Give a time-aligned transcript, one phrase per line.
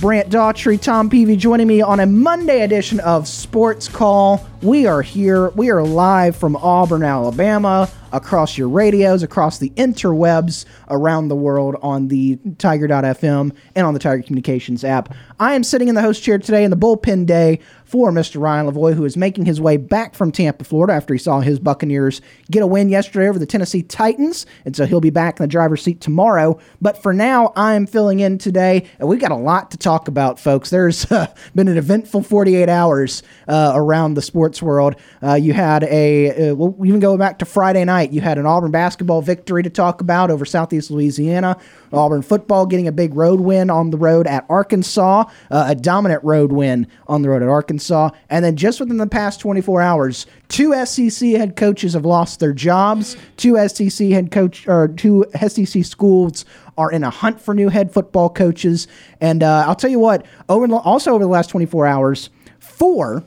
[0.00, 4.46] Brant Daughtry, Tom Peavy joining me on a Monday edition of Sports Call.
[4.62, 5.48] We are here.
[5.50, 11.76] We are live from Auburn, Alabama, across your radios, across the interwebs around the world
[11.80, 15.14] on the Tiger.fm and on the Tiger Communications app.
[15.38, 18.40] I am sitting in the host chair today in the bullpen day for Mr.
[18.40, 21.58] Ryan Lavoie, who is making his way back from Tampa, Florida, after he saw his
[21.58, 24.46] Buccaneers get a win yesterday over the Tennessee Titans.
[24.64, 26.60] And so he'll be back in the driver's seat tomorrow.
[26.80, 30.38] But for now, I'm filling in today, and we've got a lot to talk about,
[30.38, 30.70] folks.
[30.70, 34.22] There's uh, been an eventful 48 hours uh, around the
[34.54, 34.96] sports world.
[35.22, 38.46] Uh, you had a, uh, well, even go back to Friday night, you had an
[38.46, 41.56] Auburn basketball victory to talk about over Southeast Louisiana.
[41.92, 46.22] Auburn football getting a big road win on the road at Arkansas, uh, a dominant
[46.22, 48.10] road win on the road at Arkansas.
[48.28, 52.52] And then just within the past 24 hours, two SEC head coaches have lost their
[52.52, 53.16] jobs.
[53.36, 56.44] Two SEC head coach or two SEC schools
[56.78, 58.86] are in a hunt for new head football coaches.
[59.20, 63.24] And uh, I'll tell you what, over also over the last 24 hours, four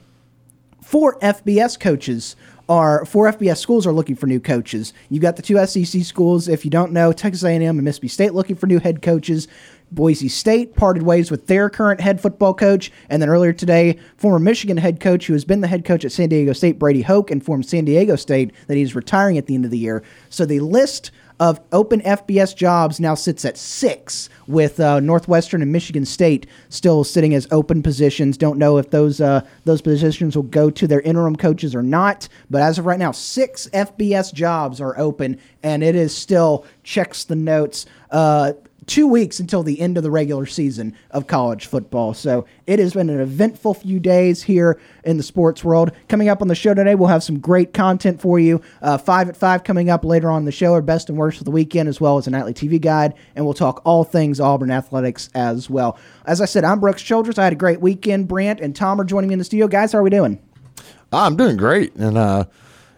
[0.94, 2.36] four FBS coaches
[2.69, 4.94] are four FBS schools are looking for new coaches.
[5.09, 6.48] You've got the two SEC schools.
[6.48, 9.48] If you don't know, Texas A&M and Mississippi State looking for new head coaches.
[9.92, 14.37] Boise State parted ways with their current head football coach, and then earlier today, former
[14.37, 17.32] Michigan head coach who has been the head coach at San Diego State, Brady Hoke,
[17.32, 20.03] informed San Diego State that he's retiring at the end of the year.
[20.30, 21.09] So the list
[21.39, 27.04] of open FBS jobs now sits at six, with uh, Northwestern and Michigan State still
[27.04, 28.38] sitting as open positions.
[28.38, 32.27] Don't know if those uh, those positions will go to their interim coaches or not,
[32.49, 37.23] but as of right now, six FBS jobs are open, and it is still checks
[37.23, 37.86] the notes.
[38.11, 38.54] Uh,
[38.88, 42.14] two weeks until the end of the regular season of college football.
[42.14, 45.92] So it has been an eventful few days here in the sports world.
[46.08, 48.61] Coming up on the show today, we'll have some great content for you.
[48.82, 51.45] Uh, five at five coming up later on the show, our best and worst of
[51.45, 54.71] the weekend, as well as a nightly TV guide, and we'll talk all things Auburn
[54.71, 55.98] athletics as well.
[56.26, 57.38] As I said, I'm Brooks Childress.
[57.38, 58.27] I had a great weekend.
[58.27, 59.67] Brant and Tom are joining me in the studio.
[59.67, 60.39] Guys, how are we doing?
[61.11, 62.45] I'm doing great, and uh,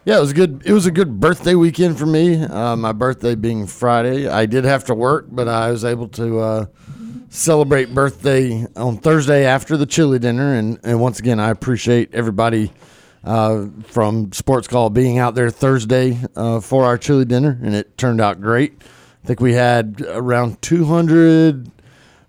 [0.05, 0.61] yeah, it was good.
[0.65, 2.41] It was a good birthday weekend for me.
[2.43, 6.39] Uh, my birthday being Friday, I did have to work, but I was able to
[6.39, 6.65] uh,
[7.29, 10.53] celebrate birthday on Thursday after the chili dinner.
[10.53, 12.71] And, and once again, I appreciate everybody
[13.23, 17.97] uh, from Sports Call being out there Thursday uh, for our chili dinner, and it
[17.97, 18.73] turned out great.
[19.23, 21.71] I think we had around 200.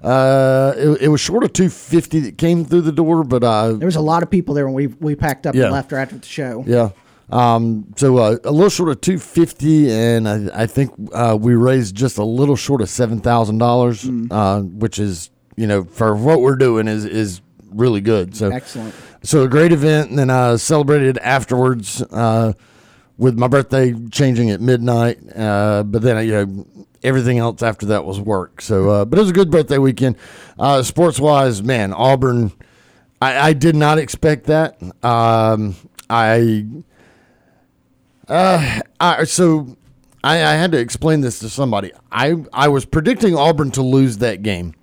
[0.03, 3.87] Uh, it, it was short of 250 that came through the door, but uh, there
[3.87, 5.65] was a lot of people there when we we packed up Yeah.
[5.65, 6.65] and left after the show.
[6.67, 6.91] yeah.
[7.31, 11.97] Um, so uh, a little short of 250 and I, I think uh, we raised
[11.97, 16.87] just a little short of $7,000, uh, which is, you know, for what we're doing
[16.87, 18.37] is is really good.
[18.37, 18.95] So Excellent.
[19.23, 22.53] so a great event, and then I celebrated afterwards uh,
[23.19, 25.19] with my birthday changing at midnight.
[25.35, 26.67] Uh, but then you know
[27.03, 28.61] everything else after that was work.
[28.61, 30.17] So, uh, but it was a good birthday weekend.
[30.59, 32.53] Uh, sports wise, man, Auburn.
[33.21, 34.77] I, I did not expect that.
[35.03, 35.75] Um,
[36.11, 36.67] I,
[38.29, 39.77] uh, so
[40.25, 41.93] I, I had to explain this to somebody.
[42.11, 44.75] I I was predicting Auburn to lose that game.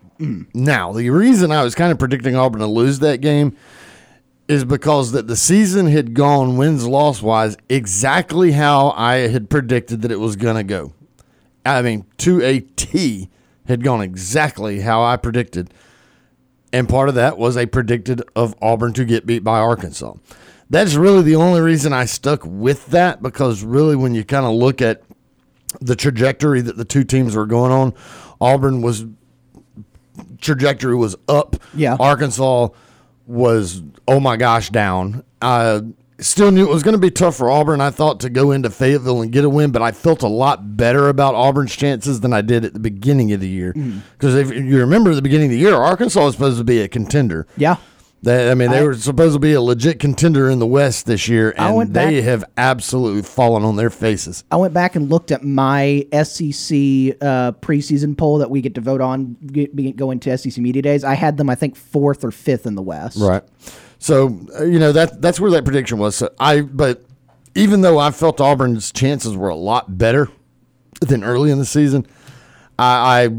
[0.53, 3.57] Now, the reason I was kind of predicting Auburn to lose that game
[4.47, 10.01] is because that the season had gone wins loss wise exactly how I had predicted
[10.01, 10.93] that it was going to go.
[11.66, 13.29] I mean, to a T
[13.67, 15.73] had gone exactly how I predicted.
[16.72, 20.13] And part of that was I predicted of Auburn to get beat by Arkansas.
[20.69, 24.53] That's really the only reason I stuck with that because really when you kind of
[24.53, 25.03] look at
[25.81, 27.93] the trajectory that the two teams were going on,
[28.41, 29.05] Auburn was
[30.39, 31.55] trajectory was up.
[31.73, 31.97] Yeah.
[31.99, 32.69] Arkansas
[33.25, 35.23] was oh my gosh down.
[35.41, 35.81] I
[36.19, 37.81] still knew it was going to be tough for Auburn.
[37.81, 40.77] I thought to go into Fayetteville and get a win, but I felt a lot
[40.77, 43.73] better about Auburn's chances than I did at the beginning of the year.
[43.73, 44.01] Mm.
[44.13, 46.79] Because if you remember at the beginning of the year, Arkansas was supposed to be
[46.79, 47.47] a contender.
[47.57, 47.77] Yeah.
[48.23, 51.05] They, I mean, they I- were supposed to be a legit contender in the West
[51.05, 54.46] this year, and they back- have absolutely fallen on their faces.
[54.49, 56.73] I went back and looked at my SEC
[57.22, 61.03] uh, preseason poll that we get to vote on get, going to SEC Media Days.
[61.03, 63.17] I had them, I think, fourth or fifth in the West.
[63.20, 63.43] Right.
[63.99, 66.16] So uh, you know that that's where that prediction was.
[66.16, 67.03] So I, but
[67.55, 70.29] even though I felt Auburn's chances were a lot better
[71.02, 72.08] than early in the season,
[72.79, 73.29] I I,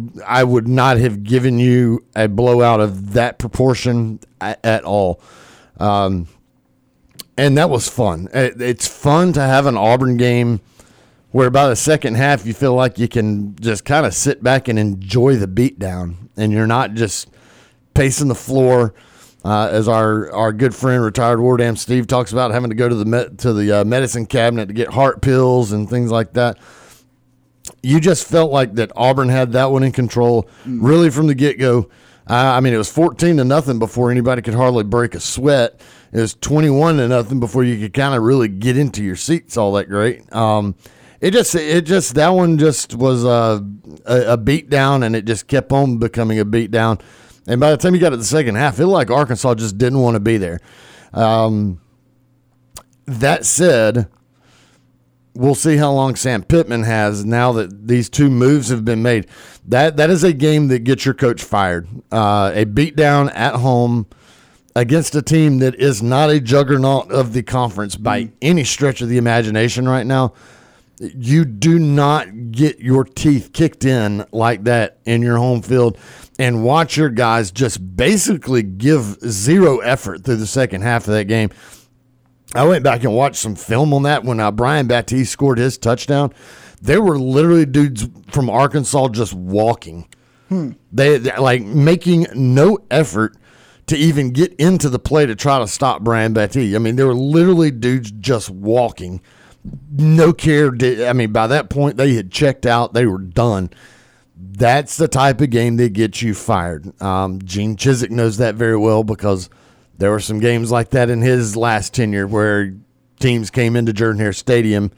[0.40, 5.20] I would not have given you a blowout of that proportion at, at all.
[5.78, 6.28] Um,
[7.36, 8.28] and that was fun.
[8.32, 10.60] It, it's fun to have an Auburn game
[11.32, 14.68] where by the second half you feel like you can just kind of sit back
[14.68, 17.28] and enjoy the beatdown, and you're not just
[17.94, 18.94] pacing the floor.
[19.44, 22.94] Uh, as our, our good friend retired Wardam Steve talks about having to go to
[22.94, 26.56] the to the uh, medicine cabinet to get heart pills and things like that.
[27.84, 31.58] You just felt like that Auburn had that one in control, really from the get
[31.58, 31.90] go.
[32.28, 35.80] Uh, I mean, it was fourteen to nothing before anybody could hardly break a sweat.
[36.10, 39.58] It was twenty-one to nothing before you could kind of really get into your seats
[39.58, 40.32] all that great.
[40.34, 40.74] Um,
[41.20, 43.64] it just, it just that one just was a,
[44.06, 46.98] a, a beat down, and it just kept on becoming a beat down.
[47.46, 50.00] And by the time you got to the second half, it like Arkansas just didn't
[50.00, 50.60] want to be there.
[51.12, 51.80] Um,
[53.04, 54.08] that said,
[55.34, 59.26] we'll see how long Sam Pittman has now that these two moves have been made.
[59.66, 61.88] That that is a game that gets your coach fired.
[62.10, 64.06] Uh, a beatdown at home
[64.76, 69.08] against a team that is not a juggernaut of the conference by any stretch of
[69.08, 70.32] the imagination right now.
[71.00, 75.98] You do not get your teeth kicked in like that in your home field
[76.38, 81.24] and watch your guys just basically give zero effort through the second half of that
[81.24, 81.50] game.
[82.54, 85.78] I went back and watched some film on that when uh, Brian Battie scored his
[85.78, 86.32] touchdown.
[86.82, 90.08] There were literally dudes from Arkansas just walking.
[90.92, 93.36] They, they like making no effort
[93.86, 96.74] to even get into the play to try to stop Brian Battie.
[96.74, 99.20] I mean, there were literally dudes just walking.
[99.90, 100.70] No care.
[100.70, 102.92] Did, I mean, by that point, they had checked out.
[102.92, 103.70] They were done.
[104.36, 107.00] That's the type of game that gets you fired.
[107.02, 109.50] Um, Gene Chizik knows that very well because
[109.98, 112.74] there were some games like that in his last tenure where
[113.20, 114.90] teams came into Jordan Hare Stadium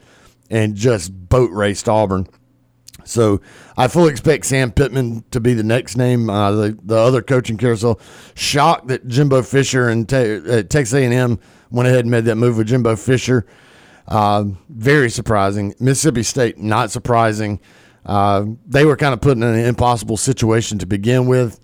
[0.49, 2.27] and just boat raced Auburn.
[3.05, 3.41] So
[3.77, 6.29] I fully expect Sam Pittman to be the next name.
[6.29, 7.99] Uh, the the other coaching carousel.
[8.35, 11.39] Shocked that Jimbo Fisher and te- uh, Texas A&M
[11.71, 13.45] went ahead and made that move with Jimbo Fisher.
[14.07, 15.73] Uh, very surprising.
[15.79, 17.59] Mississippi State not surprising.
[18.05, 21.59] Uh, they were kind of put in an impossible situation to begin with,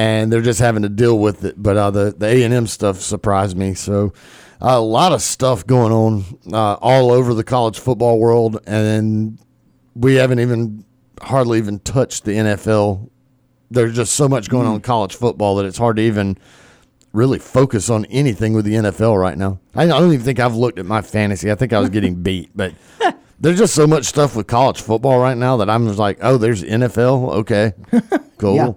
[0.00, 1.62] and they're just having to deal with it.
[1.62, 3.74] But uh, the the A and M stuff surprised me.
[3.74, 4.14] So
[4.62, 9.38] uh, a lot of stuff going on uh, all over the college football world, and
[9.94, 10.86] we haven't even
[11.20, 13.10] hardly even touched the NFL.
[13.70, 16.38] There's just so much going on in college football that it's hard to even
[17.12, 19.60] really focus on anything with the NFL right now.
[19.74, 21.52] I I don't even think I've looked at my fantasy.
[21.52, 22.72] I think I was getting beat, but
[23.38, 26.38] there's just so much stuff with college football right now that I'm just like, oh,
[26.38, 27.32] there's NFL.
[27.40, 27.72] Okay,
[28.38, 28.56] cool.
[28.56, 28.72] Yeah.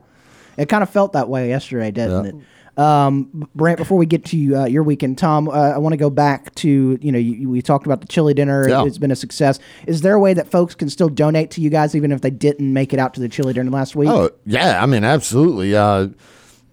[0.58, 2.36] It kind of felt that way yesterday, didn't it?
[2.76, 6.10] Um, Brant, before we get to uh, your weekend, Tom, uh, I want to go
[6.10, 8.68] back to you know you, we talked about the chili dinner.
[8.68, 8.84] Yeah.
[8.86, 9.60] It's been a success.
[9.86, 12.32] Is there a way that folks can still donate to you guys even if they
[12.32, 14.10] didn't make it out to the chili dinner last week?
[14.10, 15.76] Oh yeah, I mean absolutely.
[15.76, 16.10] Uh,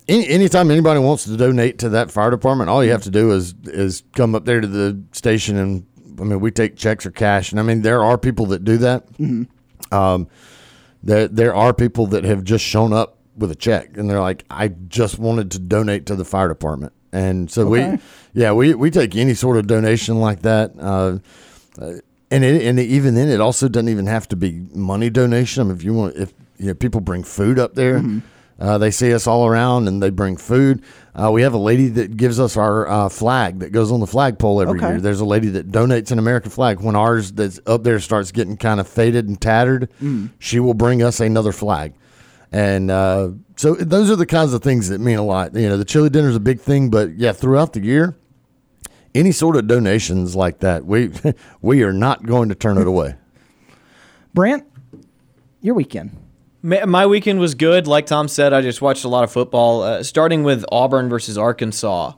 [0.09, 3.33] any, anytime anybody wants to donate to that fire department, all you have to do
[3.33, 5.87] is is come up there to the station and
[6.19, 8.79] I mean we take checks or cash, and I mean there are people that do
[8.79, 9.07] that.
[9.93, 10.29] Um,
[11.03, 14.45] there there are people that have just shown up with a check and they're like,
[14.51, 17.97] I just wanted to donate to the fire department, and so Okay.
[17.97, 20.73] we yeah we we take any sort of donation like that.
[20.79, 21.19] Uh,
[22.33, 25.63] and it, and even then, it also doesn't even have to be money donation.
[25.63, 28.19] I mean, if you want, if you know, people bring food up there, Mm-hmm.
[28.61, 30.83] uh, they see us all around and they bring food.
[31.15, 34.07] Uh, we have a lady that gives us our uh, flag that goes on the
[34.07, 34.91] flagpole every Okay.
[34.91, 35.01] year.
[35.01, 38.57] There's a lady that donates an American flag when ours that's up there starts getting
[38.57, 39.91] kind of faded and tattered.
[40.01, 40.31] Mm.
[40.39, 41.95] She will bring us another flag.
[42.53, 45.55] And uh, so those are the kinds of things that mean a lot.
[45.55, 48.17] You know, the chili dinner is a big thing, but yeah, throughout the year,
[49.15, 51.13] any sort of donations like that, we
[51.63, 53.17] we are not going to turn it away.
[54.35, 54.65] Brant,
[55.61, 56.17] your weekend.
[56.63, 57.87] My weekend was good.
[57.87, 61.39] Like Tom said, I just watched a lot of football, uh, starting with Auburn versus
[61.39, 62.13] Arkansas.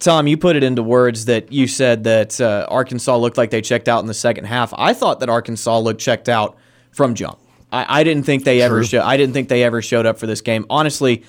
[0.00, 3.62] Tom, you put it into words that you said that uh, Arkansas looked like they
[3.62, 4.74] checked out in the second half.
[4.76, 6.58] I thought that Arkansas looked checked out
[6.90, 7.38] from jump.
[7.72, 8.82] I, I didn't think they ever.
[8.84, 10.64] Show, I didn't think they ever showed up for this game.
[10.70, 11.24] Honestly,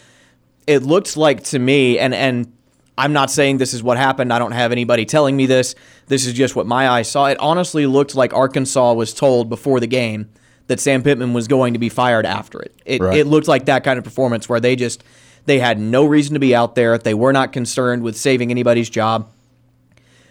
[0.67, 2.51] it looked like to me, and and
[2.98, 4.31] I'm not saying this is what happened.
[4.31, 5.75] I don't have anybody telling me this.
[6.08, 7.25] This is just what my eyes saw.
[7.27, 10.29] It honestly looked like Arkansas was told before the game
[10.67, 12.75] that Sam Pittman was going to be fired after it.
[12.86, 13.17] It, Right.
[13.17, 15.03] it looked like that kind of performance where they just
[15.46, 16.98] They had no reason to be out there.
[16.98, 19.31] They were not concerned with saving anybody's job.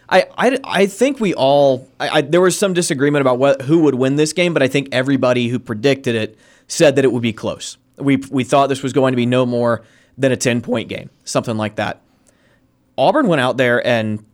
[0.08, 3.80] I, I, I think we all I, I, there was some disagreement about what who
[3.80, 7.22] would win this game, but I think everybody who predicted it said that it would
[7.22, 7.76] be close.
[7.96, 9.84] We we thought this was going to be no more
[10.16, 12.00] than a ten point game, something like that.
[12.96, 14.24] Auburn went out there and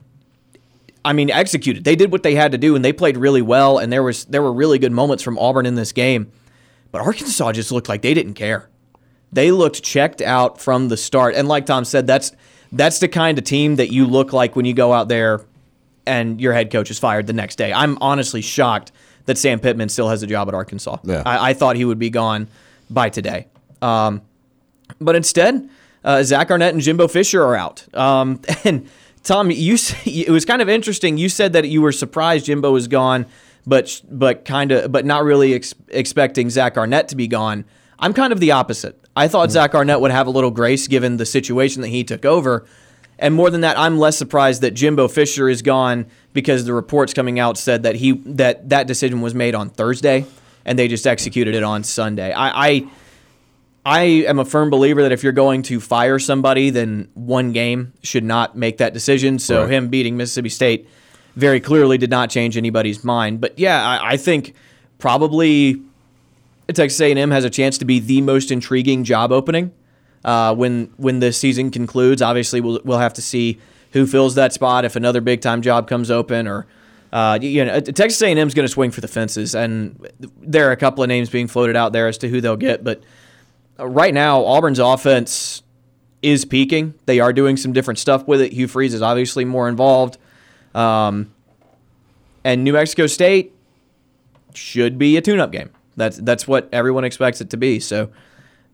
[1.04, 1.84] I mean executed.
[1.84, 4.26] They did what they had to do and they played really well and there was
[4.26, 6.30] there were really good moments from Auburn in this game.
[6.92, 8.68] But Arkansas just looked like they didn't care.
[9.32, 11.34] They looked checked out from the start.
[11.34, 12.30] And like Tom said, that's
[12.70, 15.40] that's the kind of team that you look like when you go out there
[16.06, 17.72] and your head coach is fired the next day.
[17.72, 18.92] I'm honestly shocked
[19.26, 20.98] that Sam Pittman still has a job at Arkansas.
[21.04, 21.22] Yeah.
[21.24, 22.48] I, I thought he would be gone
[22.90, 23.46] by today.
[23.80, 24.22] Um,
[25.00, 25.68] but instead,
[26.04, 27.86] uh, Zach Arnett and Jimbo Fisher are out.
[27.94, 28.88] Um, and
[29.22, 31.18] Tom, you it was kind of interesting.
[31.18, 33.26] You said that you were surprised Jimbo was gone,
[33.66, 37.64] but but kind of but not really ex- expecting Zach Arnett to be gone.
[37.98, 39.00] I'm kind of the opposite.
[39.16, 42.24] I thought Zach Arnett would have a little grace given the situation that he took
[42.24, 42.66] over.
[43.18, 47.14] And more than that, I'm less surprised that Jimbo Fisher is gone because the reports
[47.14, 50.26] coming out said that he that that decision was made on Thursday
[50.64, 52.32] and they just executed it on Sunday.
[52.32, 52.86] I, I
[53.86, 57.92] I am a firm believer that if you're going to fire somebody, then one game
[58.02, 59.38] should not make that decision.
[59.38, 59.70] So Right.
[59.70, 60.88] him beating Mississippi State
[61.36, 63.40] very clearly did not change anybody's mind.
[63.40, 64.54] But yeah, I, I think
[64.98, 65.82] probably
[66.72, 69.70] Texas A&M has a chance to be the most intriguing job opening
[70.24, 72.22] uh, when when the season concludes.
[72.22, 73.58] Obviously, we'll we'll have to see
[73.92, 76.66] who fills that spot if another big time job comes open or.
[77.12, 80.04] Uh, you know, Texas A&M is going to swing for the fences, and
[80.40, 82.82] there are a couple of names being floated out there as to who they'll get.
[82.82, 83.04] But
[83.78, 85.62] uh, right now, Auburn's offense
[86.22, 86.94] is peaking.
[87.06, 88.52] They are doing some different stuff with it.
[88.52, 90.18] Hugh Freeze is obviously more involved,
[90.74, 91.32] um,
[92.42, 93.54] and New Mexico State
[94.54, 95.70] should be a tune-up game.
[95.96, 97.78] That's that's what everyone expects it to be.
[97.78, 98.10] So,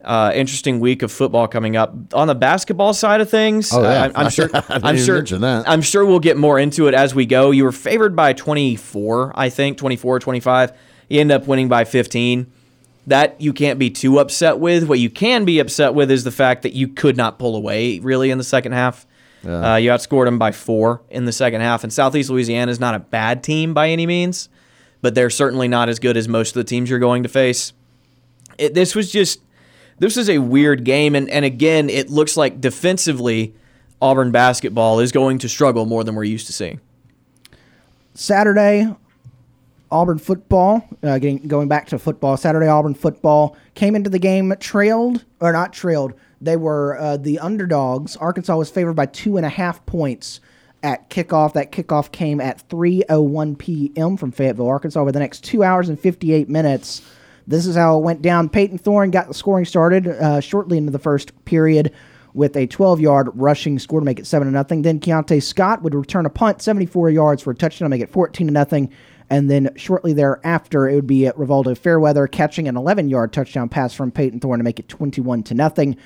[0.04, 3.71] uh, interesting week of football coming up on the basketball side of things.
[3.73, 4.04] Oh, yeah.
[4.04, 4.49] I'm, I'm sure.
[4.54, 5.25] I I'm sure.
[5.66, 7.50] I'm sure we'll get more into it as we go.
[7.50, 10.73] You were favored by 24, I think, 24, 25.
[11.09, 12.50] You end up winning by 15.
[13.07, 14.85] That you can't be too upset with.
[14.85, 17.99] What you can be upset with is the fact that you could not pull away
[17.99, 19.07] really in the second half.
[19.45, 21.83] Uh, you outscored them by four in the second half.
[21.83, 24.50] And Southeast Louisiana is not a bad team by any means,
[25.00, 27.73] but they're certainly not as good as most of the teams you're going to face.
[28.59, 29.40] It, this was just
[30.00, 33.54] this is a weird game, and, and again, it looks like defensively,
[34.02, 36.80] Auburn basketball is going to struggle more than we're used to seeing.
[38.14, 38.92] Saturday,
[39.90, 40.85] Auburn football.
[41.02, 42.37] Uh, getting going back to football.
[42.37, 46.14] Saturday, Auburn football came into the game trailed or not trailed.
[46.40, 48.16] They were uh, the underdogs.
[48.16, 50.40] Arkansas was favored by two and a half points
[50.83, 51.52] at kickoff.
[51.52, 54.16] That kickoff came at 3:01 p.m.
[54.16, 55.00] from Fayetteville, Arkansas.
[55.00, 57.02] Over the next two hours and 58 minutes,
[57.50, 58.49] this is how it went down.
[58.49, 61.92] Payton Thorne got the scoring started uh, shortly into the first period
[62.33, 64.83] with a 12-yard rushing score to make it seven to nothing.
[64.83, 68.11] Then Keionte Scott would return a punt, 74 yards for a touchdown, to make it
[68.11, 68.92] 14 to nothing.
[69.28, 74.11] And then shortly thereafter, it would be Rivaldo Fairweather catching an 11-yard touchdown pass from
[74.11, 75.97] Payton Thorne to make it 21 to nothing.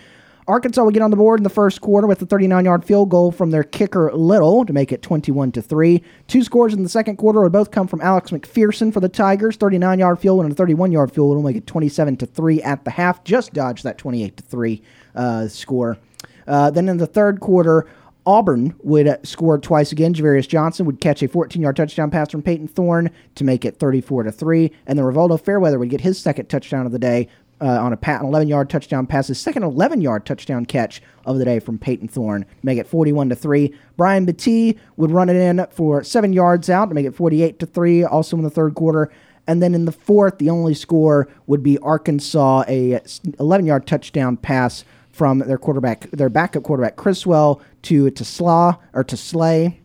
[0.46, 3.32] Arkansas would get on the board in the first quarter with a 39-yard field goal
[3.32, 6.02] from their kicker Little to make it 21 to 3.
[6.28, 9.56] Two scores in the second quarter would both come from Alex McPherson for the Tigers,
[9.56, 13.24] 39-yard field and a 31-yard field to make it 27 to 3 at the half.
[13.24, 14.82] Just dodged that 28 to 3
[15.14, 15.98] uh, score.
[16.46, 17.86] Uh, then in the third quarter,
[18.26, 20.14] Auburn would uh, score twice again.
[20.14, 24.24] Ja'Varrius Johnson would catch a 14-yard touchdown pass from Payton Thorne to make it 34
[24.24, 27.28] to three, and then Rivaldo Fairweather would get his second touchdown of the day
[27.61, 31.44] uh, on a pat, an 11-yard touchdown pass, his second 11-yard touchdown catch of the
[31.44, 33.75] day from Payton Thorne to make it 41 to three.
[33.96, 37.66] Brian Battie would run it in for seven yards out to make it 48 to
[37.66, 38.04] three.
[38.04, 39.11] Also in the third quarter.
[39.46, 43.00] And then in the fourth, the only score would be Arkansas, a
[43.38, 49.16] 11 yard touchdown pass from their quarterback, their backup quarterback, Criswell, to Tesla, or to
[49.16, 49.80] Slay.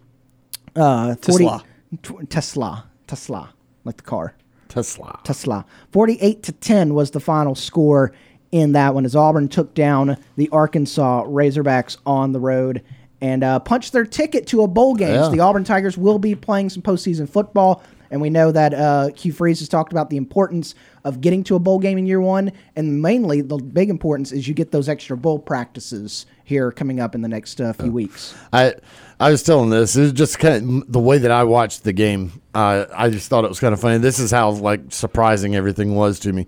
[0.75, 1.63] Uh, 40 Tesla.
[2.01, 2.85] tw- Tesla.
[3.05, 3.53] Tesla.
[3.83, 4.33] Like the car.
[4.69, 5.19] Tesla.
[5.23, 5.65] Tesla.
[5.91, 8.13] 48 to 10 was the final score
[8.51, 12.83] in that one as Auburn took down the Arkansas Razorbacks on the road
[13.21, 15.13] and uh, punched their ticket to a bowl game.
[15.13, 15.23] Yeah.
[15.23, 17.83] So the Auburn Tigers will be playing some postseason football.
[18.11, 21.55] And we know that uh, Hugh Freeze has talked about the importance of getting to
[21.55, 22.51] a bowl game in year one.
[22.75, 27.15] And mainly, the big importance is you get those extra bowl practices here coming up
[27.15, 28.35] in the next uh, few weeks.
[28.51, 28.75] I
[29.19, 29.95] I was telling this.
[29.95, 32.41] It was just kind of the way that I watched the game.
[32.53, 33.97] Uh, I just thought it was kind of funny.
[33.97, 36.47] This is how like surprising everything was to me.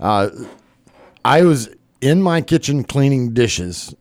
[0.00, 0.30] Uh,
[1.24, 1.68] I was
[2.00, 3.94] in my kitchen cleaning dishes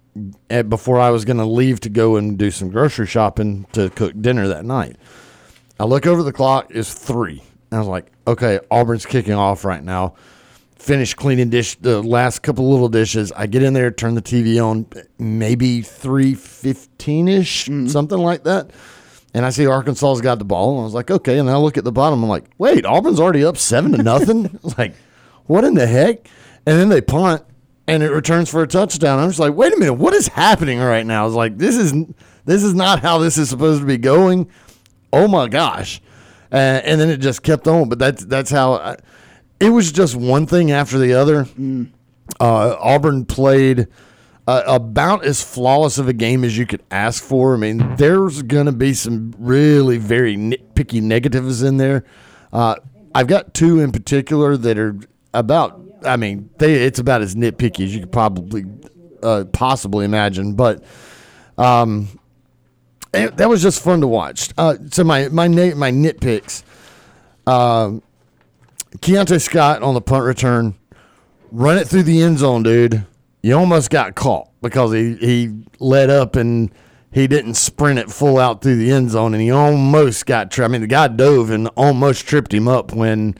[0.49, 3.89] at, before I was going to leave to go and do some grocery shopping to
[3.89, 4.97] cook dinner that night.
[5.81, 6.67] I look over the clock.
[6.69, 7.41] It's three.
[7.71, 10.13] And I was like, okay, Auburn's kicking off right now.
[10.75, 13.31] finish cleaning dish the last couple little dishes.
[13.31, 14.85] I get in there, turn the TV on,
[15.17, 17.88] maybe three fifteen ish, mm-hmm.
[17.88, 18.69] something like that.
[19.33, 21.39] And I see Arkansas's got the ball, and I was like, okay.
[21.39, 24.03] And then I look at the bottom, I'm like, wait, Auburn's already up seven to
[24.03, 24.59] nothing.
[24.77, 24.93] like,
[25.45, 26.27] what in the heck?
[26.67, 27.43] And then they punt,
[27.88, 29.17] and it returns for a touchdown.
[29.17, 31.23] I'm just like, wait a minute, what is happening right now?
[31.23, 31.91] I was like, this is
[32.45, 34.47] this is not how this is supposed to be going.
[35.13, 36.01] Oh my gosh!
[36.51, 37.89] Uh, and then it just kept on.
[37.89, 38.97] But that's that's how I,
[39.59, 39.91] it was.
[39.91, 41.47] Just one thing after the other.
[42.39, 43.87] Uh, Auburn played
[44.47, 47.53] uh, about as flawless of a game as you could ask for.
[47.53, 52.03] I mean, there's going to be some really very nitpicky negatives in there.
[52.51, 52.75] Uh,
[53.13, 54.95] I've got two in particular that are
[55.33, 55.81] about.
[56.03, 58.65] I mean, they it's about as nitpicky as you could probably
[59.21, 60.53] uh, possibly imagine.
[60.55, 60.83] But
[61.57, 62.07] um,
[63.13, 64.49] it, that was just fun to watch.
[64.57, 66.63] Uh, so my my my nitpicks.
[67.47, 68.01] Um,
[68.97, 70.75] Keionte Scott on the punt return,
[71.51, 73.05] run it through the end zone, dude.
[73.41, 76.71] You almost got caught because he he led up and
[77.11, 80.51] he didn't sprint it full out through the end zone, and he almost got.
[80.51, 80.69] tripped.
[80.69, 83.35] I mean, the guy dove and almost tripped him up when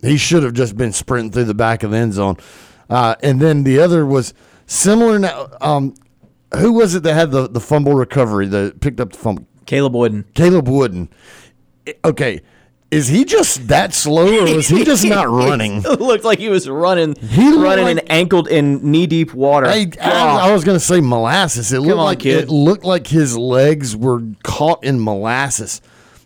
[0.00, 2.36] he should have just been sprinting through the back of the end zone.
[2.88, 4.32] Uh, and then the other was
[4.66, 5.18] similar.
[5.18, 5.94] Now, um,
[6.56, 9.46] who was it that had the, the fumble recovery that picked up the fumble?
[9.66, 10.24] Caleb Wooden.
[10.34, 11.08] Caleb Wooden.
[12.04, 12.40] Okay,
[12.90, 15.82] is he just that slow, or was he just not running?
[15.84, 19.66] It looked like he was running, He running like- and ankled in knee deep water.
[19.66, 20.52] I, I, I oh.
[20.52, 21.72] was going to say molasses.
[21.72, 22.44] It looked on, like kid.
[22.44, 25.80] it looked like his legs were caught in molasses.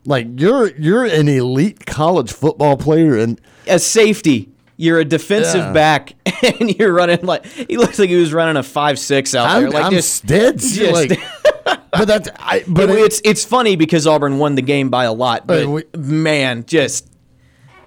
[0.07, 4.51] Like you're you're an elite college football player, and a safety.
[4.77, 5.73] You're a defensive Yeah.
[5.73, 6.15] back,
[6.61, 9.67] and you're running like he looks like he was running a five six out there.
[9.69, 10.59] I'm, Like I'm just, dead.
[10.59, 11.19] just- like,
[11.93, 15.05] but that's I, but It- it- it's it's funny because Auburn won the game by
[15.05, 17.09] a lot, but Uh, we- man, just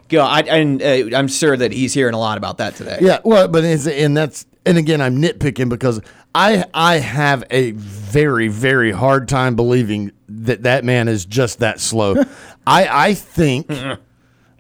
[0.07, 0.21] go.
[0.23, 2.99] I, and uh, I'm sure that he's hearing a lot about that today.
[3.01, 5.99] Yeah, well, but it's, and that's and again, I'm nitpicking because
[6.33, 11.81] I I have a very very hard time believing that that man is just that
[11.81, 12.15] slow.
[12.65, 13.69] I I think.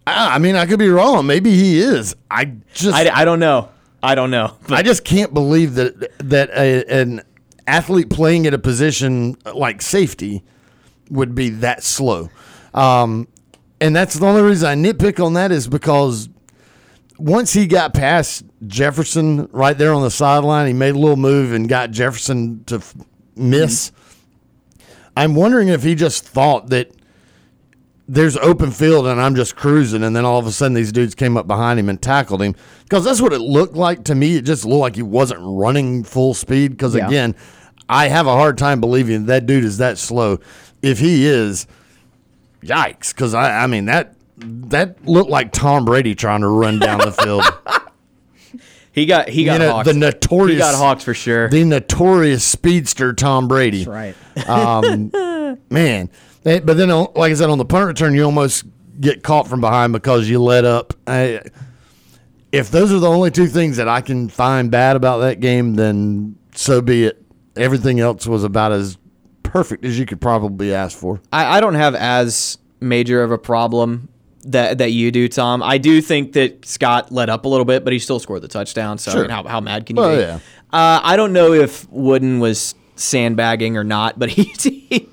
[0.07, 1.27] I, I mean, I could be wrong.
[1.27, 2.15] Maybe he is.
[2.31, 3.69] I just I, I don't know.
[4.01, 4.55] I don't know.
[4.69, 7.21] I just can't believe that that a, an
[7.65, 10.43] athlete playing at a position like safety
[11.09, 12.29] would be that slow.
[12.73, 13.27] Um,
[13.81, 16.29] and that's the only reason I nitpick on that is because
[17.17, 21.51] once he got past Jefferson right there on the sideline, he made a little move
[21.53, 22.95] and got Jefferson to f-
[23.35, 23.91] miss.
[25.15, 26.91] I'm wondering if he just thought that
[28.07, 31.13] there's open field and I'm just cruising, and then all of a sudden these dudes
[31.15, 34.37] came up behind him and tackled him because that's what it looked like to me.
[34.37, 36.71] It just looked like he wasn't running full speed.
[36.71, 37.07] Because Yeah.
[37.07, 37.35] again,
[37.89, 40.39] I have a hard time believing that dude is that slow.
[40.81, 41.67] If he is,
[42.63, 43.13] yikes!
[43.13, 47.11] Because I, I mean that that looked like Tom Brady trying to run down the
[47.11, 47.43] field.
[48.91, 49.85] he got he got You know, hawked.
[49.87, 51.49] the notorious he got hawked for sure.
[51.49, 53.83] the notorious speedster Tom Brady.
[53.83, 54.15] That's
[54.47, 54.49] right.
[54.49, 55.11] Um,
[55.69, 56.09] man,
[56.47, 58.63] But then like I said on the punt return, you almost
[59.01, 60.93] get caught from behind because you let up.
[61.05, 61.41] I,
[62.51, 65.75] if those are the only two things that I can find bad about that game,
[65.75, 67.21] then so be it.
[67.55, 68.97] Everything else was about as
[69.43, 71.19] perfect as you could probably ask for.
[71.33, 74.09] I, I don't have as major of a problem
[74.43, 75.61] that that you do, Tom.
[75.61, 78.47] I do think that Scott let up a little bit, but he still scored the
[78.47, 78.97] touchdown.
[78.99, 80.21] So I mean, how, how mad can you Well, be?
[80.21, 80.39] yeah.
[80.71, 85.09] Uh, I don't know if Wooden was sandbagging or not, but he's he,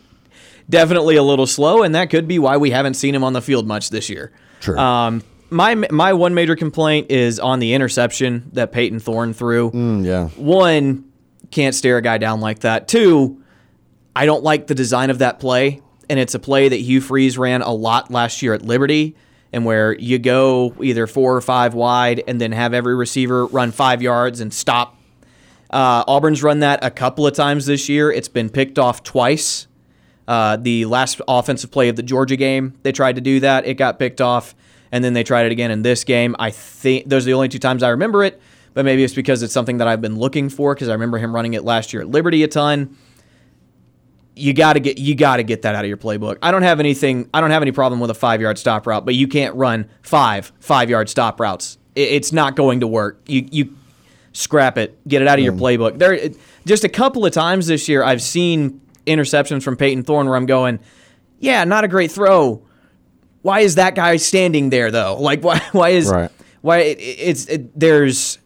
[0.68, 3.42] definitely a little slow, and that could be why we haven't seen him on the
[3.42, 4.32] field much this year.
[4.60, 4.78] True.
[4.78, 9.70] Um, my my one major complaint is on the interception that Payton Thorne threw.
[9.70, 10.28] Mm, yeah.
[10.36, 11.04] One,
[11.50, 12.88] can't stare a guy down like that.
[12.88, 13.42] Two,
[14.16, 15.80] I don't like the design of that play.
[16.10, 19.16] And it's a play that Hugh Freeze ran a lot last year at Liberty,
[19.54, 23.72] and where you go either four or five wide and then have every receiver run
[23.72, 24.98] five yards and stop.
[25.70, 28.12] Uh, Auburn's run that a couple of times this year.
[28.12, 29.66] It's been picked off twice.
[30.26, 33.66] Uh, the last offensive play of the Georgia game, they tried to do that.
[33.66, 34.54] It got picked off,
[34.90, 36.34] and then they tried it again in this game.
[36.38, 38.40] I think those are the only two times I remember it,
[38.72, 41.34] but maybe it's because it's something that I've been looking for because I remember him
[41.34, 42.96] running it last year at Liberty a ton.
[44.34, 46.38] You got to get you got to get that out of your playbook.
[46.42, 47.28] I don't have anything.
[47.32, 49.88] I don't have any problem with a five yard stop route, but you can't run
[50.02, 51.78] five five yard stop routes.
[51.94, 53.20] It, it's not going to work.
[53.26, 53.76] You you
[54.32, 55.98] scrap it, get it out of your playbook.
[55.98, 56.30] There,
[56.66, 60.46] just a couple of times this year, I've seen interceptions from Payton Thorne where I'm
[60.46, 60.80] going,
[61.38, 62.62] yeah, not a great throw.
[63.42, 65.16] Why is that guy standing there though?
[65.20, 65.58] Like, why?
[65.72, 66.30] Why is Right.
[66.62, 66.78] why?
[66.78, 68.38] It, it's it, there's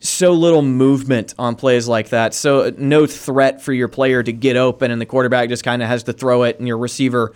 [0.00, 2.34] so little movement on plays like that.
[2.34, 5.82] So uh, no threat for your player to get open, and the quarterback just kind
[5.82, 7.32] of has to throw it, and your receiver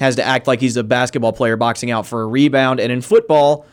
[0.00, 2.80] has to act like he's a basketball player boxing out for a rebound.
[2.80, 3.66] And in football,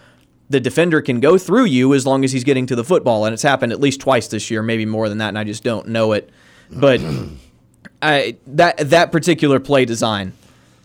[0.50, 3.34] the defender can go through you as long as he's getting to the football, and
[3.34, 5.88] it's happened at least twice this year, maybe more than that, and I just don't
[5.88, 6.30] know it.
[6.72, 7.02] But
[8.02, 10.34] I, that that particular play design,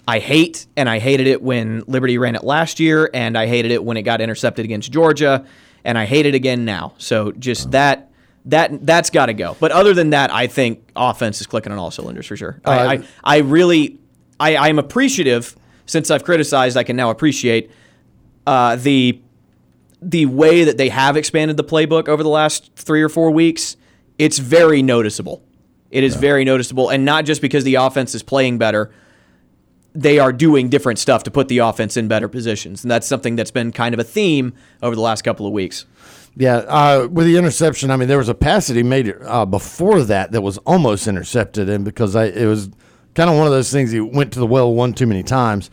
[0.07, 3.71] I hate, and I hated it when Liberty ran it last year, and I hated
[3.71, 5.47] it when it got intercepted against Georgia,
[5.85, 6.95] and I hate it again now.
[6.99, 8.11] So just that
[8.47, 9.57] that that's got to go.
[9.61, 12.61] But other than that, I think offense is clicking on all cylinders for sure.
[12.65, 13.99] I, I, I really
[14.39, 16.77] I, I'm appreciative since I've criticized.
[16.77, 17.71] I can now appreciate
[18.47, 19.21] uh, the
[20.03, 23.77] the way that they have expanded the playbook over the last three or four weeks.
[24.19, 25.43] It's very noticeable.
[25.95, 28.91] It is very noticeable, and not just because the offense is playing better.
[29.95, 33.37] They are doing different stuff to put the offense in better positions, and that's something
[33.37, 35.87] that's been kind of a theme over the last couple of weeks.
[36.37, 39.47] Yeah, uh, with the interception, I mean, there was a pass that he made uh,
[39.47, 42.71] before that that was almost intercepted, and because I, it was
[43.15, 45.71] kind of one of those things, he went to the well one too many times.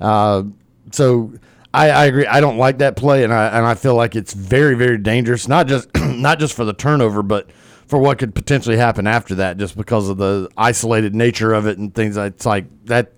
[0.00, 0.44] Uh,
[0.92, 1.32] so
[1.72, 2.26] I, I agree.
[2.28, 5.48] I don't like that play, and I and I feel like it's very very dangerous.
[5.48, 7.50] Not just not just for the turnover, but
[7.94, 11.78] for what could potentially happen after that, just because of the isolated nature of it
[11.78, 12.16] and things.
[12.16, 13.12] It's like that.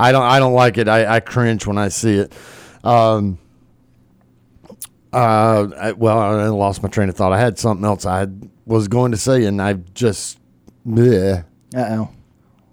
[0.00, 0.88] I don't I don't like it.
[0.88, 2.32] I, I cringe when I see it.
[2.82, 3.38] Um,
[5.12, 7.32] uh, I, well, I lost my train of thought.
[7.32, 10.40] I had something else I had, was going to say, and I just.
[10.84, 11.42] Uh
[11.76, 12.10] oh.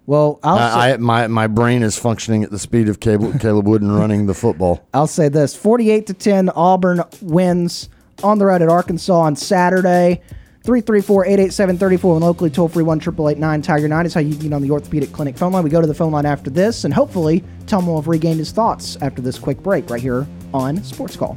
[0.06, 3.40] Well, I'll say, I, I, my my brain is functioning at the speed of Caleb,
[3.40, 4.84] Caleb Wooden running the football.
[4.92, 7.90] I'll say this: forty-eight to ten, Auburn wins
[8.24, 10.20] on the road at Arkansas on Saturday.
[10.64, 14.70] 334-887-34 and locally toll free 1 888 Tiger 9 is how you get on the
[14.70, 15.62] Orthopedic Clinic phone line.
[15.62, 18.50] We go to the phone line after this, and hopefully Tom will have regained his
[18.50, 21.36] thoughts after this quick break right here on Sports Call.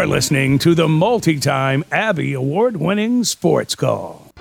[0.00, 4.32] You're listening to the multi time Abby Award winning Sports Call.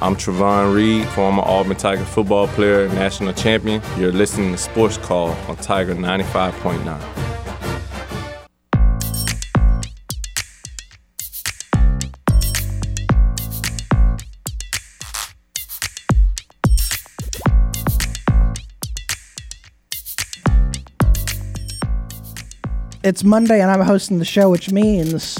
[0.00, 3.82] I'm Trevon Reed, former Auburn Tiger football player, national champion.
[3.98, 7.25] You're listening to Sports Call on Tiger 95.9.
[23.06, 25.38] It's Monday, and I'm hosting the show, which means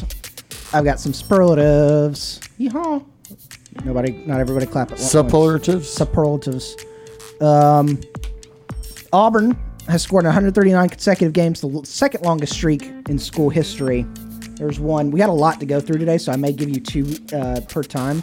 [0.73, 2.39] I've got some superlatives.
[2.61, 3.05] Yeehaw!
[3.85, 5.11] Nobody, not everybody clap at once.
[5.11, 5.89] Superlatives?
[5.89, 6.77] Superlatives.
[7.41, 8.01] Um,
[9.13, 14.07] Auburn has scored 139 consecutive games, the second longest streak in school history.
[14.51, 15.11] There's one.
[15.11, 17.63] We had a lot to go through today, so I may give you two uh,
[17.69, 18.23] per time.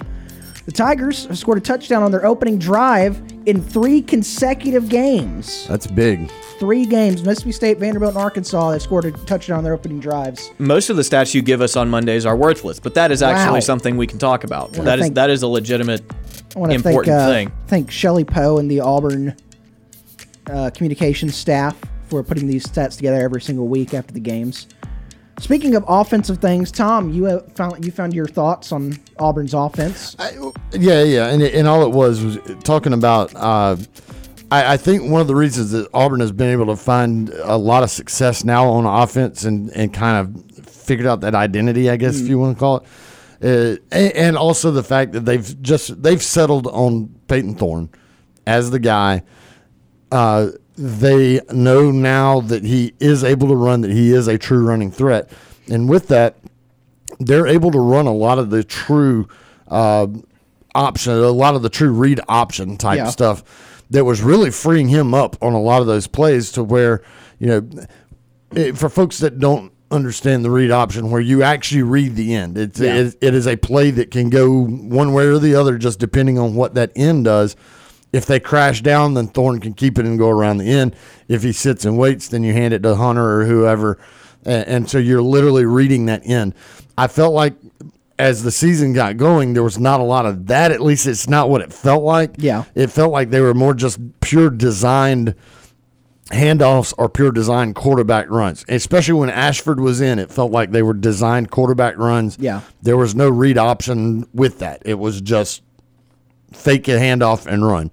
[0.65, 5.67] The Tigers have scored a touchdown on their opening drive in three consecutive games.
[5.67, 6.32] That's big.
[6.58, 7.21] Three games.
[7.23, 10.52] Mississippi State, Vanderbilt, and Arkansas have scored a touchdown on their opening drives.
[10.60, 13.56] Most of the stats you give us on Mondays are worthless, but that is actually
[13.56, 13.60] Wow.
[13.62, 14.71] something we can talk about.
[14.78, 16.02] Wanna That is that is a legitimate
[16.56, 17.52] I want to important thank, uh, thing.
[17.67, 19.36] thank Shelly Poe and the Auburn
[20.49, 21.76] uh, communications staff
[22.08, 24.67] for putting these stats together every single week after the games.
[25.39, 30.15] Speaking of offensive things, Tom, you uh, found you found your thoughts on Auburn's offense.
[30.72, 33.34] Yeah, yeah, and and all it was was talking about.
[33.36, 33.78] Uh,
[34.52, 37.58] I, I think one of the reasons that Auburn has been able to find a
[37.58, 41.98] lot of success now on offense and and kind of figured out that identity, I
[41.98, 42.84] guess if you want to call it,
[43.41, 47.89] uh, and, and also the fact that they've just they've settled on Payton Thorne
[48.46, 49.24] as the guy.
[50.12, 54.66] Uh, they know now that he is able to run, that he is a true
[54.66, 55.30] running threat,
[55.70, 56.38] and with that,
[57.20, 59.28] they're able to run a lot of the true
[59.68, 60.08] uh,
[60.76, 63.10] option, a lot of the true read option type Yeah.
[63.10, 63.44] stuff
[63.92, 67.04] that was really freeing him up on a lot of those plays to where,
[67.38, 67.70] you know,
[68.56, 72.58] it, for folks that don't understand the read option, where you actually read the end,
[72.58, 72.96] it's, Yeah.
[72.96, 76.40] it, it is a play that can go one way or the other just depending
[76.40, 77.56] on what that end does.
[78.13, 80.95] If they crash down, then Thorne can keep it and go around the end.
[81.28, 83.97] If he sits and waits, then you hand it to Hunter or whoever.
[84.45, 86.54] And, and so you're literally reading that end.
[86.95, 87.56] I felt like
[88.19, 90.71] as the season got going, there was not a lot of that.
[90.71, 92.36] At least it's not what it felt like.
[92.38, 92.65] Yeah.
[92.76, 95.34] It felt like they were more just pure designed
[96.28, 98.63] handoffs or pure designed quarterback runs.
[98.69, 102.38] Especially when Ashford was in, it felt like they were designed quarterback runs.
[102.39, 102.62] Yeah.
[102.84, 104.84] There was no read option with that.
[104.86, 105.63] It was just
[106.54, 107.92] fake a handoff and run.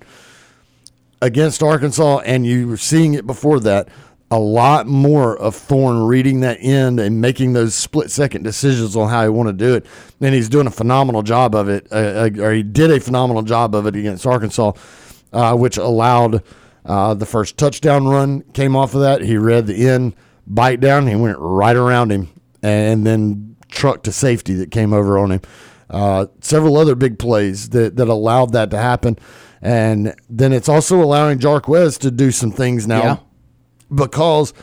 [1.23, 3.89] Against Arkansas, and you were seeing it before that,
[4.31, 9.09] a lot more of Thorne reading that end and making those split second decisions on
[9.09, 9.85] how he want to do it.
[10.21, 13.43] And he's doing a phenomenal job of it, uh, uh, or he did a phenomenal
[13.43, 14.73] job of it against Arkansas,
[15.33, 16.45] uh, which allowed
[16.85, 19.21] uh, the first touchdown run came off of that.
[19.23, 20.15] He read the end,
[20.47, 22.29] bite down, he went right around him,
[22.63, 25.41] and then truck to safety that came over on him.
[25.91, 29.19] Uh, several other big plays that, that allowed that to happen.
[29.61, 33.17] And then it's also allowing Jarquez to do some things now Yeah.
[33.95, 34.55] because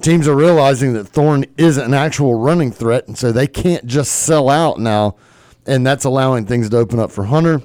[0.00, 4.12] teams are realizing that Thorne isn't an actual running threat, and so they can't just
[4.12, 5.16] sell out now,
[5.66, 7.60] and that's allowing things to open up for Hunter.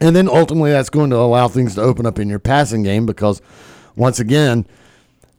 [0.00, 3.06] And then ultimately, that's going to allow things to open up in your passing game
[3.06, 3.40] because,
[3.94, 4.66] once again,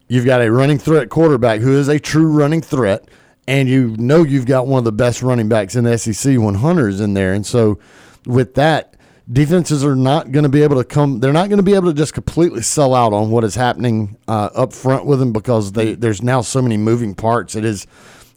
[0.07, 3.09] you've got a running threat quarterback who is a true running threat,
[3.47, 6.55] and you know you've got one of the best running backs in the SEC when
[6.55, 7.33] Hunter's in there.
[7.33, 7.79] And so,
[8.25, 8.95] with that,
[9.31, 11.19] defenses are not going to be able to come.
[11.19, 14.17] They're not going to be able to just completely sell out on what is happening
[14.27, 17.55] uh, up front with them because they there's now so many moving parts.
[17.55, 17.85] It is,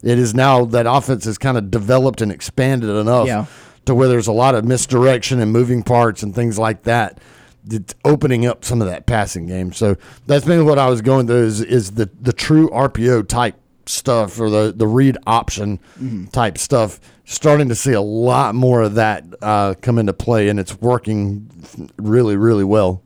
[0.03, 3.45] it is now that offense is kind of developed and expanded enough Yeah.
[3.85, 7.19] to where there's a lot of misdirection and moving parts and things like that.
[7.69, 9.73] It's opening up some of that passing game.
[9.73, 13.58] So that's mainly what I was going through is, is the, the true RPO type
[13.89, 15.79] stuff or the, the read option
[16.31, 16.99] type stuff.
[17.25, 21.47] Starting to see a lot more of that uh, come into play, and it's working
[21.97, 23.03] really, really well.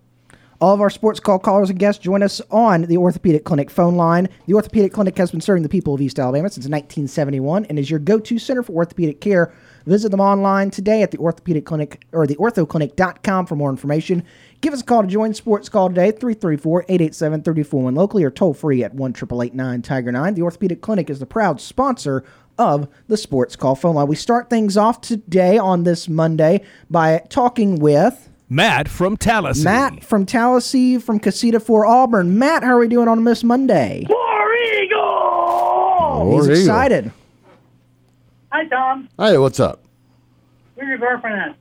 [0.62, 3.98] All of our sports call callers and guests join us on the Orthopedic Clinic phone
[3.98, 4.30] line.
[4.46, 7.90] The Orthopedic Clinic has been serving the people of East Alabama since 1971 and is
[7.90, 9.54] your go-to center for orthopedic care.
[9.86, 14.24] Visit them online today at the Orthopedic Clinic or the orthoclinic.com for more information.
[14.62, 18.94] Give us a call to join Sports Call today, 334-887-3401 locally or toll free at
[18.94, 22.24] 1 Tiger 9 The Orthopedic Clinic is the proud sponsor
[22.58, 24.08] of the Sports Call phone line.
[24.08, 29.64] We start things off today on this Monday by talking with Matt from Tallahassee.
[29.64, 32.38] Matt from Tallahassee from Casita for Auburn.
[32.38, 34.06] Matt, how are we doing on this Monday?
[34.08, 35.00] War Eagle!
[36.26, 36.60] War He's Eagle.
[36.62, 37.12] excited.
[38.54, 39.10] Hi, Tom.
[39.18, 39.84] Hey, what's up?
[40.76, 41.56] Where's your girlfriend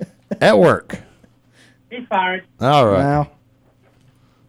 [0.00, 0.08] at?
[0.40, 0.98] At work.
[1.90, 2.44] He's fired.
[2.58, 3.02] All right.
[3.04, 3.30] Wow.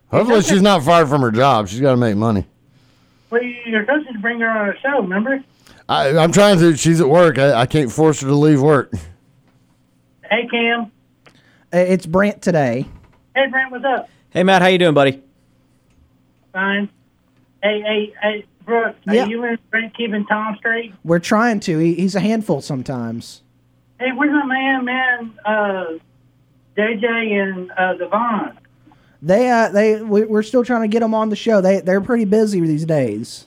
[0.10, 1.68] Hopefully, she's not fired from her job.
[1.68, 2.46] She's got to make money.
[3.30, 5.44] Well, you're supposed to bring her on a show, remember?
[5.90, 6.78] I, I'm trying to.
[6.78, 7.38] She's at work.
[7.38, 8.94] I, I can't force her to leave work.
[10.30, 10.90] Hey, Cam.
[11.74, 12.86] Uh, It's Brant today.
[13.36, 14.08] Hey, Brent, what's up?
[14.30, 15.22] Hey Matt, how you doing, buddy?
[16.54, 16.88] Fine.
[17.62, 19.26] Hey, hey, hey, Brooks, are Yeah.
[19.26, 20.94] you and Brent keeping Tom straight?
[21.04, 21.78] We're trying to.
[21.80, 23.42] He, he's a handful sometimes.
[24.00, 25.86] Hey, where's my man, man, uh,
[26.78, 28.58] JJ and uh, Devon?
[29.22, 31.62] They uh they we, we're still trying to get them on the show.
[31.62, 33.46] They they're pretty busy these days.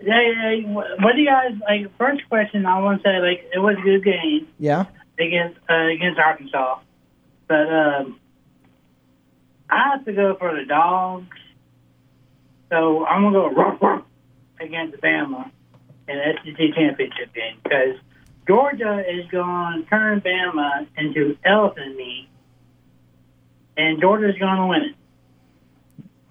[0.00, 3.58] Hey, hey, what do you guys, like, first question I want to say, like, it
[3.60, 4.48] was a good game.
[4.58, 4.86] Yeah.
[5.18, 6.78] against uh, against Arkansas.
[7.46, 8.18] But um,
[9.70, 11.26] I have to go for the dogs.
[12.72, 14.02] So I'm gonna go ruff, ruff
[14.58, 15.50] against Bama
[16.08, 17.96] in the SEC championship game because
[18.46, 22.28] Georgia is going to turn Bama into elephant meat,
[23.76, 24.94] and Georgia's going to win it.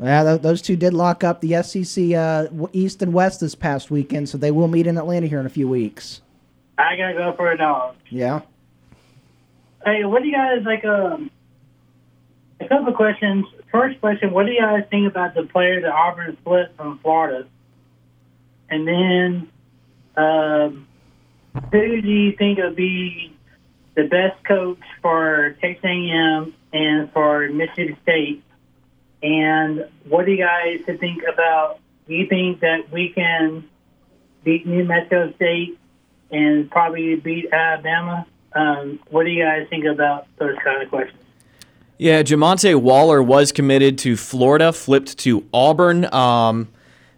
[0.03, 4.27] Yeah, those two did lock up the SEC uh, East and West this past weekend,
[4.27, 6.21] so they will meet in Atlanta here in a few weeks.
[6.75, 7.97] I gotta go for a dog.
[8.09, 8.41] Yeah.
[9.85, 10.83] Hey, what do you guys like?
[10.85, 11.29] Um,
[12.59, 13.45] a couple of questions.
[13.71, 17.47] First question: What do you guys think about the player that Auburn split from Florida?
[18.69, 19.49] And then,
[20.17, 20.87] um,
[21.71, 23.33] who do you think would be
[23.95, 28.43] the best coach for Texas A&M and for Mississippi State?
[29.23, 31.79] And what do you guys think about?
[32.07, 33.69] Do you think that we can
[34.43, 35.77] beat New Mexico State
[36.31, 38.25] and probably beat Alabama?
[38.53, 41.20] Um, what do you guys think about those kind of questions?
[42.01, 46.11] Yeah, Jamonte Waller was committed to Florida, flipped to Auburn.
[46.11, 46.67] Um,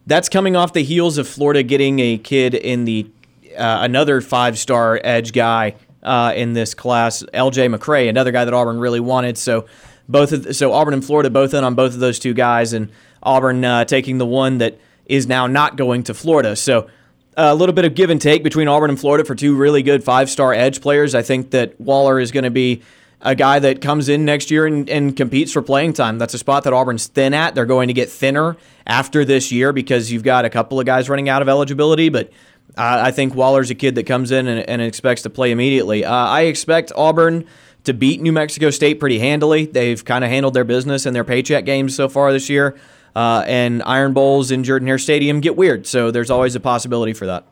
[0.05, 3.09] that's coming off the heels of Florida getting a kid in the
[3.57, 7.69] uh, another five-star edge guy uh, in this class, L.J.
[7.69, 9.37] McCray, another guy that Auburn really wanted.
[9.37, 9.67] So
[10.09, 12.89] both so Auburn and Florida both in on both of those two guys, and
[13.21, 16.57] Auburn uh, taking the one that is now not going to Florida.
[16.57, 16.89] So
[17.37, 20.03] a little bit of give and take between Auburn and Florida for two really good
[20.03, 21.15] five-star edge players.
[21.15, 22.81] I think that Waller is going to be
[23.23, 26.19] a guy that comes in next year and, and competes for playing time.
[26.19, 27.55] That's a spot that Auburn's thin at.
[27.55, 31.09] They're going to get thinner after this year because you've got a couple of guys
[31.09, 32.09] running out of eligibility.
[32.09, 32.31] But
[32.75, 36.03] I think Waller's a kid that comes in and, and expects to play immediately.
[36.03, 37.45] Uh, I expect Auburn
[37.85, 39.65] to beat New Mexico State pretty handily.
[39.65, 42.77] They've kind of handled their business and their paycheck games so far this year.
[43.15, 47.13] Uh, and Iron Bowls in Jordan Hare Stadium get weird, so there's always a possibility
[47.13, 47.45] for that.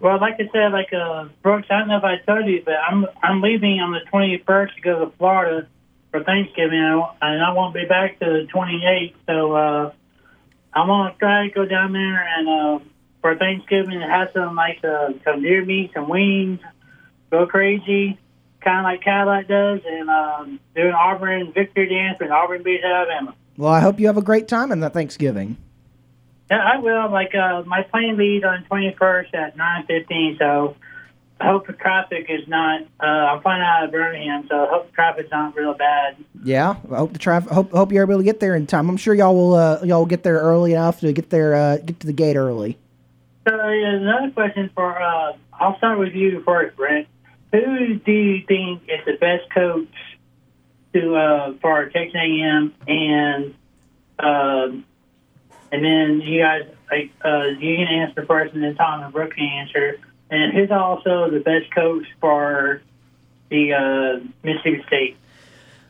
[0.00, 2.74] Well, like I said, like uh, Brooks, I don't know if I told you, but
[2.74, 5.68] I'm I'm leaving on the 21st to go to Florida
[6.10, 9.14] for Thanksgiving, and I, won't be back to the 28th.
[9.26, 9.92] So uh,
[10.72, 12.84] I'm gonna try to go down there and uh,
[13.20, 16.60] for Thanksgiving have some like uh, some deer meat, some wings,
[17.30, 18.18] go crazy,
[18.60, 22.84] kind of like Cadillac does, and um, do an Auburn victory dance when Auburn beats
[22.84, 23.34] Alabama.
[23.56, 25.58] Well, I hope you have a great time in that Thanksgiving.
[26.50, 27.10] Yeah, I will.
[27.10, 30.76] Like uh, my plane leaves on 21st at 9:15, so
[31.40, 32.82] I hope the traffic is not.
[33.00, 36.16] Uh, I'm flying out of Birmingham, so I hope the traffic's not real bad.
[36.42, 37.50] Yeah, I hope the traffic.
[37.50, 38.88] Hope hope you're able to get there in time.
[38.90, 39.54] I'm sure y'all will.
[39.54, 41.54] Uh, y'all will get there early enough to get there.
[41.54, 42.76] Uh, get to the gate early.
[43.48, 45.00] So uh, another question for.
[45.00, 47.06] Uh, I'll start with you first, Brent.
[47.52, 49.88] Who do you think is the best coach
[50.94, 53.54] to uh, for Texas A&M and
[54.18, 54.84] um,
[55.72, 59.34] and then you guys like uh, you can answer first, and then Tom and Brooke
[59.34, 59.98] can answer.
[60.30, 62.82] And who's also the best coach for
[63.48, 65.16] the uh, Mississippi State?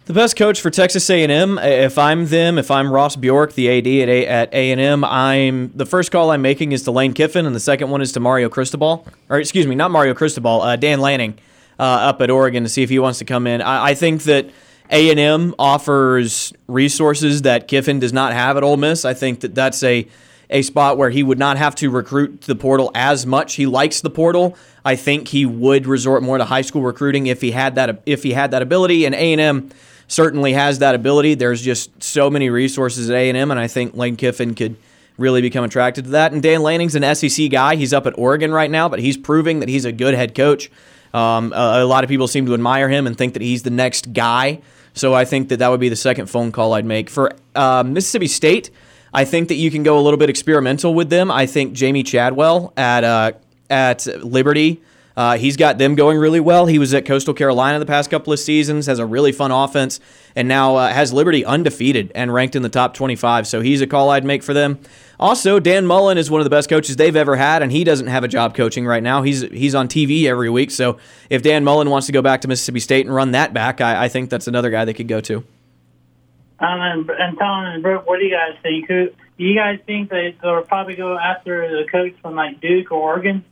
[0.06, 3.86] The best coach for Texas A&M, if I'm them, if I'm Ross Bjork, the AD
[3.86, 7.54] at A- at A&M, I'm the first call I'm making is to Lane Kiffin, and
[7.54, 11.00] the second one is to Mario Cristobal, or excuse me, not Mario Cristobal, uh, Dan
[11.00, 11.38] Lanning,
[11.78, 13.62] uh, up at Oregon to see if he wants to come in.
[13.62, 14.50] I, I think that
[14.90, 19.04] A&M offers resources that Kiffin does not have at Ole Miss.
[19.04, 20.06] I think that that's a
[20.52, 23.54] a spot where he would not have to recruit the portal as much.
[23.54, 24.56] He likes the portal.
[24.84, 28.24] I think he would resort more to high school recruiting if he had that if
[28.24, 29.04] he had that ability.
[29.06, 29.70] And A and M
[30.08, 31.34] certainly has that ability.
[31.34, 34.76] There's just so many resources at A and M, and I think Lane Kiffin could
[35.16, 36.32] really become attracted to that.
[36.32, 37.76] And Dan Lanning's an SEC guy.
[37.76, 40.70] He's up at Oregon right now, but he's proving that he's a good head coach.
[41.12, 43.70] Um, a, a lot of people seem to admire him and think that he's the
[43.70, 44.62] next guy.
[44.94, 47.82] So I think that that would be the second phone call I'd make for uh,
[47.86, 48.70] Mississippi State.
[49.12, 51.30] I think that you can go a little bit experimental with them.
[51.30, 53.32] I think Jamey Chadwell at uh,
[53.68, 54.80] at Liberty,
[55.16, 56.66] uh, he's got them going really well.
[56.66, 60.00] He was at Coastal Carolina the past couple of seasons, has a really fun offense,
[60.34, 63.46] and now uh, has Liberty undefeated and ranked in the top 25.
[63.46, 64.78] So he's a call I'd make for them.
[65.20, 68.06] Also, Dan Mullen is one of the best coaches they've ever had, and he doesn't
[68.06, 69.20] have a job coaching right now.
[69.20, 70.70] He's he's on TV every week.
[70.70, 70.96] So
[71.28, 74.04] if Dan Mullen wants to go back to Mississippi State and run that back, I,
[74.04, 75.36] I think that's another guy they could go to.
[75.36, 78.88] Um, and, and Tom and Brooke, what do you guys think?
[78.88, 82.90] Who do you guys think that they'll probably go after the coach from like Duke
[82.90, 83.44] or Oregon?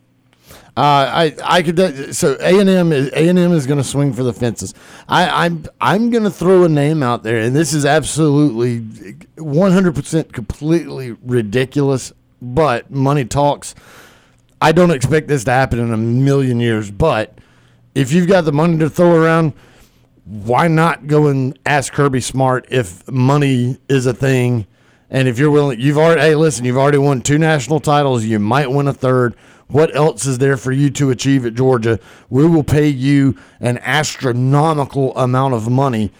[0.76, 0.80] Uh,
[1.34, 4.22] I I could so A and M is and M is going to swing for
[4.22, 4.74] the fences.
[5.08, 8.78] I, I'm I'm going to throw a name out there, and this is absolutely
[9.36, 13.74] 100 percent completely ridiculous, but money talks.
[14.60, 17.38] I don't expect this to happen in a million years, but
[17.94, 19.52] if you've got the money to throw around,
[20.24, 24.66] why not go and ask Kirby Smart if money is a thing?
[25.10, 28.24] And if you're willing, you've already, hey, listen, you've already won two national titles.
[28.24, 29.34] You might win a third.
[29.68, 32.00] What else is there for you to achieve at Georgia?
[32.30, 36.10] We will pay you an astronomical amount of money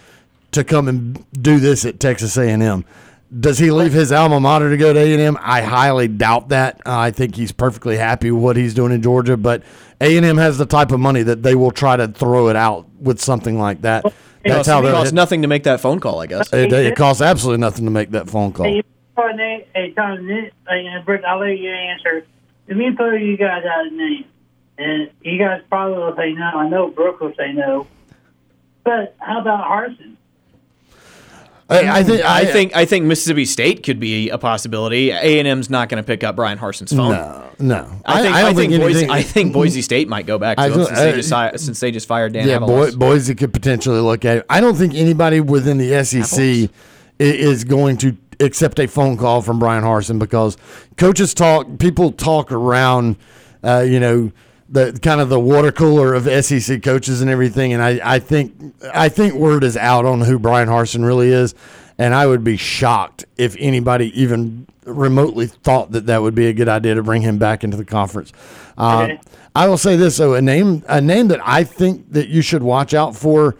[0.52, 2.84] to come and do this at Texas A&M.
[3.40, 5.36] Does he leave his alma mater to go to A&M?
[5.40, 6.80] I highly doubt that.
[6.86, 9.62] Uh, I think he's perfectly happy with what he's doing in Georgia, but
[10.00, 13.20] A&M has the type of money that they will try to throw it out with
[13.20, 14.04] something like that.
[14.44, 16.52] That's how it costs nothing to make that phone call, I guess.
[16.52, 18.66] It, it costs absolutely nothing to make that phone call.
[18.66, 18.82] Hey, you
[19.74, 22.26] hey Tom, hey, and Brooke, I'll let you answer.
[22.68, 24.24] Let me throw you guys out a name,
[24.76, 26.44] and you guys probably will say no.
[26.54, 27.86] I know Brooke will say no,
[28.84, 30.14] but how about Harsin?
[31.70, 32.24] I, I think.
[32.24, 35.10] I think I think Mississippi State could be a possibility.
[35.10, 37.12] A and M's not going to pick up Bryan Harsin's phone.
[37.12, 37.90] No, no.
[38.06, 40.62] I think I, don't think, Boise, anything- I think Boise State might go back to
[40.62, 42.96] I him don't- since, they uh, just, si- since they just fired Dan Yeah, Bo-
[42.96, 44.46] Boise could potentially look at it.
[44.48, 46.68] I don't think anybody within the SEC i-
[47.18, 50.56] is going to accept a phone call from Bryan Harsin because
[50.96, 53.16] coaches talk, people talk around,
[53.62, 54.32] uh, you know,
[54.68, 57.72] the kind of the water cooler of SEC coaches and everything.
[57.72, 61.54] And I, I think I think word is out on who Bryan Harsin really is,
[61.96, 66.52] and I would be shocked if anybody even remotely thought that that would be a
[66.52, 68.32] good idea to bring him back into the conference.
[68.76, 69.20] Uh, Okay.
[69.54, 72.62] I will say this though, a name a name that I think that you should
[72.62, 73.56] watch out for,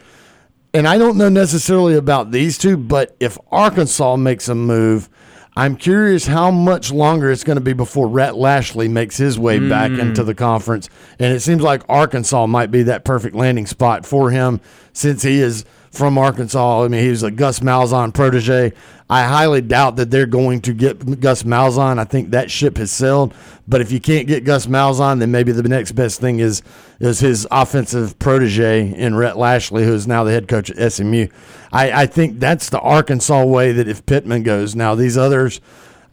[0.79, 5.09] and I don't know necessarily about these two, but if Arkansas makes a move,
[5.57, 9.59] I'm curious how much longer it's going to be before Rhett Lashlee makes his way
[9.59, 9.99] back hmm.
[9.99, 10.89] into the conference.
[11.19, 14.61] And it seems like Arkansas might be that perfect landing spot for him
[14.93, 15.65] since he is
[15.99, 16.85] from Arkansas.
[16.85, 18.73] I mean, he's a Gus Malzahn protege.
[19.11, 21.99] I highly doubt that they're going to get Gus Malzahn.
[21.99, 23.35] I think that ship has sailed.
[23.67, 26.63] But if you can't get Gus Malzahn, then maybe the next best thing is
[27.01, 31.27] is his offensive protege in Rhett Lashlee, who is now the head coach at SMU.
[31.73, 34.77] I, I think that's the Arkansas way that if Pittman goes.
[34.77, 35.61] Now these others,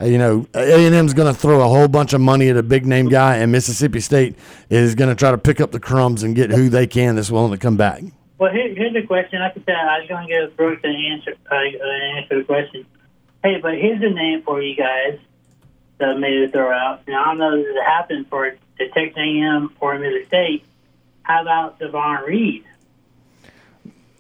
[0.02, 2.58] uh, you know, A and M's going to throw a whole bunch of money at
[2.58, 4.36] a big name guy, and Mississippi State
[4.70, 7.30] is going to try to pick up the crumbs and get who they can that's
[7.30, 8.04] willing to come back.
[8.38, 9.40] Well, here, here's a question.
[9.40, 11.36] Like I said, I was going to give Brooke an answer.
[11.50, 12.86] Uh, an answer to the question.
[13.44, 15.20] Hey, but here's a name for you guys
[16.00, 17.08] that maybe throw out.
[17.08, 20.66] Now I don't know if it happened for the Texas A&M or Mississippi State.
[21.24, 22.66] How about Devon Reed?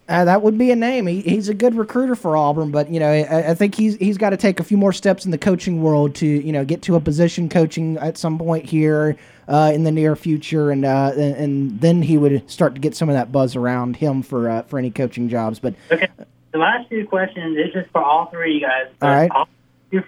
[0.08, 1.08] Uh, that would be a name.
[1.08, 4.18] He, he's a good recruiter for Auburn, but you know, I, I think he's he's
[4.18, 6.84] got to take a few more steps in the coaching world to you know get
[6.84, 11.12] to a position coaching at some point here uh, in the near future, and, uh,
[11.16, 14.48] and and then he would start to get some of that buzz around him for
[14.48, 15.60] uh, for any coaching jobs.
[15.60, 16.08] But Okay.
[16.52, 17.58] The last two questions.
[17.58, 18.88] This is for all three of you guys.
[19.02, 19.30] All right.
[19.34, 19.50] I'll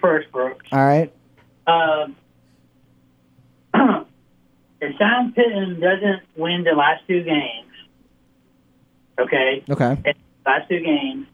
[0.00, 0.66] first, Brooks.
[0.72, 1.12] all right,
[1.66, 2.16] Um,
[4.80, 7.67] if Sean Pitton doesn't win the last two games,
[9.18, 10.14] okay, okay.
[10.46, 11.26] last two games,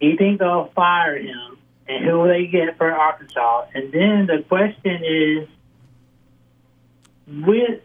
[0.00, 1.58] do you think they'll fire him?
[1.88, 3.66] And who will they get for Arkansas?
[3.74, 5.48] And then the question is,
[7.44, 7.82] which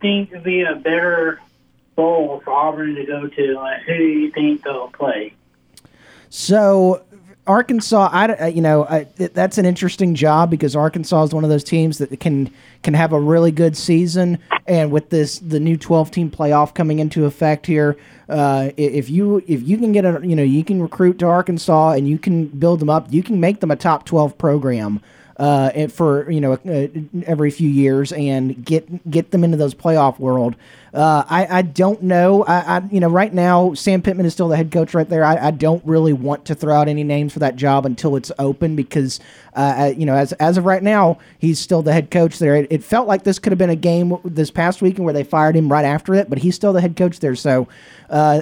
[0.00, 1.40] think would be a better
[1.94, 5.34] bowl for Auburn to go to, and who do you think they'll play?
[6.30, 7.02] So
[7.48, 11.50] Arkansas, I uh, you know I, that's an interesting job because Arkansas is one of
[11.50, 15.78] those teams that can can have a really good season, and with this the new
[15.78, 17.96] twelve team playoff coming into effect here,
[18.28, 21.92] uh, if you if you can get a you know you can recruit to Arkansas
[21.92, 25.00] and you can build them up, you can make them a top twelve program.
[25.38, 26.88] Uh, and for you know uh,
[27.24, 30.56] every few years and get get them into those playoff world.
[30.92, 32.42] Uh, I, I don't know.
[32.44, 35.22] I, I you know right now Sam Pittman is still the head coach right there.
[35.22, 38.32] I, I don't really want to throw out any names for that job until it's
[38.40, 39.20] open because
[39.54, 42.56] uh, I- you know as as of right now he's still the head coach there.
[42.56, 45.22] It, it felt like this could have been a game this past weekend where they
[45.24, 47.36] fired him right after it, but he's still the head coach there.
[47.36, 47.68] So
[48.10, 48.40] uh,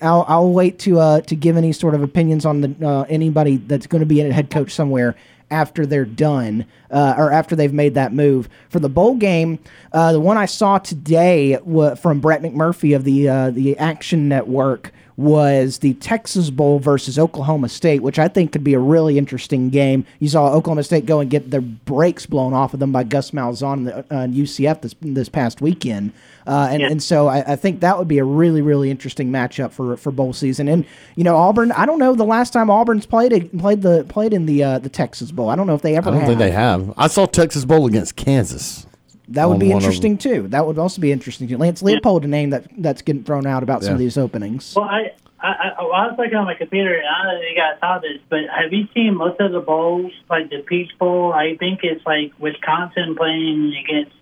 [0.00, 3.56] I'll, I'll wait to uh, to give any sort of opinions on the uh, anybody
[3.58, 5.14] that's going to be a head coach somewhere
[5.50, 8.48] after they're done uh, or after they've made that move.
[8.68, 9.58] For the bowl game,
[9.92, 11.56] uh, the one I saw today
[12.00, 17.68] from Brett McMurphy of the uh, the Action Network was the Texas Bowl versus Oklahoma
[17.68, 20.06] State, which I think could be a really interesting game.
[20.20, 23.32] You saw Oklahoma State go and get their brakes blown off of them by Gus
[23.32, 26.12] Malzahn in the, uh, in UCF this this past weekend.
[26.46, 26.90] Uh, and, Yeah.
[26.90, 30.12] and so I, I think that would be a really, really interesting matchup for, for
[30.12, 30.68] bowl season.
[30.68, 31.72] And you know, Auburn.
[31.72, 34.88] I don't know the last time Auburn's played played the played in the uh, the
[34.88, 35.48] Texas Bowl.
[35.50, 36.10] I don't know if they ever.
[36.10, 36.28] I don't have.
[36.28, 36.94] think they have.
[36.96, 38.86] I saw Texas Bowl against Kansas.
[39.28, 40.48] That would be one of interesting too.
[40.48, 41.48] That would also be interesting.
[41.48, 41.58] too.
[41.58, 44.74] Lance Leipold, a name that that's getting thrown out about some of these openings.
[44.74, 47.50] Well, I, I, I, I was looking on my computer, and I don't know if
[47.50, 50.90] you guys saw this, but have you seen most of the bowls, like the Peach
[50.98, 51.32] Bowl?
[51.32, 54.12] I think it's like Wisconsin playing against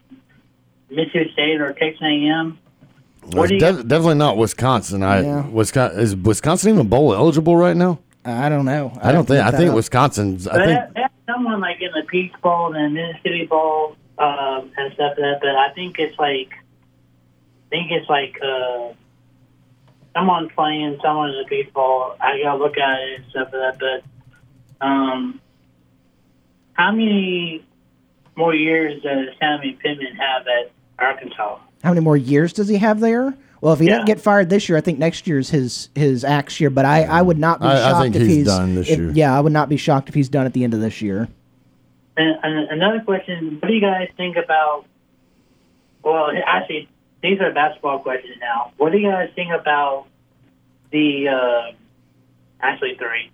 [0.90, 2.58] Mississippi State or Texas A&M.
[3.32, 5.02] What do definitely not Wisconsin.
[5.02, 5.46] I Yeah.
[5.48, 7.98] Wisconsin is Wisconsin even bowl eligible right now?
[8.24, 8.96] I don't know.
[9.02, 9.44] I don't think.
[9.44, 9.84] I think was.
[9.84, 10.46] Wisconsin's.
[10.46, 13.96] I But think that, that's someone like in the Peach Bowl and the Mississippi Bowl
[14.18, 15.38] um, and stuff like that.
[15.40, 18.92] But I think it's like, I think it's like uh,
[20.14, 22.14] someone playing someone's in the Peach Bowl.
[22.20, 24.02] I gotta look at it and stuff like that.
[24.80, 25.40] But um,
[26.74, 27.64] how many
[28.36, 31.58] more years does Sammy Pittman have at Arkansas?
[31.82, 33.34] How many more years does he have there?
[33.60, 33.92] Well, if he Yeah.
[33.92, 36.68] doesn't get fired this year, I think next year's his his axe year.
[36.70, 38.88] But I, I would not be I- I shocked think if he's he's done this
[38.90, 39.10] if- year.
[39.12, 41.28] Yeah, I would not be shocked if he's done at the end of this year.
[42.16, 44.86] And, another question: What do you guys think about?
[46.02, 46.88] Well, actually,
[47.22, 48.72] these are basketball questions now.
[48.76, 50.06] What do you guys think about
[50.90, 51.28] the?
[51.28, 51.72] Uh,
[52.60, 53.30] actually, three.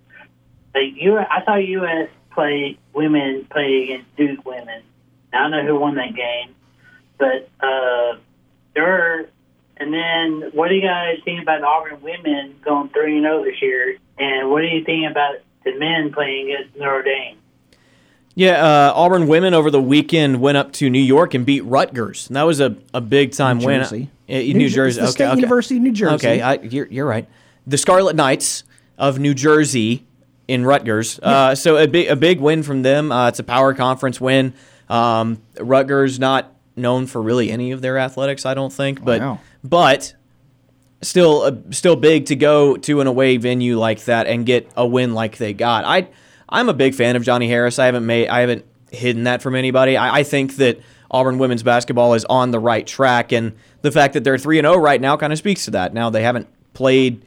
[0.75, 2.09] Like you, I saw U.S.
[2.33, 4.83] play women play against Duke women.
[5.33, 6.55] I don't know who won that game,
[7.19, 8.19] but uh,
[8.75, 9.29] there.
[9.77, 13.61] And then, what do you guys think about Auburn women going three and zero this
[13.61, 13.97] year?
[14.19, 17.42] And what do you think about the men playing against Notre Dame?
[18.35, 22.29] Yeah, uh, Auburn women over the weekend went up to New York and beat Rutgers.
[22.29, 23.81] And that was a, a big time New win.
[23.83, 24.11] Jersey.
[24.29, 25.01] Uh, New, New Jersey.
[25.03, 25.37] okay, State okay.
[25.41, 26.15] University of New Jersey.
[26.15, 27.29] Okay, I, you're, you're right.
[27.67, 28.65] The Scarlet Knights
[28.97, 30.07] of New Jersey
[30.49, 31.19] in Rutgers.
[31.23, 33.13] Uh, so a big a big win from them.
[33.13, 34.55] Uh, it's a power conference win.
[34.89, 39.41] Um, Rutgers not known for really any of their athletics, I don't think, but Wow.
[39.63, 40.15] but
[41.03, 44.87] still uh, still big to go to an away venue like that and get a
[44.87, 45.85] win like they got.
[45.85, 46.09] I
[46.53, 47.79] I'm a big fan of Johnnie Harris.
[47.79, 49.97] I haven't made I haven't hidden that from anybody.
[49.97, 50.81] I, I think that
[51.11, 54.67] Auburn women's basketball is on the right track, and the fact that they're three and
[54.67, 55.93] zero right now kind of speaks to that.
[55.93, 57.25] Now they haven't played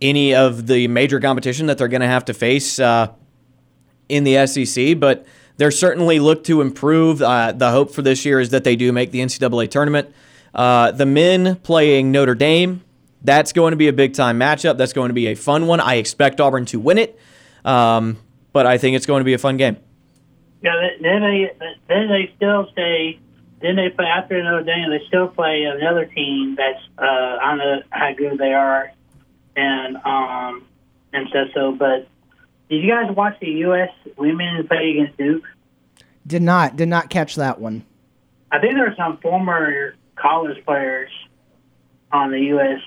[0.00, 3.12] any of the major competition that they're going to have to face uh,
[4.08, 5.26] in the SEC, but
[5.56, 7.20] they're certainly looked to improve.
[7.20, 10.14] Uh, the hope for this year is that they do make the NCAA tournament.
[10.54, 12.82] Uh, the men playing Notre Dame,
[13.22, 14.76] that's going to be a big time matchup.
[14.76, 15.80] That's going to be a fun one.
[15.80, 17.18] I expect Auburn to win it,
[17.64, 18.18] um,
[18.52, 19.76] but I think it's going to be a fun game.
[20.62, 21.52] Yeah, then they
[21.88, 23.18] then they still stay.
[23.60, 24.90] Then they play after another Notre Dame.
[24.90, 28.92] They still play another team that's uh, I don't know how good they are,
[29.56, 30.66] and um
[31.12, 31.48] and stuff.
[31.54, 32.08] So, but
[32.68, 33.90] did you guys watch the U.S.
[34.16, 35.44] women play against Duke?
[36.26, 37.84] Did not did not catch that one.
[38.50, 41.10] I think there are some former college players
[42.12, 42.80] on the U.S.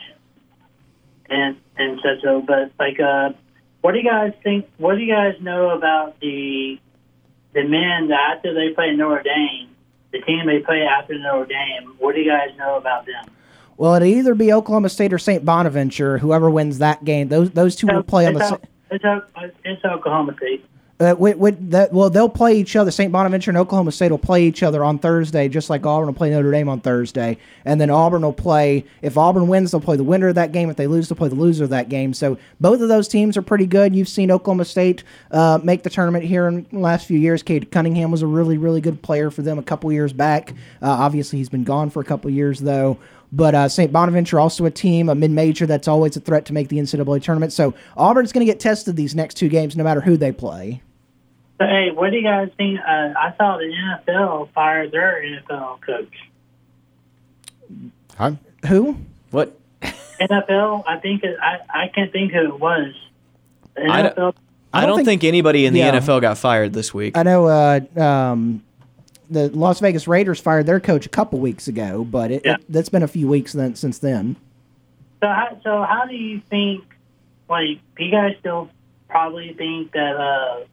[1.30, 2.22] and and such.
[2.24, 3.32] So, but like, uh,
[3.82, 4.70] what do you guys think?
[4.78, 6.80] What do you guys know about the
[7.54, 9.70] the men that after they play Notre Dame,
[10.12, 11.96] the team they play after Notre Dame?
[12.00, 13.26] What do you guys know about them?
[13.78, 15.44] Well, it'll either be Oklahoma State or St.
[15.44, 16.20] Bonaventure.
[16.20, 18.60] Whoever wins that game, those those two will play on the.
[18.92, 19.04] it's,
[19.38, 20.64] it's, it's Oklahoma State.
[21.02, 22.92] Uh, that, well, they'll play each other.
[22.92, 23.12] St.
[23.12, 26.30] Bonaventure and Oklahoma State will play each other on Thursday, just like Auburn will play
[26.30, 27.40] Notre Dame on Thursday.
[27.66, 28.86] And then Auburn will play.
[29.02, 30.70] If Auburn wins, they'll play the winner of that game.
[30.70, 32.14] If they lose, they'll play the loser of that game.
[32.14, 33.96] So both of those teams are pretty good.
[33.96, 37.42] You've seen Oklahoma State uh, make the tournament here in the last few years.
[37.42, 40.52] Cade Cunningham was a really, really good player for them a couple years back.
[40.84, 43.00] Uh, obviously, he's been gone for a couple years though.
[43.32, 43.92] But uh, St.
[43.92, 47.54] Bonaventure also a team, a mid-major that's always a threat to make the NCAA tournament.
[47.54, 50.82] So Auburn's going to get tested these next two games, no matter who they play.
[51.62, 52.80] So, hey, what do you guys think?
[52.80, 53.66] Uh, I saw the
[54.10, 56.14] NFL fire their NFL coach.
[58.18, 58.32] Huh?
[58.68, 58.98] Who?
[59.32, 59.58] What?
[59.82, 62.94] NFL, I think it, I I can't think who it was.
[63.76, 64.34] The I don't- NFL.
[64.74, 65.92] I don't don't, think- think, anybody in the Yeah.
[66.00, 67.18] NFL got fired this week.
[67.18, 68.64] I know uh, um,
[69.30, 72.54] the Las Vegas Raiders fired their coach a couple weeks ago, but it, Yeah.
[72.56, 74.36] it, that's been a few weeks then, since then.
[75.22, 76.84] So how so how do you think?
[77.50, 78.70] Like, do you guys still
[79.10, 80.16] probably think that?
[80.16, 80.66] uh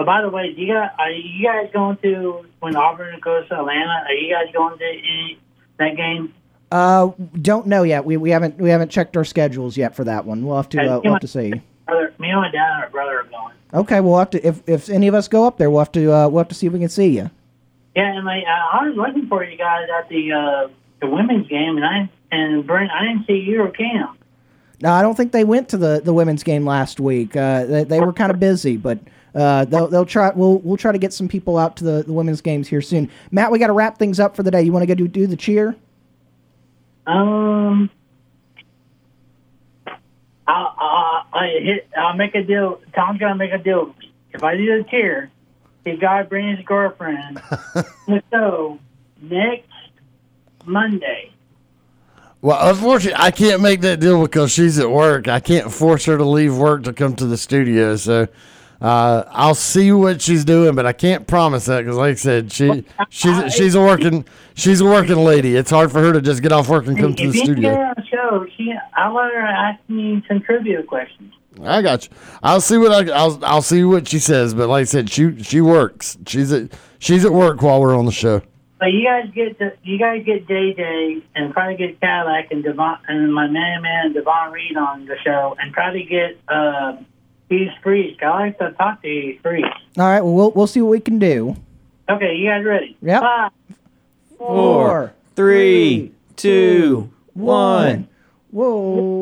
[0.00, 3.46] Oh, by the way, do you guys are you guys going to when Auburn goes
[3.48, 4.04] to Atlanta?
[4.06, 5.38] Are you guys going to any,
[5.78, 6.32] that game?
[6.72, 7.10] Uh,
[7.42, 8.06] don't know yet.
[8.06, 10.46] We, we haven't we haven't checked our schedules yet for that one.
[10.46, 11.52] We'll have to uh, we'll have to see.
[11.84, 13.54] Brother, me and my dad and my brother are going.
[13.74, 16.10] Okay, we'll have to if if any of us go up there, we'll have to
[16.10, 17.30] uh, we'll have to see if we can see you.
[17.94, 20.68] Yeah, and like I I was looking for you guys at the uh
[21.02, 24.16] the women's game, and I and Brent, I didn't see you or Cam.
[24.80, 27.36] No, I don't think they went to the, the women's game last week.
[27.36, 28.98] Uh, they, they were kind of busy, but
[29.34, 30.30] uh, they'll they'll try.
[30.30, 33.10] We'll we'll try to get some people out to the, the women's games here soon.
[33.30, 34.62] Matt, we got to wrap things up for the day.
[34.62, 35.76] You want to go do do the cheer?
[37.06, 37.90] Um,
[40.46, 42.80] I'll, I'll, I hit, I'll make a deal.
[42.94, 44.12] Tom's gonna make a deal with me.
[44.32, 45.30] If I do the tier,
[45.84, 47.36] the guy brings his girlfriend
[47.74, 48.78] to the show
[49.20, 49.68] next
[50.64, 51.32] Monday.
[52.42, 55.28] Well, unfortunately, I can't make that deal because she's at work.
[55.28, 57.96] I can't force her to leave work to come to the studio.
[57.96, 58.28] So
[58.80, 62.52] uh, I'll see what she's doing, but I can't promise that because, like I said,
[62.52, 64.24] she she's she's a working
[64.54, 65.56] she's a working lady.
[65.56, 67.44] It's hard for her to just get off work and come to the you get
[67.44, 67.74] studio.
[67.74, 71.34] her on the show, she, I'll let her ask me some trivia questions.
[71.62, 72.16] I got you.
[72.42, 74.54] I'll see what I, I'll I'll see what she says.
[74.54, 76.16] But like I said, she she works.
[76.26, 78.42] She's at she's at work while we're on the show.
[78.78, 82.64] But you guys get the, you guys get JJ and try to get Cadillac and
[82.64, 86.96] Devon and my man man Devon Reed on the show and try to get uh,
[87.50, 88.16] Hughes Freeze.
[88.22, 89.64] I like to talk to Hughes Freeze.
[89.98, 90.20] All right.
[90.22, 91.56] Well, we'll we'll see what we can do.
[92.08, 92.96] Okay, you guys ready?
[93.02, 93.20] Yep.
[93.20, 93.50] Five,
[94.38, 98.08] Four, three, two, one.
[98.50, 99.20] Whoa.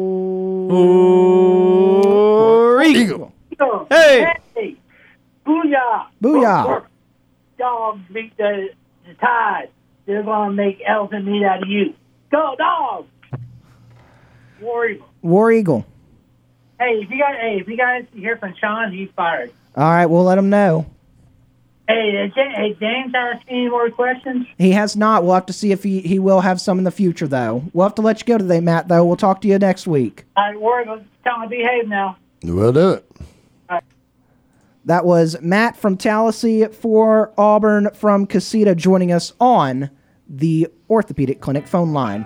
[2.82, 3.32] Eagle.
[3.58, 3.86] go.
[3.90, 4.32] Hey!
[4.54, 4.76] Hey!
[5.46, 6.06] Booyah!
[6.22, 6.84] Booyah.
[7.58, 8.68] Dogs beat the,
[9.06, 9.68] the tide.
[10.06, 11.94] They're going to make elephant meat out of you.
[12.30, 13.08] Go, dogs!
[14.60, 15.08] War Eagle.
[15.22, 15.84] War Eagle.
[16.78, 19.50] Hey, if you guys, hey, if you guys hear from Sean, he's fired.
[19.76, 20.06] All right.
[20.06, 20.86] We'll let him know.
[21.88, 24.46] Hey, uh, Ja- hey, James asked any more questions?
[24.58, 25.24] He has not.
[25.24, 27.64] We'll have to see if he, he will have some in the future, though.
[27.72, 29.04] We'll have to let you go today, Matt, though.
[29.06, 30.24] We'll talk to you next week.
[30.36, 32.16] All right, War Eagle, tell him to behave now.
[32.42, 33.04] We'll do it.
[34.84, 39.90] That was Matt from Tallahassee for Auburn from Casita joining us on
[40.28, 42.24] the Orthopedic Clinic phone line.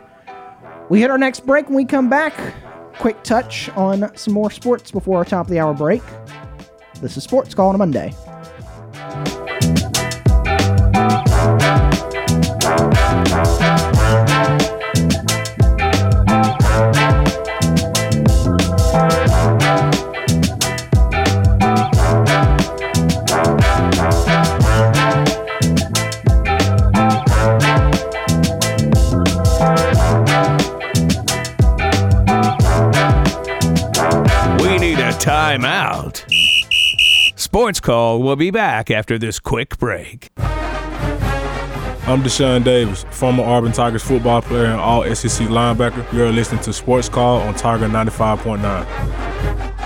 [0.89, 2.35] We hit our next break when we come back.
[2.99, 6.03] Quick touch on some more sports before our top of the hour break.
[7.01, 8.15] This is Sports Call on a Monday.
[35.23, 36.25] We out.
[37.37, 40.31] Sports Call will be back after this quick break.
[40.37, 46.13] I'm Deshaun Davis, former Auburn Tigers football player and all SEC linebacker.
[46.13, 49.82] You're listening to Sports Call on Tiger 95.9.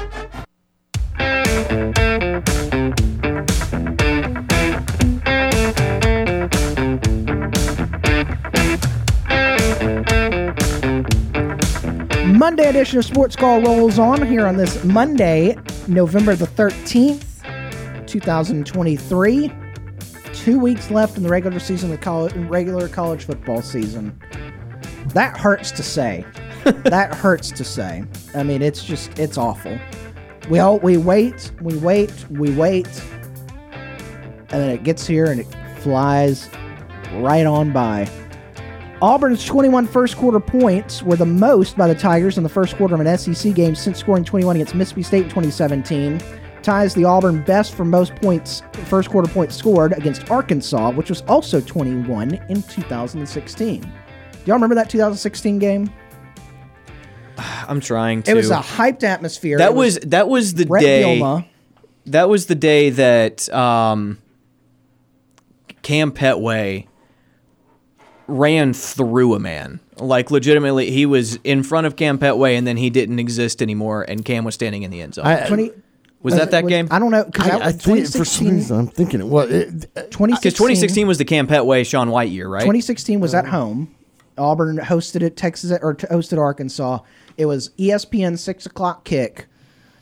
[12.47, 15.57] Monday edition of Sports Call rolls on here on this Monday,
[15.89, 19.53] November the 13th, 2023.
[20.33, 24.17] Two weeks left in the regular season, the college, regular college football season.
[25.09, 26.25] That hurts to say.
[26.85, 28.05] that hurts to say.
[28.33, 29.77] I mean, it's just it's awful.
[30.49, 33.03] We all we wait, we wait, we wait,
[34.51, 35.49] and then it gets here and it
[35.81, 36.49] flies
[37.15, 38.09] right on by.
[39.03, 42.95] Auburn's 21 first quarter points were the most by the Tigers in the first quarter
[42.95, 46.19] of an SEC game since scoring 21 against Mississippi State in 2017.
[46.63, 51.21] Ties the Auburn best for most points, first quarter points scored against Arkansas, which was
[51.23, 53.81] also 21 in 2016.
[53.83, 53.89] Do
[54.47, 55.93] y'all remember that 2016 game?
[57.39, 58.31] I'm trying to.
[58.31, 59.59] It was a hyped atmosphere.
[59.59, 61.21] that It was that was the Bret day.
[61.21, 61.47] Bielema.
[62.07, 64.23] That was the day that um,
[65.83, 66.87] Cam Pettway
[68.29, 69.81] ran through a man.
[69.99, 74.05] Like legitimately, he was in front of Cam Pettway, and then he didn't exist anymore,
[74.09, 75.27] and Cam was standing in the end zone.
[75.27, 75.71] I, 20,
[76.23, 76.89] was that uh, that was- game?
[76.91, 77.25] I don't know.
[77.25, 79.51] Cause that I, I was think for some 2016 reason I'm thinking it was.
[79.51, 82.61] It, 2016, Because 2016 was the Cam Pettway Sean White year, right?
[82.61, 83.95] 2016 was at home.
[84.39, 85.37] Auburn hosted it.
[85.37, 86.99] Texas or t- hosted Arkansas.
[87.39, 89.47] It was ESPN six o'clock kick.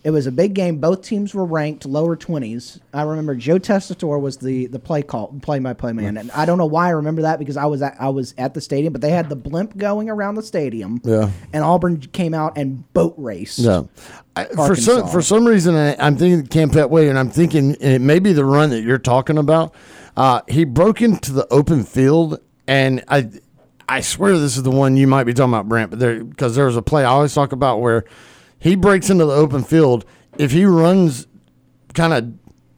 [0.04, 0.76] It was a big game.
[0.80, 2.78] Both teams were ranked lower twenties.
[2.92, 6.44] I remember Joe Tessitore was the the play call play by play man, and I
[6.44, 8.92] don't know why I remember that because I was at, I was at the stadium,
[8.92, 11.00] but they had the blimp going around the stadium.
[11.04, 11.30] Yeah.
[11.54, 13.60] and Auburn came out and boat raced.
[13.60, 13.88] No.
[14.36, 17.92] I, for some for some reason, I, I'm thinking Cam Pettway, and I'm thinking and
[17.94, 19.74] it may be the run that you're talking about.
[20.18, 23.30] Uh, he broke into the open field, and I
[23.88, 25.88] I swear this is the one you might be talking about, Brent.
[25.88, 28.04] But there because there was a play I always talk about where
[28.64, 30.06] he breaks into the open field.
[30.38, 31.26] If he runs
[31.92, 32.32] kind of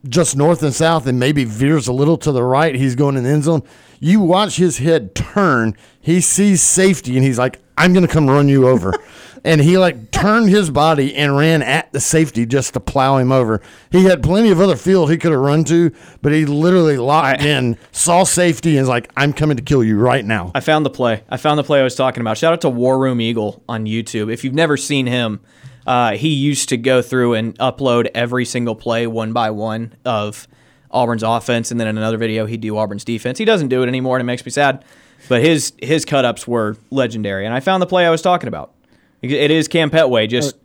[0.09, 3.23] just north and south and maybe veers a little to the right, he's going in
[3.23, 3.63] the end zone.
[4.01, 5.77] You watch his head turn.
[6.01, 8.93] He sees safety and he's like, I'm going to come run you over.
[9.45, 13.31] and he like turned his body and ran at the safety just to plow him
[13.31, 13.61] over.
[13.89, 17.43] He had plenty of other field he could have run to, but he literally locked
[17.43, 20.51] in, saw safety, and was like, I'm coming to kill you right now.
[20.53, 21.23] I found the play.
[21.29, 22.37] I found the play I was talking about.
[22.37, 24.29] Shout out to War Room Eagle on YouTube.
[24.33, 25.39] If you've never seen him,
[25.87, 30.47] uh, he used to go through and upload every single play one by one of
[30.91, 33.37] Auburn's offense, and then in another video he'd do Auburn's defense.
[33.37, 34.83] He doesn't do it anymore, and it makes me sad.
[35.29, 38.47] But his his cut ups were legendary, and I found the play I was talking
[38.47, 38.73] about.
[39.21, 40.55] It is Cam Pettway just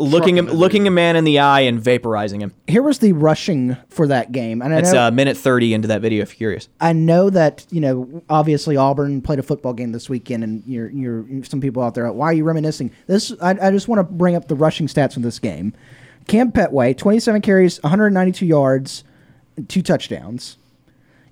[0.00, 2.52] looking him, looking a man in the eye and vaporizing him.
[2.66, 5.88] Here was the rushing for that game, and I It's know, uh, minute thirty into
[5.88, 6.22] that video.
[6.22, 6.68] If you're curious.
[6.80, 10.90] I know that you know obviously Auburn played a football game this weekend, and you're
[10.90, 12.06] you're some people out there.
[12.06, 12.90] are, Why are you reminiscing?
[13.06, 15.74] This I, I just want to bring up the rushing stats from this game.
[16.26, 19.04] Cam Pettway, 27 carries, 192 yards,
[19.68, 20.56] two touchdowns.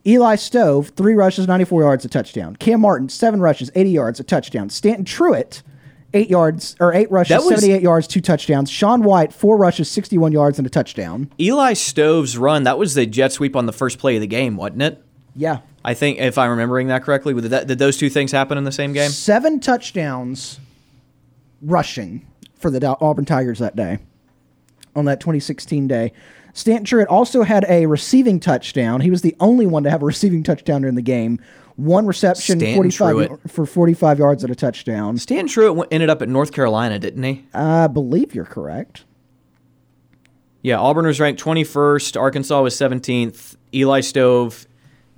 [0.07, 2.57] Eli Stove, three rushes, 94 yards, a touchdown.
[2.57, 4.71] Kam Martin, seven rushes, 80 yards, a touchdown.
[4.71, 5.63] Stanton Truitt,
[6.15, 8.71] eight yards or eight rushes, That was- 78 yards, two touchdowns.
[8.71, 11.31] Sean White, four rushes, 61 yards, and a touchdown.
[11.41, 14.57] Eli Stove's run that was the jet sweep on the first play of the game,
[14.57, 15.03] wasn't it?
[15.37, 18.59] Yeah, I think if I'm remembering that correctly, did, that, did those two things happen
[18.59, 19.11] in the same game?
[19.11, 20.59] Seven touchdowns
[21.63, 23.99] rushing for the Auburn Tigers that day
[24.97, 26.13] on that 2016 day.
[26.55, 29.01] Stanton Truitt also had a receiving touchdown.
[29.01, 31.39] He was the only one to have a receiving touchdown during the game.
[31.79, 33.51] One reception, Stanton 45 Truitt.
[33.53, 35.17] for 45 yards at a touchdown.
[35.17, 37.47] Stan Truitt ended up at North Carolina, didn't he?
[37.55, 39.05] I believe you're correct.
[40.61, 42.21] Yeah, Auburn was ranked 21st.
[42.21, 43.55] Arkansas was 17th.
[43.73, 44.67] Eli Stove,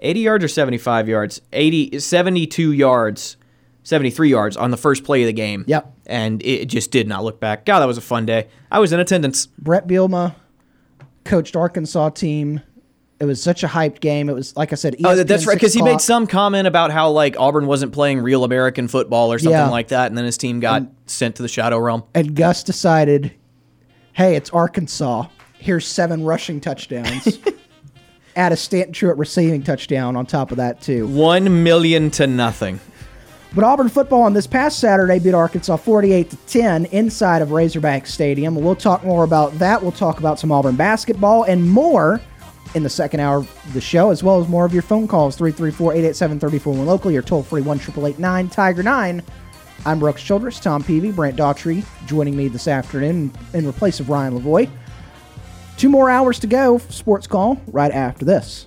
[0.00, 1.40] 80 yards or 75 yards?
[1.54, 3.38] 80, 72 yards,
[3.84, 5.64] 73 yards on the first play of the game.
[5.66, 5.94] Yep.
[6.04, 7.64] And it just did not look back.
[7.64, 8.48] God, that was a fun day.
[8.70, 9.46] I was in attendance.
[9.46, 10.34] Bret Bielema
[11.24, 12.60] coached Arkansas team.
[13.20, 14.28] It was such a hyped game.
[14.30, 14.96] It was like I said.
[15.04, 15.54] Oh, that's right.
[15.54, 19.38] Because he made some comment about how like Auburn wasn't playing real American football or
[19.38, 19.68] something Yeah.
[19.68, 22.02] like that, and then his team got sent to the Shadow Realm.
[22.14, 23.32] and Gus decided,
[24.14, 25.26] hey, it's Arkansas.
[25.58, 27.38] Here's seven rushing touchdowns.
[28.36, 31.06] Add a Stanton Truitt receiving touchdown on top of that too.
[31.06, 32.80] One million to nothing.
[33.54, 38.06] But Auburn football on this past Saturday beat Arkansas 48 to 10 inside of Razorback
[38.06, 38.54] Stadium.
[38.54, 39.82] We'll talk more about that.
[39.82, 42.20] We'll talk about some Auburn basketball and more
[42.74, 45.36] in the second hour of the show, as well as more of your phone calls
[45.36, 49.22] 334 887 34 local, your toll free 1 888 Tiger 9.
[49.86, 54.38] I'm Brooks Childress, Tom Peavy, Brant Daughtry joining me this afternoon in replace of Ryan
[54.38, 54.68] Lavoy.
[55.76, 58.66] Two more hours to go, sports call right after this.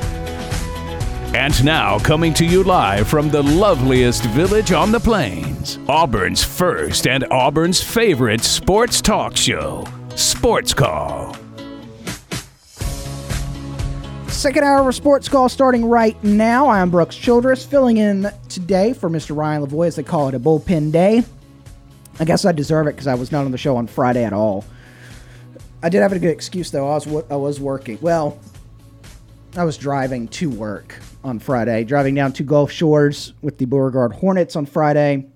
[1.33, 7.07] And now, coming to you live from the loveliest village on the plains, Auburn's first
[7.07, 11.37] and Auburn's favorite sports talk show, Sports Call.
[14.27, 16.67] Second hour of Sports Call starting right now.
[16.67, 19.33] I'm Brooks Childress, filling in today for Mr.
[19.33, 21.23] Ryan Lavoie as they call it a bullpen day.
[22.19, 24.33] I guess I deserve it because I was not on the show on Friday at
[24.33, 24.65] all.
[25.81, 26.89] I did have a good excuse though.
[26.89, 27.99] I was I was working.
[28.01, 28.37] Well,
[29.55, 34.13] I was driving to work on Friday, driving down to Gulf Shores with the Beauregard
[34.13, 35.27] Hornets on Friday.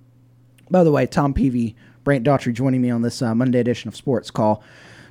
[0.70, 3.96] By the way, Tom Peavy, Brant Daughtry joining me on this uh, Monday edition of
[3.96, 4.64] Sports Call.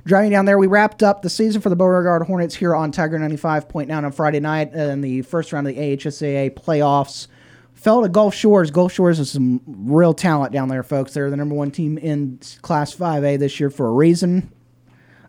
[0.05, 3.17] Driving down there, we wrapped up the season for the Beauregard Hornets here on Tiger
[3.17, 7.27] 95.9 on Friday night in the first round of the AHSAA playoffs.
[7.73, 8.69] Fell to Gulf Shores.
[8.69, 11.13] Gulf Shores is some real talent down there, folks.
[11.13, 14.51] They're the number one team in Class 5A this year for a reason.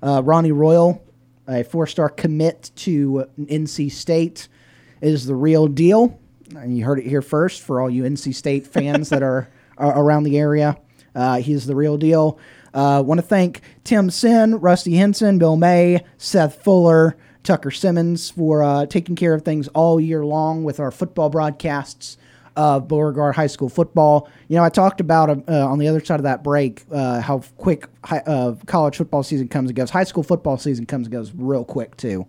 [0.02, 1.02] Uh, Ronnie Royal,
[1.48, 4.48] a four star commit to NC State,
[5.00, 6.18] is the real deal.
[6.54, 9.98] And you heard it here first for all you NC State fans that are, are
[9.98, 10.76] around the area.
[11.14, 12.38] Uh, he's the real deal.
[12.74, 18.62] Uh, Want to thank Tim Sin, Rusty Henson, Bill May, Seth Fuller, Tucker Simmons for
[18.62, 22.18] uh, taking care of things all year long with our football broadcasts
[22.56, 24.28] of Beauregard High School football.
[24.48, 27.40] You know, I talked about uh, on the other side of that break uh, how
[27.58, 29.90] quick hi- uh, college football season comes and goes.
[29.90, 32.26] High school football season comes and goes real quick too.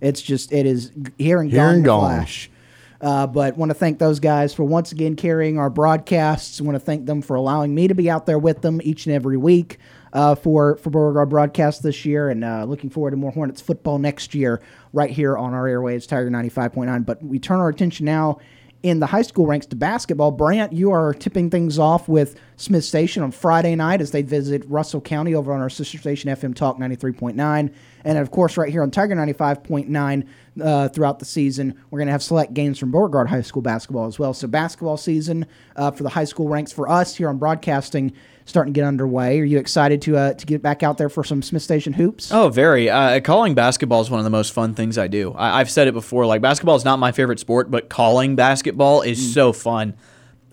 [0.00, 1.74] It's just it is here and Here gone.
[1.74, 2.00] and gone.
[2.16, 2.50] flash.
[2.98, 6.58] Uh, but want to thank those guys for once again carrying our broadcasts.
[6.62, 9.14] Want to thank them for allowing me to be out there with them each and
[9.14, 9.76] every week
[10.14, 13.98] uh, for for Beauregard broadcast this year, and uh, looking forward to more Hornets football
[13.98, 14.62] next year
[14.94, 17.02] right here on our airwaves, Tiger ninety five point nine.
[17.02, 18.38] But we turn our attention now
[18.86, 20.30] in the high school ranks to basketball.
[20.30, 24.62] Brant, you are tipping things off with Smiths Station on Friday night as they visit
[24.68, 27.74] Russell County over on our sister station FM Talk 93.9.
[28.04, 30.28] And of course, right here on Tiger 95.9
[30.62, 34.06] uh, throughout the season, we're going to have select games from Beauregard High School basketball
[34.06, 34.32] as well.
[34.32, 38.12] So, basketball season uh, for the high school ranks for us here on broadcasting
[38.46, 39.38] starting to get underway.
[39.40, 42.32] Are you excited to uh, to get back out there for some Smiths Station hoops?
[42.32, 42.88] Oh, very.
[42.88, 45.32] Uh, calling basketball is one of the most fun things I do.
[45.32, 46.24] I, I've said it before.
[46.24, 49.94] Like basketball is not my favorite sport, but calling basketball is so fun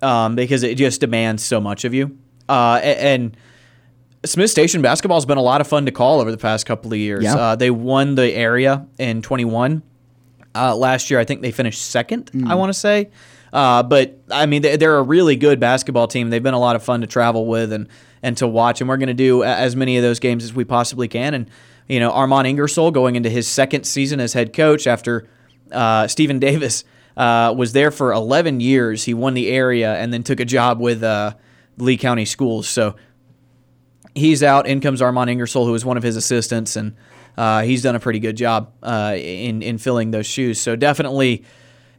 [0.01, 2.17] um, because it just demands so much of you.
[2.49, 3.37] Uh, and
[4.25, 6.91] Smiths Station basketball has been a lot of fun to call over the past couple
[6.91, 7.23] of years.
[7.23, 7.35] Yeah.
[7.35, 9.81] Uh, they won the area in 21.
[10.55, 12.31] Uh, last year, I think they finished second.
[12.47, 13.09] I want to say,
[13.53, 16.29] uh, but I mean they- they're a really good basketball team.
[16.29, 17.87] They've been a lot of fun to travel with and
[18.21, 18.81] and to watch.
[18.81, 21.33] And we're going to do as many of those games as we possibly can.
[21.33, 21.49] And
[21.87, 25.27] you know, Armand Ingersoll going into his second season as head coach after
[25.71, 26.83] uh, Stephen Davis
[27.17, 29.03] uh, was there for 11 years.
[29.03, 31.33] He won the area and then took a job with uh,
[31.77, 32.67] Lee County Schools.
[32.69, 32.95] So
[34.15, 34.67] he's out.
[34.67, 36.95] In comes Armand Ingersoll, who was one of his assistants, and
[37.37, 40.59] uh, he's done a pretty good job uh, in in filling those shoes.
[40.59, 41.43] So definitely,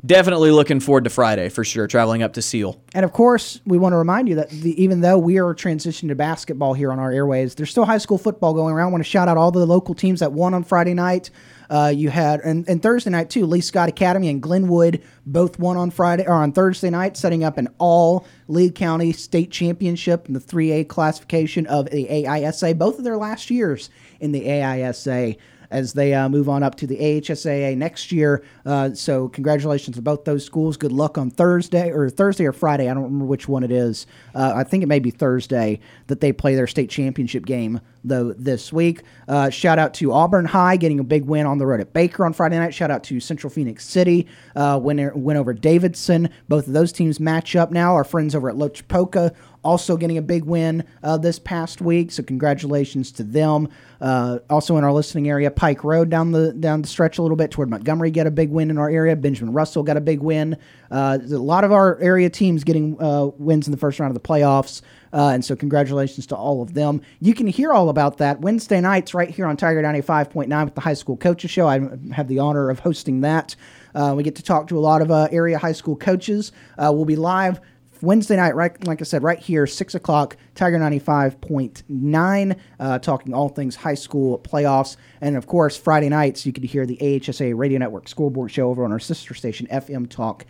[0.05, 1.86] definitely looking forward to Friday for sure.
[1.86, 2.80] Traveling up to Seale.
[2.94, 6.09] And of course, we want to remind you that the, even though we are transitioning
[6.09, 8.88] to basketball here on our airways, there's still high school football going around.
[8.88, 11.30] I want to shout out all the local teams that won on Friday night.
[11.70, 13.46] Uh, you had and, and Thursday night too.
[13.46, 17.57] Lee Scott Academy and Glenwood both won on Friday or on Thursday night, setting up
[17.57, 22.74] an all Lee County state championship in the 3A classification of the AISA.
[22.74, 23.88] Both of their last years
[24.20, 25.36] in the AISA
[25.74, 28.44] as they uh, move on up to the AHSAA next year.
[28.64, 30.76] Uh, so congratulations to both those schools.
[30.76, 32.88] Good luck on Thursday or Thursday or Friday.
[32.88, 34.06] I don't remember which one it is.
[34.34, 38.32] Uh, I think it may be Thursday that they play their state championship game though
[38.34, 39.02] this week.
[39.26, 42.24] Uh, shout out to Auburn High getting a big win on the road at Baker
[42.24, 42.74] on Friday night.
[42.74, 46.28] Shout out to Central Phoenix City uh, win over Davidson.
[46.48, 47.94] Both of those teams match up now.
[47.94, 49.34] Our friends over at Loachapoka
[49.64, 52.12] also getting a big win uh, this past week.
[52.12, 53.68] So congratulations to them.
[54.00, 57.36] Uh, also in our listening area, Pike Road down the down the stretch a little
[57.36, 59.16] bit toward Montgomery got a big win in our area.
[59.16, 60.58] Benjamin Russell got a big win.
[60.90, 64.22] Uh, a lot of our area teams getting uh, wins in the first round of
[64.22, 64.82] the playoffs.
[65.12, 67.00] Uh, and so, congratulations to all of them.
[67.20, 70.80] You can hear all about that Wednesday nights right here on Tiger 95.9 with the
[70.80, 71.68] High School Coaches Show.
[71.68, 71.80] I
[72.12, 73.54] have the honor of hosting that.
[73.94, 76.52] Uh, we get to talk to a lot of area high school coaches.
[76.76, 77.60] We'll be live
[78.05, 83.48] Wednesday night, right, like I said, right here, 6 o'clock, Tiger 95.9, uh, talking all
[83.48, 84.96] things high school playoffs.
[85.20, 88.84] And of course, Friday nights, you can hear the AHSA Radio Network scoreboard show over
[88.84, 90.44] on our sister station, FM Talk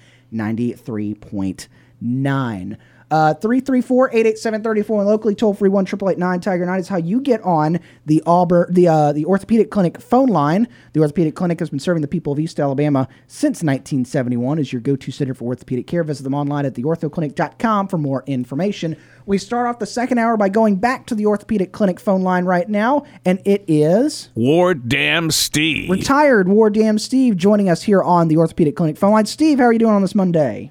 [3.14, 3.24] 93.9.
[3.24, 7.78] Uh, 334-887-34 and locally toll free 1 888 Tiger 9 is how you get on
[8.06, 10.68] the Auburn the uh, the orthopedic clinic phone line.
[10.92, 14.80] The orthopedic clinic has been serving the people of East Alabama since 1971 as your
[14.80, 16.02] go-to center for orthopedic care.
[16.04, 18.96] Visit them online at theorthoclinic.com for more information.
[19.26, 22.44] We start off the second hour by going back to the orthopedic clinic phone line
[22.44, 25.90] right now, and it is Ward Dam Steve.
[25.90, 29.26] Retired Ward Dam Steve joining us here on the orthopedic clinic phone line.
[29.26, 30.70] Steve, how are you doing on this Monday?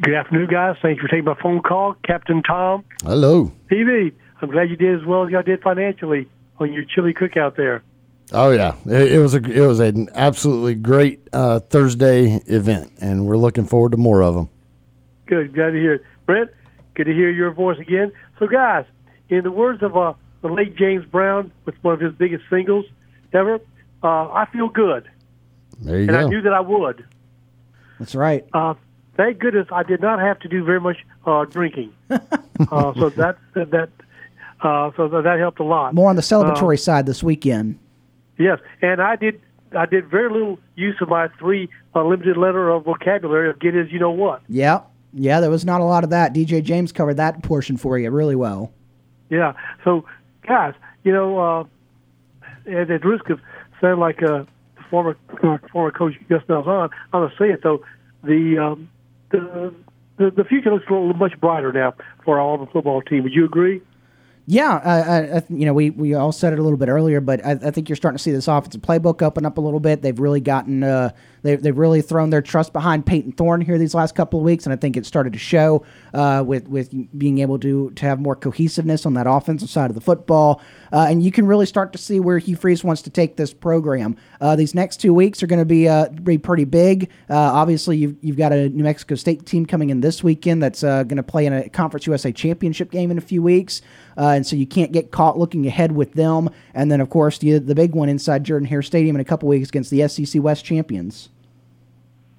[0.00, 0.76] Good afternoon, guys.
[0.82, 2.84] Thank you for taking my phone call, Captain Tom.
[3.04, 3.52] Hello.
[3.70, 6.28] TV, I'm glad you did as well as y'all did financially
[6.58, 7.82] on your chili cookout there.
[8.32, 13.26] Oh yeah, it, it was a it was an absolutely great uh, Thursday event, and
[13.26, 14.48] we're looking forward to more of them.
[15.26, 16.50] Good, glad to hear it, Brent.
[16.94, 18.12] Good to hear your voice again.
[18.38, 18.86] So, guys,
[19.28, 22.86] in the words of uh, the late James Brown, with one of his biggest singles
[23.32, 23.60] ever,
[24.02, 25.08] uh, I feel good,
[25.80, 26.18] There you and go.
[26.18, 27.04] I knew that I would.
[27.98, 28.44] That's right.
[28.52, 28.74] Uh,
[29.16, 31.92] thank goodness I did not have to do very much uh, drinking.
[32.10, 32.18] uh,
[32.94, 33.90] so that that
[34.60, 35.94] uh, so that helped a lot.
[35.94, 37.78] More on the celebratory side this weekend.
[38.38, 39.40] Yes, and I did.
[39.76, 43.74] I did very little use of my three uh, limited letter of vocabulary of get
[43.74, 44.42] is you know what.
[44.48, 44.82] Yeah.
[45.16, 46.34] Yeah, there was not a lot of that.
[46.34, 48.72] DJ James covered that portion for you really well.
[49.30, 49.52] Yeah.
[49.84, 50.04] So,
[50.46, 51.64] guys, you know, uh,
[52.66, 53.40] at, at risk of
[53.80, 54.46] sounding like a
[54.90, 57.84] former uh, former coach Gus Malzahn, I'm gonna say it though.
[58.24, 58.90] The um,
[59.30, 59.74] the,
[60.18, 61.94] the the future looks a little much brighter now
[62.24, 63.22] for our football team.
[63.24, 63.80] Would you agree?
[64.46, 67.52] Yeah, I, you know, we, we all said it a little bit earlier, but I,
[67.52, 70.02] I think you're starting to see this offensive playbook open up a little bit.
[70.02, 71.12] They've really gotten, uh,
[71.44, 74.64] they, they've really thrown their trust behind Payton Thorne here these last couple of weeks,
[74.64, 78.18] and I think it started to show uh, with with being able to to have
[78.18, 80.60] more cohesiveness on that offensive side of the football,
[80.92, 83.52] uh, and you can really start to see where Hugh Freeze wants to take this
[83.52, 84.16] program.
[84.40, 87.10] Uh, these next two weeks are going to be uh, be pretty big.
[87.30, 90.82] Uh, obviously, you've you've got a New Mexico State team coming in this weekend that's
[90.82, 93.82] going to play in a Conference USA championship game in a few weeks.
[94.34, 96.50] And so you can't get caught looking ahead with them.
[96.74, 99.48] And then, of course, the, the big one inside Jordan Hare Stadium in a couple
[99.48, 101.28] weeks against the SEC West champions.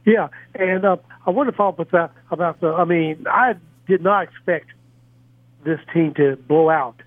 [0.06, 2.68] Yeah, and uh, I want to follow up with that about the.
[2.68, 3.56] I mean, I
[3.88, 4.68] did not expect
[5.64, 7.02] this team to blow out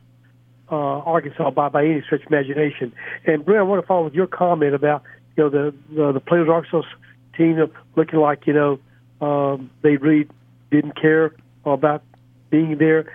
[0.71, 2.93] uh, Arkansas by by any stretch of imagination.
[3.25, 5.05] And Brent, I want to follow with your comment about
[5.37, 6.83] you know the the, the players Arkansas
[7.37, 8.81] team looking like you know
[9.21, 10.29] um, they really
[10.73, 11.35] didn't care
[11.65, 12.03] about
[12.51, 13.13] being there.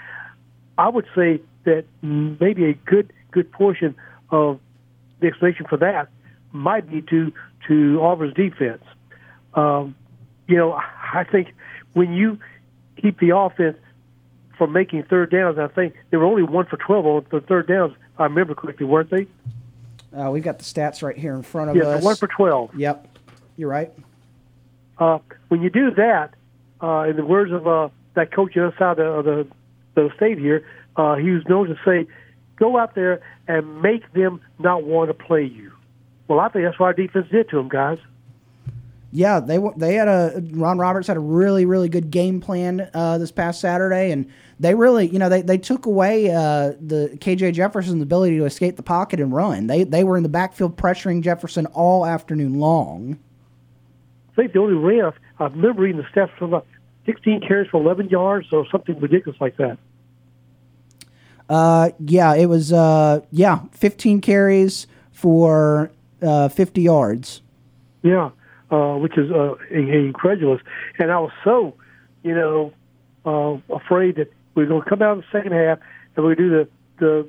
[0.77, 3.95] I would say that maybe a good good portion
[4.29, 4.59] of
[5.19, 6.09] the explanation for that
[6.51, 7.31] might be to
[7.67, 8.83] to Auburn's defense.
[9.53, 9.95] Um,
[10.47, 11.53] you know, I think
[11.93, 12.37] when you
[13.01, 13.77] keep the offense
[14.57, 17.67] from making third downs, I think they were only one for twelve on the third
[17.67, 17.93] downs.
[18.13, 19.27] if I remember correctly, weren't they?
[20.15, 22.03] Uh, we've got the stats right here in front of Yes, us.
[22.03, 22.75] one for twelve.
[22.75, 23.07] Yep,
[23.57, 23.91] you're right.
[24.99, 26.35] Uh, when you do that,
[26.81, 29.47] uh, in the words of uh, that coach on the other side of the,
[29.95, 30.63] the, the state here,
[30.95, 32.07] uh, he was known to say,
[32.55, 35.71] "Go out there and make them not want to play you."
[36.27, 37.99] Well, I think that's what our defense did to them, guys.
[39.15, 43.19] Yeah, they they had a Ron Roberts had a really really good game plan uh,
[43.19, 44.27] this past Saturday, and
[44.59, 48.75] they really you know they, they took away uh, the KJ Jefferson's ability to escape
[48.75, 49.67] the pocket and run.
[49.67, 53.19] They they were in the backfield pressuring Jefferson all afternoon long.
[54.31, 55.13] I think the only ran.
[55.39, 56.65] I remember reading the stats for about
[57.05, 59.77] 16 carries for 11 yards or something ridiculous like that.
[61.49, 65.91] Uh, yeah, it was uh, yeah, 15 carries for
[66.21, 67.41] uh, 50 yards.
[68.01, 68.31] Yeah,
[68.71, 70.61] uh, which is uh, incredulous.
[70.99, 71.75] And I was so,
[72.23, 72.73] you know,
[73.25, 75.79] uh, afraid that we are going to come out in the second half
[76.15, 76.67] and we do the
[76.99, 77.27] the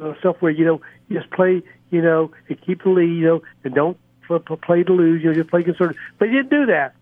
[0.00, 3.26] uh, stuff where you know you just play, you know, and keep the lead, you
[3.26, 3.98] know, and don't
[4.30, 5.22] f- play to lose.
[5.22, 6.00] You know, just play conservative.
[6.18, 6.94] But he didn't do that.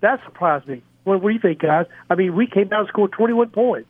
[0.00, 0.82] That surprised me.
[1.04, 1.86] What, what do you think, guys?
[2.10, 3.88] I mean, we came out and scored 21 points.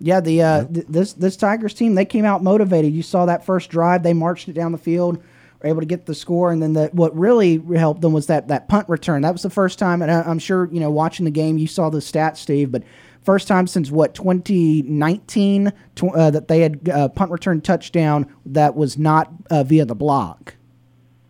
[0.00, 2.92] Yeah, the uh, th- this this Tigers team they came out motivated.
[2.92, 5.22] You saw that first drive; they marched it down the field,
[5.62, 8.48] were able to get the score, and then the what really helped them was that
[8.48, 9.22] that punt return.
[9.22, 11.66] That was the first time, and I, I'm sure you know watching the game you
[11.66, 12.82] saw the stats, Steve, but
[13.22, 18.74] First time since what 2019 tw- uh, that they had uh, punt return touchdown that
[18.74, 20.56] was not uh, via the block.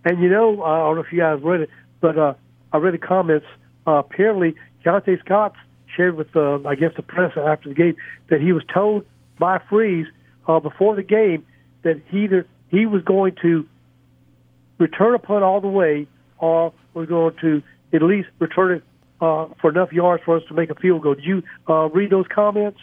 [0.05, 2.35] And you know, uh, I don't know if you guys read it, but uh,
[2.73, 3.47] I read the comments.
[3.89, 4.55] Uh, apparently,
[4.85, 5.55] Keionte Scott
[5.97, 7.97] shared with, uh, I guess, the press after the game
[8.29, 9.05] that he was told
[9.39, 10.07] by Freeze
[10.47, 11.47] uh, before the game
[11.83, 13.67] that he either he was going to
[14.79, 16.07] return a punt all the way,
[16.39, 17.63] or was going to
[17.93, 18.83] at least return it
[19.21, 21.15] uh, for enough yards for us to make a field goal.
[21.15, 22.79] Did you uh, read those comments?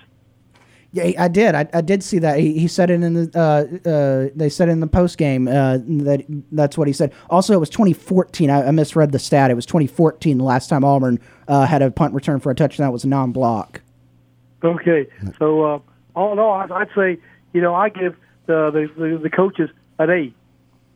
[0.97, 1.53] Yeah, I did.
[1.53, 2.39] I, I did see that.
[2.39, 3.31] He, he said it in the.
[3.35, 7.13] Uh, uh, they said in the post game uh, that that's what he said.
[7.29, 8.49] Also, it was 2014.
[8.49, 9.51] I, I misread the stat.
[9.51, 10.39] It was 2014.
[10.39, 13.81] The last time Auburn uh, had a punt return for a touchdown was a non-block.
[14.63, 15.05] Okay,
[15.37, 15.79] so uh,
[16.15, 17.19] all in all, I'd, say
[17.53, 18.15] you know I give
[18.47, 19.69] the the, the, coaches
[19.99, 20.33] an eight.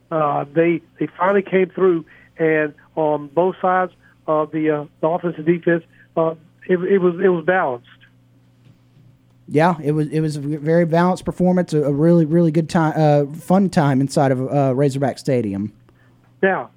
[0.10, 2.06] Uh, they they finally came through,
[2.38, 3.92] and on both sides
[4.26, 5.84] of the the offense and defense,
[6.18, 7.88] it, it was it was balanced.
[9.52, 11.74] Yeah, it was it was a very balanced performance.
[11.74, 15.74] A, a really really good time, uh, fun time inside of uh, Razorback Stadium.
[16.42, 16.70] Now,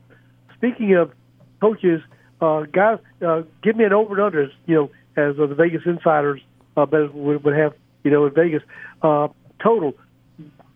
[0.57, 1.13] speaking of
[1.61, 2.03] coaches,
[2.41, 4.51] uh, guys, uh, give me an over and under.
[4.67, 6.41] You know, as uh, the Vegas insiders
[6.77, 8.63] uh, but would, would have, you know, in Vegas,
[9.03, 9.29] uh,
[9.63, 9.95] total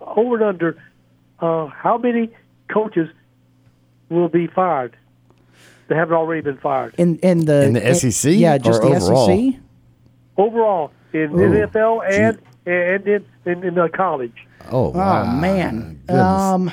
[0.01, 0.82] over and under.
[1.40, 2.30] Uh, how many
[2.72, 3.09] coaches
[4.09, 4.96] will be fired
[5.88, 8.96] that haven't already been fired In in the In the SEC Yeah, just or the
[8.96, 9.26] overall?
[9.26, 9.61] SEC.
[10.36, 14.47] overall in the Ooh, NFL and and in in, in uh, college?
[14.71, 16.01] Oh, Oh man.
[16.07, 16.23] Goodness.
[16.25, 16.73] Um,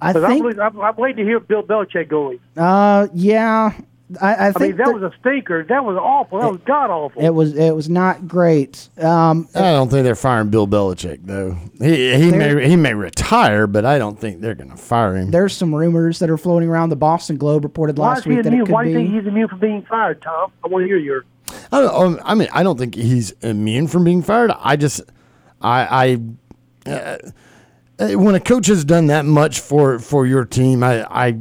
[0.00, 0.58] I Because I'm, think.
[0.58, 2.40] I'm, I'm waiting to hear Bill Belichick going.
[2.56, 3.72] Uh, yeah.
[4.20, 5.64] I, I I think mean, that that- was a stinker.
[5.64, 6.38] That was awful.
[6.40, 7.22] That was god awful.
[7.22, 8.88] it was it was not great.
[8.98, 11.56] Um, I don't think they're firing Bill Belichick though.
[11.80, 15.30] He he may he may retire, but I don't think they're going to fire him.
[15.30, 16.90] there's some rumors that are floating around.
[16.90, 18.66] The Boston Globe reported last week that it immune?
[18.66, 20.52] could Why do you think he's immune from being fired, Tom?
[20.62, 21.24] I want to hear your.
[21.72, 21.94] I don't.
[21.94, 24.50] um, I mean, I don't think he's immune from being fired.
[24.58, 25.00] I just,
[25.60, 26.18] I,
[26.86, 27.18] I, uh,
[28.18, 31.38] when a coach has done that much for for your team, I, I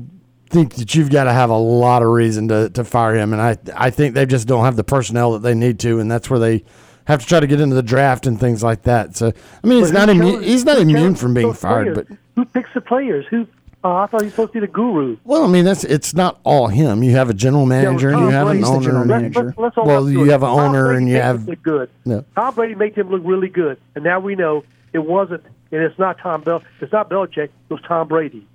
[0.49, 3.41] think that you've got to have a lot of reason to, to fire him, and
[3.41, 6.29] I, I think they just don't have the personnel that they need to, and that's
[6.29, 6.63] where they
[7.05, 9.15] have to try to get into the draft and things like that.
[9.15, 9.33] So,
[9.63, 10.43] I mean, he's not immune.
[10.43, 12.07] He's not immune from being fired, players?
[12.07, 12.17] but.
[12.35, 13.25] who picks the players?
[13.29, 13.47] Who?
[13.83, 15.17] Uh, I thought he was supposed to be the guru.
[15.25, 17.03] Well, I mean, that's it's not all him.
[17.03, 19.05] You have a general manager, and you have an Brady's the owner.
[19.05, 19.43] manager.
[19.57, 21.89] Let's, let's Well, you have an Tom owner Brady and you have- look good.
[22.05, 22.23] No.
[22.35, 24.63] Tom Brady made him look really good, and now we know
[24.93, 25.43] it wasn't.
[25.71, 26.61] And it's not Tom Bell.
[26.81, 27.45] It's not Belichick.
[27.45, 28.45] It was Tom Brady.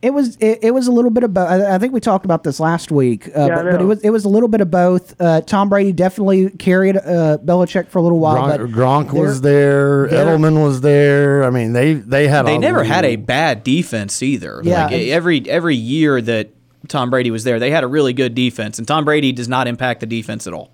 [0.00, 1.48] It was it, it was a little bit of both.
[1.48, 4.00] I, I think we talked about this last week, uh, Yeah, but, but it was
[4.02, 5.20] it was a little bit of both.
[5.20, 8.36] Uh, Tom Brady definitely carried uh, Belichick for a little while.
[8.36, 10.24] Gronk, but Gronk was they're- there.
[10.24, 11.42] Edelman was there.
[11.42, 12.46] I mean, they they had.
[12.46, 14.60] They a never had a bad defense either.
[14.62, 14.84] Yeah.
[14.84, 16.50] Like, every every year that
[16.86, 19.66] Tom Brady was there, they had a really good defense, and Tom Brady does not
[19.66, 20.70] impact the defense at all.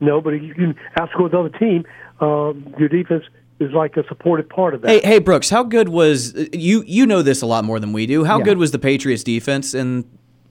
[0.00, 1.84] No, but you can outscore the other team,
[2.20, 3.24] um, your defense
[3.58, 4.90] is like a supportive part of that.
[4.90, 6.82] Hey, hey, Brooks, how good was you?
[6.86, 8.24] You know this a lot more than we do.
[8.24, 8.44] How Yeah.
[8.44, 10.04] good was the Patriots defense in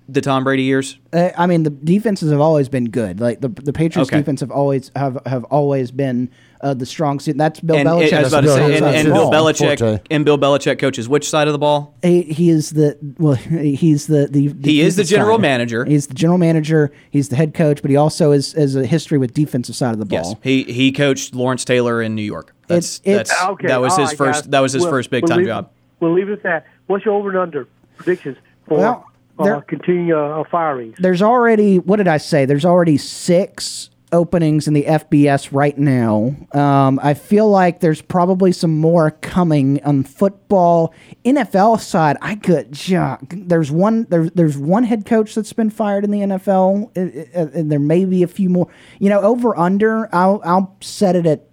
[0.08, 0.98] the Tom Brady years?
[1.14, 3.20] Uh, I mean, the defenses have always been good.
[3.20, 4.18] Like the the Patriots Okay.
[4.20, 6.30] defense have always have have always been
[6.62, 7.38] uh, the strong suit.
[7.38, 8.14] That's Bill And, Belichick.
[8.14, 9.32] I was about to say, and, that's and Bill.
[9.32, 10.02] Belichick Forte.
[10.10, 11.96] and Bill Belichick coaches which side of the ball?
[12.02, 15.42] he, he is the well, he's the the, He is the general side.
[15.42, 15.86] manager.
[15.86, 16.92] He's the general manager.
[17.12, 20.00] He's the head coach, but he also is has a history with defensive side of
[20.00, 20.20] the ball.
[20.20, 20.40] Yes, ball.
[20.44, 22.54] he he coached Lawrence Taylor in New York.
[22.68, 24.50] That's It's- that's Okay, that was all his right, first guys.
[24.52, 25.70] that was his We'll- first big we'll time leave- job.
[26.00, 26.66] We'll leave it at that.
[26.88, 28.38] What's your over and under predictions
[28.68, 29.06] for Well,
[29.44, 30.96] there- uh, continuing uh, firings?
[31.00, 32.46] There's already what did I say?
[32.46, 36.36] There's already six openings in the FBS right now.
[36.54, 40.94] Um, I feel like there's probably some more coming on football.
[41.26, 42.88] NFL side, I could.
[42.88, 44.06] Yeah, there's one.
[44.10, 48.24] There's there's one head coach that's been fired in the NFL, and there may be
[48.24, 48.70] a few more.
[49.00, 50.14] You know, over under.
[50.16, 51.48] I'll I'll set it at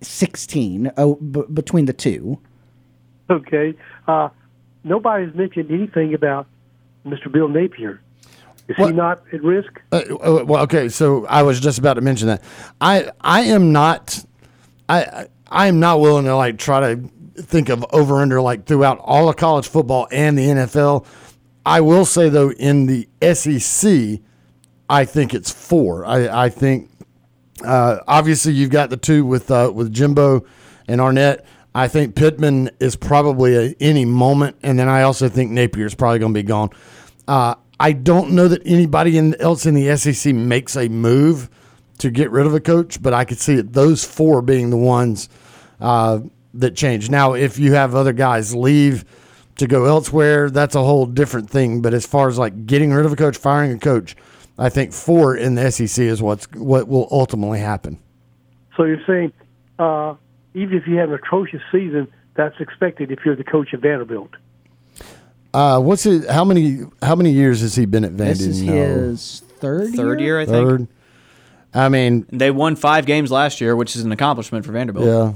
[0.00, 2.38] sixteen oh, b- between the two.
[3.28, 3.74] Okay.
[4.08, 4.28] Uh,
[4.82, 6.46] nobody's mentioned anything about
[7.06, 7.30] Mr.
[7.30, 8.00] Bill Napier.
[8.68, 9.80] Is What- he not at risk?
[9.90, 12.42] Uh, uh, well, okay, so I was just about to mention that.
[12.80, 14.24] I I am not
[14.88, 17.00] I- I am not willing to like try to
[17.36, 21.04] think of over under like throughout all of college football and the NFL.
[21.66, 24.20] I will say though in the SEC,
[24.88, 26.04] I think it's four.
[26.06, 26.90] I I think
[27.64, 30.44] uh, obviously you've got the two with uh, with Jimbo
[30.86, 31.44] and Arnett.
[31.74, 35.94] I think Pittman is probably a, any moment, and then I also think Napier is
[35.94, 36.70] probably going to be gone.
[37.28, 41.48] Uh, I don't know that anybody in, else in the SEC makes a move
[41.98, 44.76] to get rid of a coach, but I could see it, those four being the
[44.76, 45.28] ones
[45.80, 46.20] uh,
[46.54, 47.08] that change.
[47.08, 49.04] Now, if you have other guys leave
[49.56, 51.82] to go elsewhere, that's a whole different thing.
[51.82, 54.16] But as far as like getting rid of a coach, firing a coach,
[54.58, 57.98] I think four in the SEC is what's what will ultimately happen.
[58.76, 59.32] So you're saying
[59.78, 60.14] uh,
[60.54, 64.30] even if you have an atrocious season, that's expected if you're the coach of Vanderbilt.
[65.52, 66.28] Uh, what's it?
[66.30, 68.18] How many how many years has he been at Vandy?
[68.28, 68.72] This is No.
[68.72, 70.68] his third Third year, I think.
[70.68, 70.88] third.
[71.74, 75.06] I mean, They won five games last year, which is an accomplishment for Vanderbilt.
[75.06, 75.32] yeah.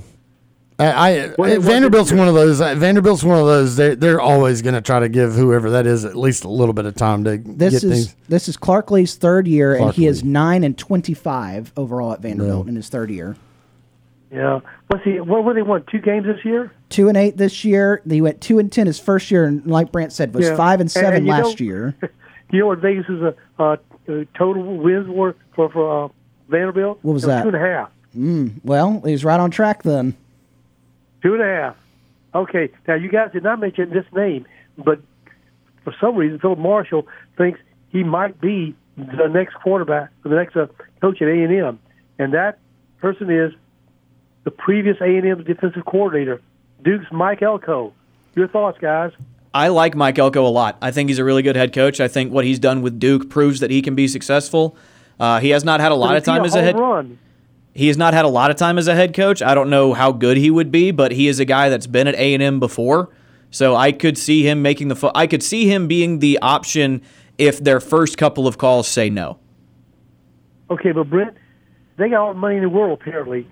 [0.77, 2.61] I, I Well, it wasn't- Vanderbilt's one of those.
[2.61, 3.77] uh, Vanderbilt's one of those.
[3.77, 6.73] They they're always going to try to give whoever that is at least a little
[6.75, 8.17] bit of time to This get is things.
[8.29, 12.21] this is Clark Lea's third year, and Clark he is nine and twenty-five overall at
[12.23, 13.37] Vanderbilt in his third year.
[14.35, 14.61] Yeah.
[14.89, 15.21] What's he?
[15.21, 15.85] What were they won?
[15.91, 16.73] Two games this year?
[16.89, 18.03] Two and eight this year.
[18.05, 20.57] They went two and ten his first year, and like Brant said, was Yeah.
[20.57, 21.95] five and And- seven and you last know- year.
[22.51, 23.77] You know what Vegas is a, uh
[24.09, 26.09] uh total wins were for for uh,
[26.49, 26.99] Vanderbilt?
[27.03, 27.43] What was that?
[27.43, 27.91] Two and a half.
[28.65, 30.15] Well, he's right on track then.
[31.23, 31.77] Two and a half.
[32.35, 32.69] Okay.
[32.87, 34.47] Now you guys did not mention this name,
[34.79, 35.01] but
[35.83, 37.59] for some reason Phillip Marshall thinks
[37.89, 40.67] he might be the next quarterback, the next uh,
[41.01, 41.79] coach at A and M,
[42.21, 42.59] and that
[43.01, 43.53] person is
[44.45, 46.41] the previous A M defensive coordinator,
[46.83, 47.93] Duke's Mike Elko.
[48.35, 49.13] Your thoughts, guys?
[49.53, 50.77] I like Mike Elko a lot.
[50.83, 52.01] I think he's a really good head coach.
[52.01, 54.77] I think what he's done with Duke proves that he can be successful.
[55.21, 56.79] Uh, he has not had a lot of time as a head.
[56.79, 57.19] run.
[57.73, 59.43] He has not had a lot of time as a head coach.
[59.43, 62.09] I don't know how good he would be, but he is a guy that's been
[62.09, 63.11] at A and M before,
[63.51, 64.97] so I could see him making the.
[64.97, 67.03] Fo- I could see him being the option
[67.39, 69.39] if their first couple of calls say no.
[70.71, 71.37] Okay, but Brent,
[71.97, 73.47] they got all the money in the world apparently.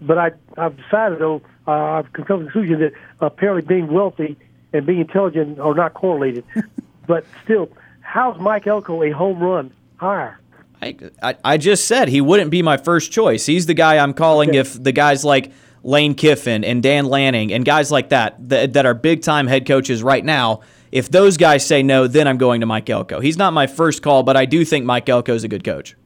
[0.00, 4.36] But I, I've decided though, uh, I've come to the conclusion that apparently being wealthy
[4.72, 6.44] and being intelligent are not correlated.
[7.06, 7.68] but still,
[8.00, 10.40] how's Mike Elko a home run hire?
[10.80, 13.46] I, I, I just said he wouldn't be my first choice.
[13.46, 17.64] He's the guy I'm calling if the guys like Lane Kiffin and Dan Lanning and
[17.64, 20.60] guys like that that, that are big time head coaches right now.
[20.90, 23.20] If those guys say no, then I'm going to Mike Elko.
[23.20, 25.96] He's not my first call, but I do think Mike Elko is a good coach.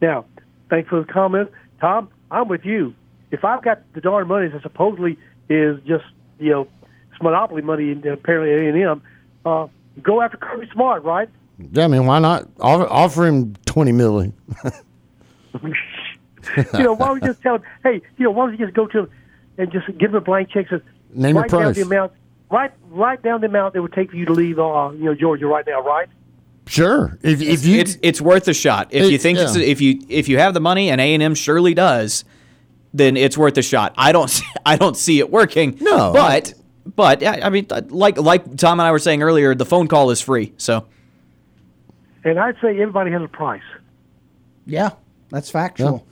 [0.00, 0.24] Now,
[0.70, 1.50] thanks for the comment,
[1.80, 2.08] Tom.
[2.30, 2.94] I'm with you.
[3.30, 5.18] If I've got the darn money that supposedly
[5.48, 6.04] is just
[6.38, 6.68] you know
[7.12, 9.02] it's monopoly money, and apparently A and M,
[9.44, 9.66] uh,
[10.02, 11.28] go after Kirby Smart, right?
[11.72, 14.32] Yeah, I mean, why not offer, offer him twenty million?
[15.64, 18.76] you know, why don't we just tell him, hey, you know, why don't you just
[18.76, 19.10] go to him
[19.58, 20.68] and just give him a blank check?
[20.68, 20.80] Says,
[21.14, 21.76] Name a write down price.
[21.76, 22.12] the amount.
[22.50, 25.14] Write write down the amount it would take for you to leave, uh, you know,
[25.14, 26.08] Georgia right now, right?
[26.68, 27.18] Sure.
[27.22, 28.88] If if you It's it's worth a shot.
[28.90, 29.64] If It- you think it's, yeah.
[29.64, 32.24] if you if you have the money and A and M surely does,
[32.96, 33.94] then it's worth a shot.
[33.96, 35.78] I don't see- I don't see it working.
[35.80, 36.54] No, but
[36.94, 40.10] but I I mean like like Tom and I were saying earlier, the phone call
[40.10, 40.52] is free.
[40.56, 40.86] So
[42.24, 43.62] And I'd say everybody has a price.
[44.66, 44.90] Yeah,
[45.30, 46.04] that's factual.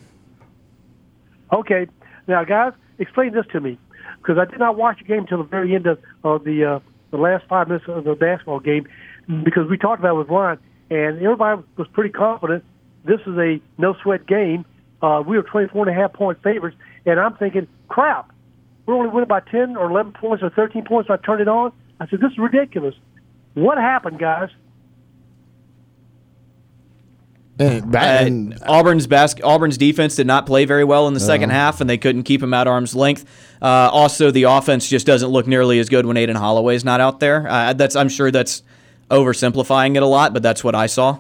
[1.52, 1.86] Okay,
[2.26, 3.78] now guys, explain this to me
[4.18, 6.80] because I did not watch the game until the very end of, of the uh,
[7.10, 8.86] the last five minutes of the basketball game
[9.44, 10.58] because we talked about it with Ron
[10.90, 12.64] and everybody was pretty confident
[13.04, 14.64] this is a no sweat game.
[15.04, 18.32] Uh, we were 24 and a half point favorites, and I'm thinking, crap,
[18.86, 21.08] we're only winning by 10 or 11 points or 13 points.
[21.08, 21.72] So I turned it on.
[22.00, 22.94] I said, this is ridiculous.
[23.52, 24.48] What happened, guys?
[27.58, 31.50] and, ba- Uh, Auburn's bas- Auburn's defense did not play very well in the second
[31.50, 33.24] half, and they couldn't keep him at arm's length.
[33.62, 37.20] Uh, also, the offense just doesn't look nearly as good when Aden Holloway's not out
[37.20, 37.46] there.
[37.48, 38.62] Uh, that's I'm sure that's
[39.10, 41.18] oversimplifying it a lot, but that's what I saw.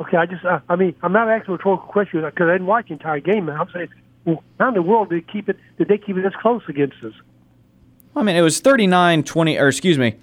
[0.00, 2.66] Okay, I just, uh, I mean, I'm not asking a rhetorical question because I didn't
[2.66, 3.48] watch the entire game.
[3.50, 3.88] I'm saying,
[4.24, 5.58] well, how in the world did they keep it?
[5.76, 7.12] Did they keep it this close against us?
[8.16, 10.16] I mean, it was 39-20, or excuse me,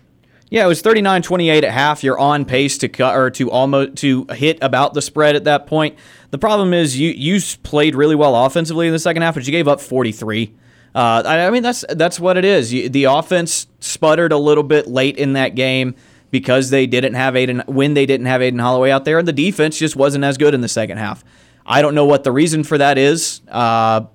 [0.49, 2.03] yeah, it was 39-28 at half.
[2.03, 5.67] You're on pace to cut or to almost to hit about the spread at that
[5.67, 5.97] point.
[6.31, 9.51] The problem is you you played really well offensively in the second half, but you
[9.51, 10.53] gave up 43.
[10.95, 12.71] Uh, I, I mean, that's that's what it is.
[12.71, 15.95] You, the offense sputtered a little bit late in that game
[16.31, 19.33] because they didn't have Aden when they didn't have Aden Holloway out there, and the
[19.33, 21.23] defense just wasn't as good in the second half.
[21.65, 23.41] I don't know what the reason for that is.
[23.49, 24.05] Uh,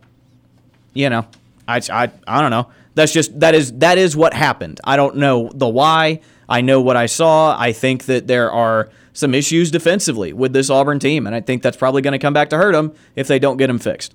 [0.95, 1.27] you know,
[1.69, 2.71] I, I, I don't know.
[2.95, 4.81] That's just that is that is what happened.
[4.85, 6.21] I don't know the why.
[6.49, 7.59] I know what I saw.
[7.59, 11.63] I think that there are some issues defensively with this Auburn team, and I think
[11.63, 14.15] that's probably going to come back to hurt them if they don't get them fixed.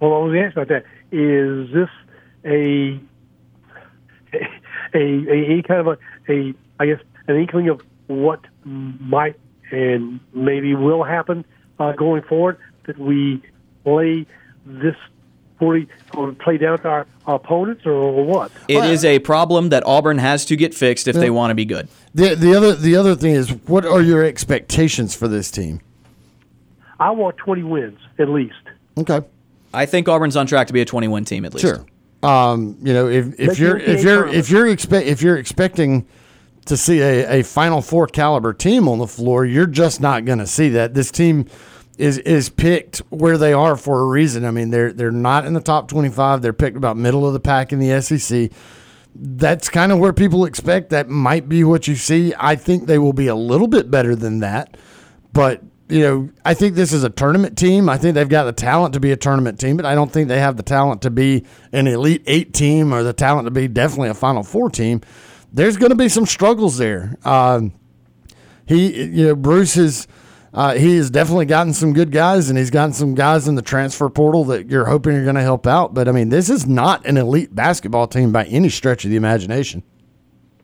[0.00, 0.84] Well, what was answer about that?
[1.12, 1.88] Is this
[2.44, 3.00] a
[4.94, 5.98] a, a, a kind of a,
[6.32, 9.36] a I guess an inkling of what might
[9.70, 11.44] and maybe will happen
[11.78, 13.42] uh, going forward that we
[13.84, 14.26] play
[14.66, 14.96] this
[15.58, 18.50] fully or play down to our, our opponents or what?
[18.66, 21.66] It is a problem that Auburn has to get fixed if they want to be
[21.66, 21.88] good.
[22.14, 25.80] the the other the other thing is, what are your expectations for this team?
[26.98, 28.54] I want 20 wins at least.
[28.98, 29.20] Okay,
[29.72, 31.66] I think Auburn's on track to be a 21 team at least.
[31.66, 31.84] sure.
[32.22, 36.06] Um, you know, if if Make you're if you're if you're expect if you're expecting
[36.66, 39.44] to see a, a Final Four caliber team on the floor.
[39.44, 40.94] You're just not going to see that.
[40.94, 41.46] This team
[41.98, 44.44] is is picked where they are for a reason.
[44.44, 46.42] I mean, they're they're not in the top 25.
[46.42, 48.50] They're picked about middle of the pack in the SEC.
[49.14, 52.32] That's kind of where people expect that might be what you see.
[52.38, 54.76] I think they will be a little bit better than that,
[55.32, 57.88] but you know, I think this is a tournament team.
[57.88, 60.28] I think they've got the talent to be a tournament team, but I don't think
[60.28, 63.66] they have the talent to be an elite eight team or the talent to be
[63.66, 65.00] definitely a Final Four team.
[65.52, 67.16] There's going to be some struggles there.
[67.24, 67.72] Um,
[68.66, 70.06] he, you know, Bruce is.
[70.52, 73.62] Uh, he has definitely gotten some good guys, and he's gotten some guys in the
[73.62, 75.94] transfer portal that you're hoping are going to help out.
[75.94, 79.16] But I mean, this is not an elite basketball team by any stretch of the
[79.16, 79.84] imagination.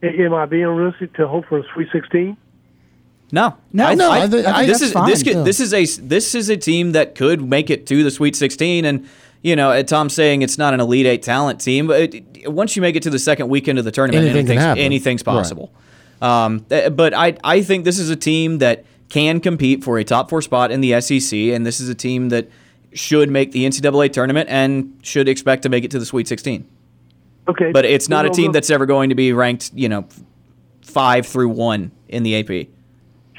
[0.03, 2.35] Am I being realistic to hope for a Sweet 16?
[3.31, 5.43] No, No, no, I thi- I think this is fine, this could, yeah.
[5.43, 8.83] this is a this is a team that could make it to the Sweet 16,
[8.85, 9.07] and
[9.41, 12.75] you know, uh, Tom's saying it's not an Elite Eight talent team, but it, once
[12.75, 14.83] you make it to the second weekend of the tournament, Anything can anything's, happen.
[14.83, 15.33] anything's Right.
[15.33, 15.71] possible.
[16.21, 20.03] Um, uh, but I I think this is a team that can compete for a
[20.03, 22.49] top four spot in the SEC, and this is a team that
[22.93, 26.65] should make the NCAA tournament and should expect to make it to the Sweet 16.
[27.47, 27.71] Okay.
[27.71, 30.05] But it's not a team that's ever going to be ranked, you know,
[30.81, 32.67] five through one in the AP.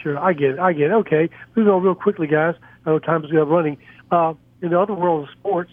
[0.02, 0.58] Sure, I get it.
[0.58, 0.94] I get it.
[0.94, 1.28] Okay.
[1.56, 2.54] Moving on real quickly, guys.
[2.86, 3.76] I know time's running.
[4.10, 5.70] Uh, in the other world of sports,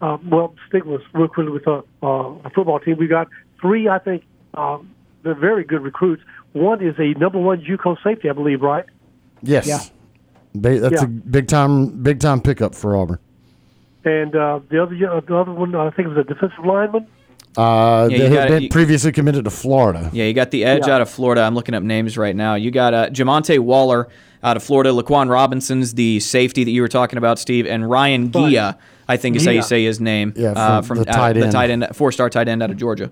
[0.00, 2.06] uh, well, stick with real quickly with uh, uh,
[2.44, 2.96] a football team.
[2.98, 3.28] We got
[3.60, 4.78] three, I think, uh,
[5.22, 6.22] they're very good recruits.
[6.52, 8.84] One is a number one JUCO safety, I believe, right?
[9.42, 9.80] Yes, Yeah.
[10.54, 11.04] Ba- that's Yeah.
[11.04, 13.18] a big time, big time pickup for Auburn.
[14.04, 17.06] And uh, the other uh, the other one, I think, was a defensive lineman.
[17.56, 20.10] Uh, Yeah, they you had been you- previously committed to Florida.
[20.12, 20.94] Yeah, you got the edge Yeah.
[20.96, 21.42] out of Florida.
[21.42, 22.54] I'm looking up names right now.
[22.54, 24.08] You got uh, Jamonte Waller
[24.42, 24.90] out of Florida.
[24.90, 28.32] Laquan Robinson's the safety that you were talking about, Steve, and Ryan Right.
[28.52, 28.76] Ghea,
[29.08, 30.32] I think is how you say his name.
[30.36, 31.52] Yeah, uh, from from the uh, tight the end.
[31.52, 33.10] tight end, four-star tight end out of Georgia.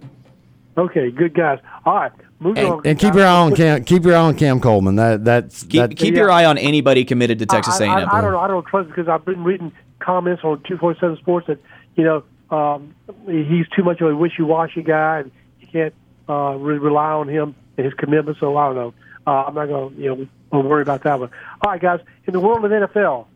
[0.76, 1.58] Okay, good guys.
[1.84, 2.78] All right, moving on.
[2.78, 3.84] And, and keep your eye on Cam.
[3.84, 4.96] Keep your eye on Cam Coleman.
[4.96, 6.20] That that's Keep that, keep Yeah.
[6.20, 8.08] your eye on anybody committed to Texas I, A&M.
[8.08, 8.40] I, I don't know.
[8.40, 11.58] I don't trust because I've been reading comments on two four seven Sports that
[11.94, 12.94] you know um,
[13.26, 15.94] he's too much of a wishy washy guy and you can't
[16.28, 18.38] uh, really rely on him and his commitment.
[18.40, 18.94] So I don't know.
[19.26, 21.30] Uh, I'm not going to you know worry about that one.
[21.60, 22.00] All right, guys.
[22.26, 23.26] In the world of NFL,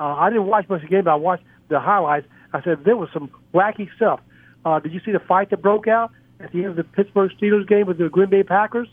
[0.00, 2.26] uh, I didn't watch much of the game, but I watched the highlights.
[2.52, 4.20] I said there was some wacky stuff.
[4.64, 6.10] Uh, did you see the fight that broke out
[6.40, 8.88] at the end of the Pittsburgh Steelers game with the Green Bay Packers?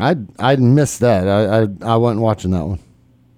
[0.00, 1.28] I I missed that.
[1.28, 2.80] I, I I wasn't watching that one.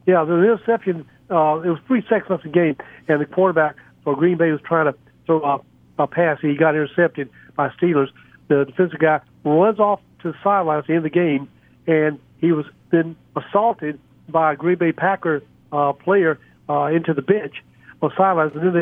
[0.07, 1.05] Yeah, the interception.
[1.31, 2.77] Uh, it was three seconds left in the game,
[3.09, 6.39] and the quarterback for Green Bay was trying to throw a, a pass.
[6.41, 8.09] He got intercepted by Steelers.
[8.49, 11.49] The defensive guy runs off to the sidelines at the end of the game,
[11.87, 14.01] and he was then assaulted
[14.31, 16.39] by a Green Bay Packer uh, player
[16.69, 17.63] uh, into the bench
[18.03, 18.73] on the sidelines, and then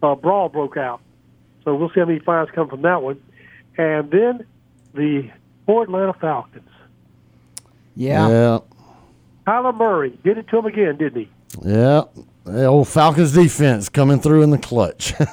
[0.00, 1.00] the uh, brawl broke out.
[1.64, 3.20] So we'll see how many fines come from that one.
[3.76, 4.46] And then
[4.94, 5.30] the
[5.66, 6.68] poor Atlanta Falcons.
[7.96, 8.28] Yeah.
[8.28, 8.58] Yeah.
[9.46, 11.28] Kyler Murray did it to him again, didn't he?
[11.64, 12.04] Yeah.
[12.44, 15.14] The old Falcons defense coming through in the clutch.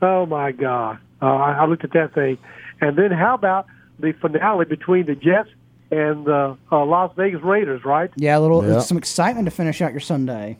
[0.00, 0.98] Oh my God!
[1.20, 2.38] Uh, I, I looked at that thing,
[2.80, 3.66] and then how about
[3.98, 5.48] the finale between the Jets
[5.90, 8.08] and the uh, Las Vegas Raiders, right?
[8.14, 8.78] Yeah, a little Yeah.
[8.78, 10.56] some excitement to finish out your Sunday.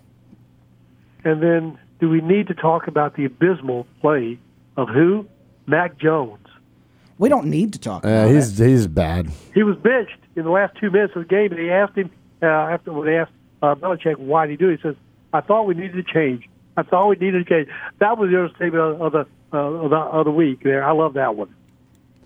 [1.25, 4.39] And then, do we need to talk about the abysmal play
[4.77, 5.27] of who?
[5.67, 6.47] Mac Jones.
[7.19, 8.69] We don't need to talk yeah, about he's it.
[8.69, 9.29] he's bad.
[9.53, 12.11] He was benched in the last two minutes of the game, and they asked him
[12.43, 13.33] uh, after when they asked
[13.63, 14.77] uh, Belichick why did he do it.
[14.77, 14.95] He says,
[15.33, 16.49] "I thought we needed to change.
[16.77, 17.69] I thought we needed to change."
[17.99, 20.63] That was the understatement of, of the uh, of the of the week.
[20.63, 21.53] There, I love that one.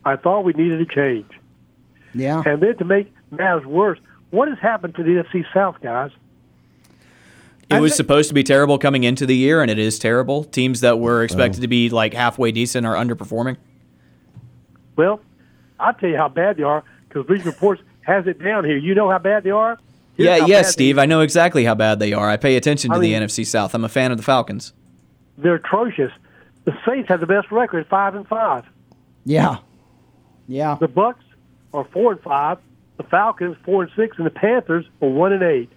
[0.05, 1.31] I thought we needed to change.
[2.15, 2.43] Yeah.
[2.45, 3.99] And then to make matters worse,
[4.31, 6.11] what has happened to the NFC South, guys?
[7.71, 10.45] It was supposed to be terrible coming into the year, and it is terrible.
[10.45, 13.57] Teams that were expected to be like halfway decent are underperforming.
[14.97, 15.21] Well,
[15.81, 18.77] I'll tell you how bad they are because Region Reports has it down here.
[18.77, 19.79] You know how bad they are?
[20.17, 20.99] Here's yeah, yes, bad Steve.
[20.99, 22.29] I know exactly how bad they are.
[22.29, 23.75] I pay attention to I the NFC South.
[23.75, 24.73] I'm a fan of the Falcons.
[25.39, 26.13] they're atrocious.
[26.65, 28.65] The Saints have the best record, five and five.
[29.25, 29.59] Yeah.
[30.47, 30.77] Yeah.
[30.79, 31.25] The Bucks
[31.73, 32.59] are four and five.
[32.99, 35.71] The Falcons four and six, and the Panthers are one and eight.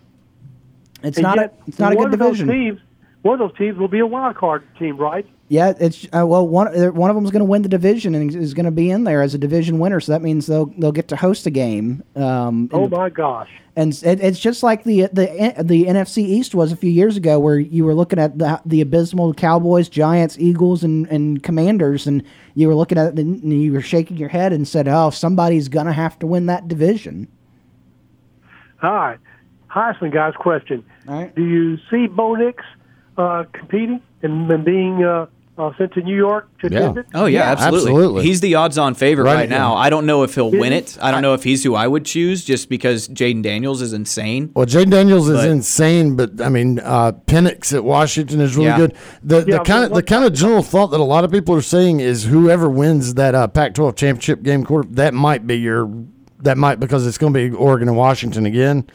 [1.05, 2.47] It's and not a, yet, it's not a one good of those division.
[2.47, 2.79] teams,
[3.21, 5.25] one of those teams will be a wild card team, right?
[5.47, 8.15] Yeah, it's uh, well one uh, one of them is going to win the division
[8.15, 9.99] and is going to be in there as a division winner.
[9.99, 12.03] So that means they'll they'll get to host a game.
[12.15, 13.49] Um, Oh my gosh!
[13.75, 17.37] and it, it's just like the the the NFC East was a few years ago,
[17.37, 22.23] where you were looking at the the abysmal Cowboys, Giants, Eagles, and and Commanders, and
[22.55, 25.67] you were looking at it and you were shaking your head and said, "Oh, somebody's
[25.69, 27.27] going to have to win that division."
[28.81, 29.19] All right,
[29.75, 31.35] Heisman guys, question: All right.
[31.35, 32.63] Do you see Bo Nix
[33.17, 35.25] uh, competing and, and being uh,
[35.57, 36.79] uh, sent to New York to Yeah.
[36.79, 37.05] attend it?
[37.13, 37.91] Oh yeah, Yeah, absolutely.
[37.91, 38.23] absolutely.
[38.23, 39.73] He's the odds-on favorite Right, right, now.
[39.73, 39.79] yeah.
[39.79, 40.97] I don't know if he'll win it.
[41.01, 44.51] I don't know if he's who I would choose, just because Jayden Daniels is insane.
[44.53, 48.77] Well, Jayden Daniels is insane, but I mean, uh, Penix at Washington is really Yeah.
[48.77, 48.95] good.
[49.23, 51.61] The the kind of the kind of general thought that a lot of people are
[51.61, 55.89] saying is whoever wins that uh, Pac-12 championship game, quarter, that might be your
[56.41, 58.85] that might because it's going to be Oregon and Washington again,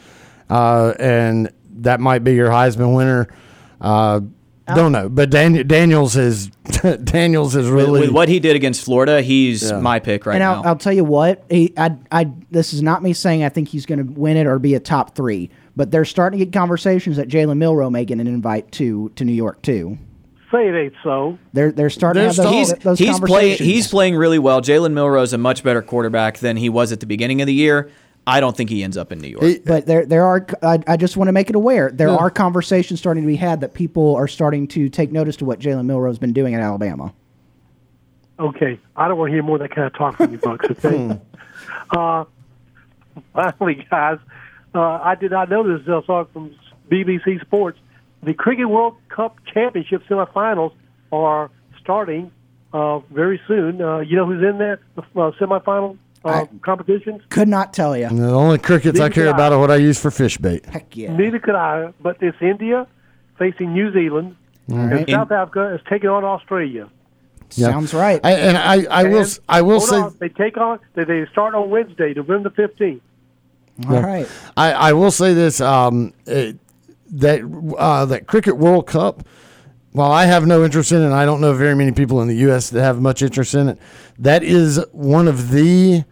[0.51, 3.29] uh, and that might be your Heisman winner.
[3.81, 4.21] Uh,
[4.75, 6.47] don't know, but Dan, Daniels is
[7.05, 9.81] Daniels is really with what he did against Florida, he's Yeah.
[9.81, 10.57] my pick right and now.
[10.63, 13.69] I'll, I'll tell you what, he, I, I, this is not me saying I think
[13.69, 16.53] he's going to win it or be a top three, but they're starting to get
[16.53, 19.99] conversations that Jalen Milroe may get an invite to to New York too.
[20.53, 21.37] Say it ain't so.
[21.53, 23.69] They're they're starting They're to have those, he's those he's playing conversations.
[23.69, 24.61] he's playing really well.
[24.61, 27.91] Jalen Milroe's a much better quarterback than he was at the beginning of the year.
[28.27, 29.43] I don't think he ends up in New York.
[29.43, 30.47] He- But there, there are.
[30.63, 31.91] I, I just want to make it aware.
[31.91, 35.45] There are conversations starting to be had that people are starting to take notice to
[35.45, 37.13] what Jalen Milroe's been doing in Alabama.
[38.39, 40.67] Okay, I don't want to hear more of that kind of talk from you, Bucks.
[40.71, 41.19] Okay.
[41.91, 42.25] uh,
[43.35, 44.19] finally, guys,
[44.75, 45.87] uh, I did not know this.
[45.89, 46.55] I saw it from
[46.91, 47.79] BBC Sports.
[48.23, 50.73] The Cricket World Cup Championship semifinals
[51.13, 51.51] are
[51.83, 52.31] starting
[52.73, 53.81] uh, very soon.
[53.83, 55.03] Uh, you know who's in that uh,
[55.41, 57.23] semifinal uh, competitions?
[57.31, 58.09] Could not tell you.
[58.09, 59.35] the only crickets I care could I.
[59.35, 60.65] about are what I use for fish bait.
[60.67, 61.15] Heck yeah.
[61.17, 61.93] Neither could I.
[62.01, 62.87] But it's India
[63.39, 64.37] facing New Zealand,
[64.69, 65.09] and right.
[65.11, 66.89] South Africa is taking on Australia.
[67.55, 67.69] Yeah.
[67.69, 68.21] Sounds right.
[68.23, 70.79] I, and I, I will And- s- I will say on, they take on.
[70.95, 73.03] They, they start on Wednesday, November the fifteenth.
[73.89, 74.29] All right.
[74.57, 76.59] I, I will say this um, it,
[77.13, 77.41] that
[77.79, 79.25] uh, that cricket World Cup.
[79.93, 82.29] While I have no interest in it, and I don't know very many people in
[82.29, 82.71] the U.S.
[82.71, 83.79] that have much interest in it.
[84.19, 86.05] That is one of the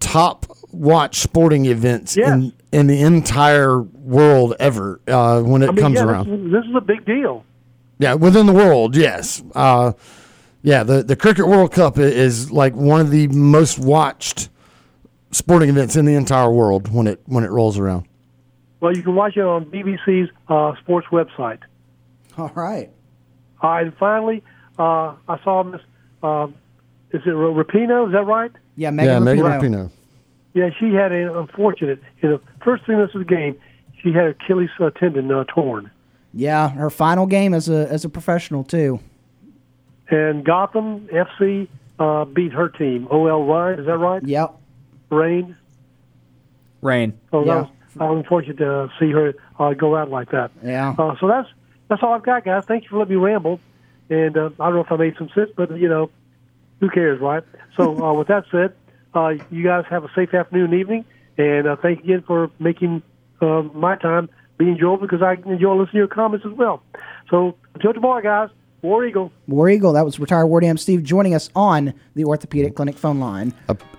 [0.00, 2.28] top watch sporting events Yes.
[2.28, 6.28] in in the entire world ever uh, when it I mean, comes yeah, around.
[6.52, 7.44] This, this is a big deal.
[7.98, 9.42] Yeah, within the world, yes.
[9.54, 9.92] Uh,
[10.62, 14.48] yeah, the the Cricket World Cup is like one of the most watched
[15.32, 18.06] sporting events in the entire world when it when it rolls around.
[18.80, 21.58] Well, you can watch it on BBC's uh, sports website.
[22.38, 22.90] All right.
[23.62, 24.42] All right, and finally,
[24.78, 25.80] uh, I saw Miss.
[26.22, 26.54] Um,
[27.12, 28.06] is it Ra- Rapino?
[28.06, 28.50] Is that right?
[28.76, 29.60] Yeah, yeah, Megan Megan Rapinoe.
[29.60, 29.90] Rapinoe.
[30.54, 33.56] Yeah, she had an unfortunate in the first three minutes of the game.
[34.02, 35.90] She had Achilles uh, tendon uh, torn,
[36.32, 39.00] Yeah, her final game as a as a professional too.
[40.08, 41.68] and Gotham FC
[41.98, 43.06] uh, beat her team.
[43.10, 44.22] OL Reign, is that right?
[44.24, 44.54] Yep.
[45.10, 45.56] Reign.
[46.82, 47.18] Reign.
[47.30, 47.54] So Yeah.
[47.54, 47.68] that was,
[48.00, 50.50] I was unfortunate to see her uh, go out like that.
[50.64, 50.94] Yeah.
[50.98, 51.48] Uh, so that's
[51.90, 52.64] that's all I've got, guys.
[52.66, 53.60] Thank you for letting me ramble.
[54.08, 56.10] And uh, I don't know if I made some sense, but you know,
[56.80, 57.42] who cares, right?
[57.76, 58.74] So uh, with that said,
[59.14, 61.04] uh, you guys have a safe afternoon, and evening,
[61.36, 63.02] and uh, thank you again for making
[63.40, 66.82] uh, my time be enjoyable because I enjoy listening to your comments as well.
[67.28, 68.50] So until tomorrow, guys.
[68.82, 69.30] War Eagle.
[69.46, 69.92] War Eagle.
[69.92, 73.52] That was retired War Dam Steve joining us on the Orthopedic Clinic phone line.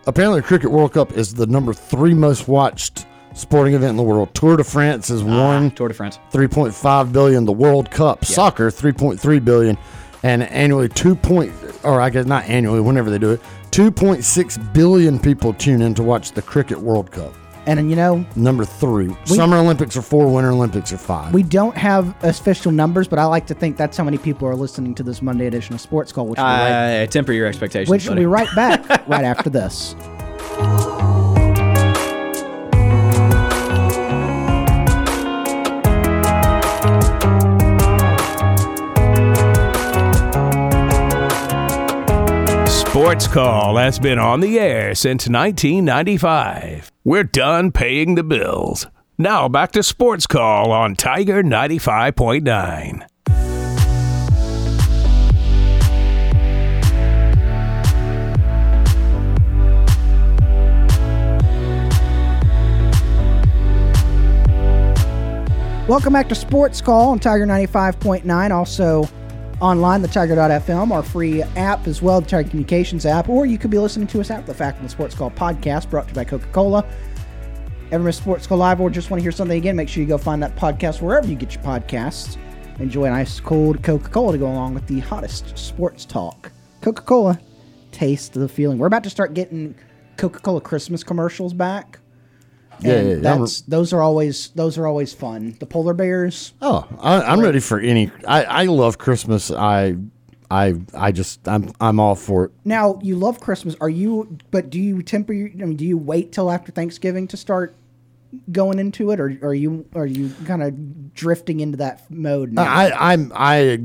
[0.07, 4.03] Apparently, the Cricket World Cup is the number three most watched sporting event in the
[4.03, 4.33] world.
[4.33, 6.19] Tour de France is one, Tour de France.
[6.31, 7.45] 3.5 billion.
[7.45, 9.77] The World Cup soccer, 3.3 billion,
[10.23, 11.15] and annually 2.
[11.15, 11.53] Point,
[11.83, 13.41] or I guess not annually, whenever they do it,
[13.71, 17.33] 2.6 billion people tune in to watch the Cricket World Cup.
[17.67, 19.15] And you know, Number three.
[19.25, 20.33] Summer Olympics are four.
[20.33, 21.31] Winter Olympics are five.
[21.31, 24.55] we don't have official numbers, but I like to think that's how many people are
[24.55, 27.45] listening to this Monday edition of Sports Call, which will be right, Uh, temper your
[27.45, 27.87] expectations.
[27.89, 29.95] which will be right back right after this.
[42.91, 46.91] Sports Call has been on the air since 1995.
[47.05, 48.85] We're done paying the bills.
[49.17, 53.07] Now back to Sports Call on Tiger 95.9.
[65.87, 68.51] Welcome back to Sports Call on Tiger 95.9.
[68.51, 69.07] Also
[69.61, 73.69] online, the Tiger.fm, our free app as well, the Tiger Communications app, or you could
[73.69, 76.15] be listening to us at the Fact of the Sports Call podcast brought to you
[76.15, 76.85] by Coca Cola.
[77.91, 80.09] Ever miss Sports Call Live or just want to hear something again, make sure you
[80.09, 82.37] go find that podcast wherever you get your podcasts.
[82.79, 86.51] Enjoy an ice cold Coca Cola to go along with the hottest sports talk.
[86.81, 87.39] Coca Cola,
[87.91, 88.79] taste the feeling.
[88.79, 89.75] We're about to start getting
[90.17, 91.99] Coca Cola Christmas commercials back.
[92.81, 93.21] Yeah, And yeah, yeah.
[93.21, 95.55] That's those are always those are always fun.
[95.59, 96.53] The polar bears.
[96.61, 98.11] Oh, I, I'm ready for any.
[98.27, 99.51] I, I love Christmas.
[99.51, 99.95] I,
[100.49, 102.51] I, I just I'm I'm all for it.
[102.65, 103.75] Now you love Christmas.
[103.79, 104.37] Are you?
[104.51, 105.33] But do you temper?
[105.33, 107.75] I mean, do you wait till after Thanksgiving to start
[108.51, 112.63] going into it, or are you are you kind of drifting into that mode now?
[112.63, 113.79] I I'm I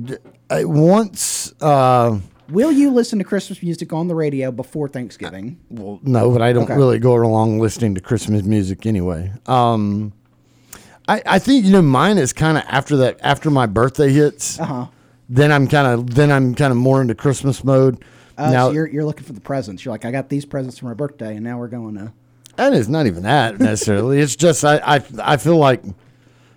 [0.51, 1.53] I, once.
[1.61, 5.59] Uh, Will you listen to Christmas music on the radio before Thanksgiving?
[5.69, 6.77] well, no, but I don't Okay.
[6.77, 9.33] really go along listening to Christmas music anyway.
[9.47, 10.13] Um,
[11.09, 14.59] I, I think you know mine is kind of after that after my birthday hits.
[14.61, 14.87] Uh huh.
[15.29, 18.05] Then I'm kind of then I'm kind of more into Christmas mode.
[18.39, 19.85] Uh, now so you're you're looking for the presents.
[19.85, 22.13] You're like, I got these presents for my birthday, and now we're going to.
[22.59, 24.21] And it's not even that necessarily.
[24.21, 25.83] it's just I, I I feel like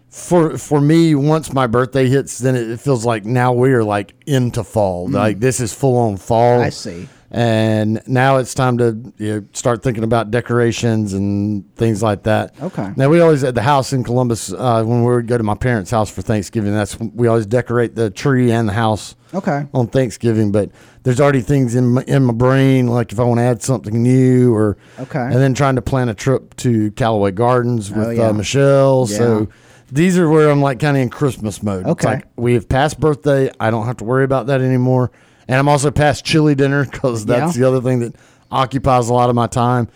[0.10, 4.64] for for me, once my birthday hits, then it, feels like now we're like into
[4.64, 5.08] fall.
[5.10, 6.60] Like this is full on fall.
[6.60, 6.64] Mm.
[6.66, 7.10] I see.
[7.32, 12.60] And now it's time to you know, start thinking about decorations and things like that.
[12.60, 12.92] Okay.
[12.96, 15.54] Now we always at the house in Columbus uh, when we would go to my
[15.54, 16.74] parents' house for Thanksgiving.
[16.74, 19.68] That's we always decorate the tree and the house Okay.
[19.76, 20.72] on Thanksgiving, but
[21.04, 24.02] there's already things in my, in my brain, like if I want to add something
[24.02, 25.20] new or, Okay.
[25.20, 28.30] and then trying to plan a trip to Callaway Gardens with Oh, yeah.
[28.30, 29.06] uh, Michelle.
[29.08, 29.18] Yeah.
[29.18, 29.48] So
[29.92, 31.82] these are where I'm like kind of in Christmas mode.
[31.82, 32.08] It's Okay.
[32.16, 33.52] like we have passed birthday.
[33.60, 35.12] I don't have to worry about that anymore.
[35.48, 37.62] And I'm also past chili dinner because that's Yeah.
[37.64, 38.16] the other thing that
[38.52, 39.88] occupies a lot of my time.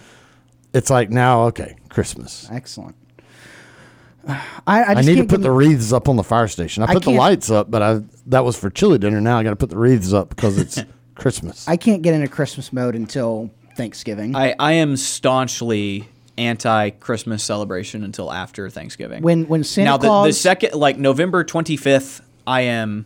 [0.73, 2.47] It's like now, okay, Christmas.
[2.51, 2.95] Excellent.
[4.27, 6.81] I, I, I just need to put the wreaths up on the fire station.
[6.81, 9.19] I I put the lights up, but I that was for chili dinner.
[9.19, 10.81] Now I got to put the wreaths up because it's
[11.15, 11.67] Christmas.
[11.67, 14.35] I can't get into Christmas mode until Thanksgiving.
[14.35, 16.07] I, I am staunchly
[16.37, 19.21] anti Christmas celebration until after Thanksgiving.
[19.21, 23.05] when when Santa now the, Claus the second like November 25th, I am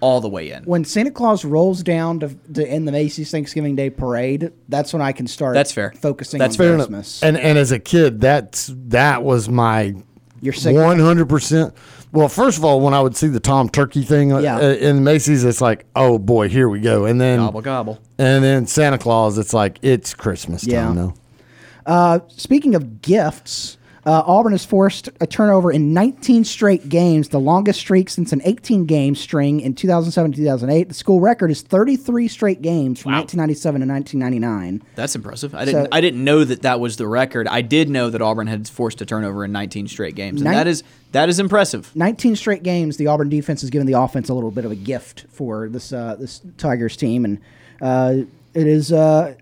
[0.00, 0.64] all the way in.
[0.64, 5.00] when Santa Claus rolls down to, to end the Macy's Thanksgiving Day parade, that's when
[5.00, 5.54] I can start.
[5.54, 5.92] That's fair.
[5.92, 6.88] Focusing That's on fair enough.
[6.88, 7.22] Christmas.
[7.22, 9.94] And and as a kid, that's that was my
[10.40, 10.74] You're sick.
[10.76, 11.74] one hundred percent.
[12.12, 14.56] Well, first of all, when I would see the Tom Turkey thing uh, Yeah.
[14.58, 17.06] uh, in Macy's, it's like, oh boy, here we go.
[17.06, 17.98] And then Gobble gobble.
[18.18, 20.84] and then Santa Claus, it's like it's Christmas Yeah.
[20.84, 21.14] time now.
[21.86, 27.40] Uh, speaking of gifts, uh, Auburn has forced a turnover in 19 straight games, the
[27.40, 30.88] longest streak since an 18 game string in 2007 2008.
[30.88, 34.82] The school record is 33 straight games from 1997 to 1999.
[34.94, 35.54] That's impressive.
[35.54, 37.48] I didn't So- I didn't know that that was the record.
[37.48, 40.54] I did know that Auburn had forced a turnover in 19 straight games, and Nin-
[40.58, 40.82] that is
[41.12, 41.90] that is impressive.
[41.94, 44.76] 19 straight games, the Auburn defense has given the offense a little bit of a
[44.76, 47.38] gift for this uh, this Tigers team, and
[47.80, 48.16] uh,
[48.54, 49.34] it is uh,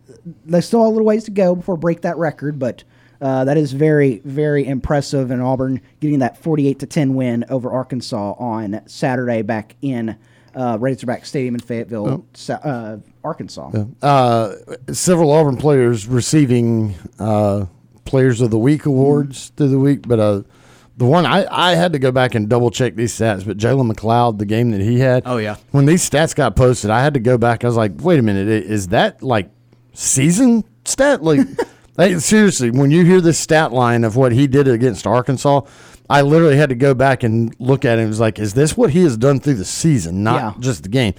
[0.44, 2.84] there's still a little ways to go before break that record, but
[3.20, 5.30] uh, that is very very impressive.
[5.30, 10.16] And Auburn getting that 48 to 10 win over Arkansas on Saturday back in
[10.55, 13.70] uh, Razorback Stadium in Fayetteville, Sa- uh, Arkansas.
[14.02, 14.55] Uh,
[14.93, 17.66] several Auburn players receiving uh,
[18.05, 20.43] Players of the Week awards through the week, but uh,
[21.03, 23.45] the one I, I had to go back and double check these stats.
[23.45, 25.57] But Jalen McLeod, the game that he had, Oh, yeah.
[25.73, 27.65] when these stats got posted, I had to go back.
[27.65, 29.51] I was like, wait a minute, is that like
[29.95, 31.23] season stat?
[31.23, 31.41] Like,
[31.97, 35.62] like, seriously, when you hear this stat line of what he did against Arkansas.
[36.11, 38.03] I literally had to go back and look at it.
[38.03, 40.55] It was like, is this what he has done through the season, not Yeah.
[40.61, 41.15] just the game?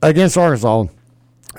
[0.00, 0.84] Against Arkansas,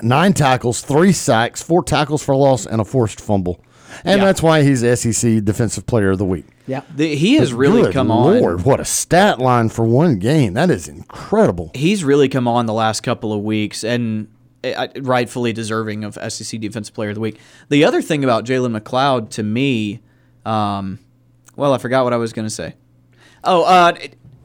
[0.02, 3.60] nine tackles, three sacks, four tackles for loss, and a forced fumble.
[4.04, 4.24] And Yeah.
[4.24, 6.46] that's why he's SEC Defensive Player of the Week.
[6.66, 6.80] Yeah.
[6.94, 8.42] The, he has really Good come Lord, on.
[8.42, 10.54] Lord, what a stat line for one game.
[10.54, 11.70] That is incredible.
[11.74, 14.28] He's really come on the last couple of weeks, and
[14.64, 17.38] uh, rightfully deserving of SEC Defensive Player of the Week.
[17.68, 20.00] The other thing about Jalen McLeod to me,
[20.46, 20.98] um,
[21.56, 22.74] well, I forgot what I was going to say.
[23.44, 23.92] Oh, uh,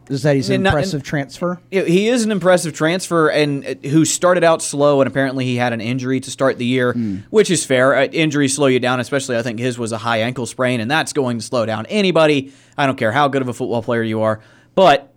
[0.10, 1.60] Is that he's an not- impressive transfer?
[1.69, 5.72] He is an impressive transfer, and uh, who started out slow, and apparently he had
[5.72, 6.94] an injury to start the year,
[7.30, 7.95] which is fair.
[7.95, 10.90] Uh, injuries slow you down, especially I think his was a high ankle sprain, and
[10.90, 12.52] that's going to slow down anybody.
[12.77, 14.40] I don't care how good of a football player you are,
[14.73, 15.14] but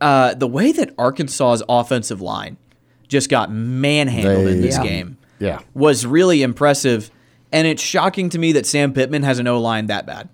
[0.00, 2.56] uh, the way that Arkansas's offensive line
[3.08, 4.82] just got manhandled in this Yeah.
[4.82, 5.58] game Yeah.
[5.74, 7.10] was really impressive,
[7.52, 10.28] and it's shocking to me that Sam Pittman has an O line that bad.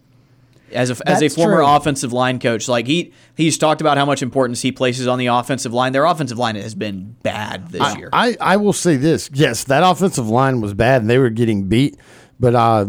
[0.74, 1.66] As a, as a former true.
[1.66, 5.26] offensive line coach, like he he's talked about how much importance he places on the
[5.26, 5.92] offensive line.
[5.92, 8.08] Their offensive line has been bad this I, year.
[8.12, 9.30] I, I will say this.
[9.32, 11.96] Yes, that offensive line was bad and they were getting beat.
[12.40, 12.86] But uh,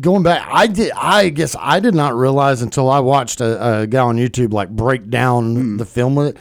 [0.00, 0.92] going back, I did.
[0.96, 4.70] I guess I did not realize until I watched a, a guy on YouTube like
[4.70, 5.76] break down Hmm.
[5.76, 6.36] the film with it.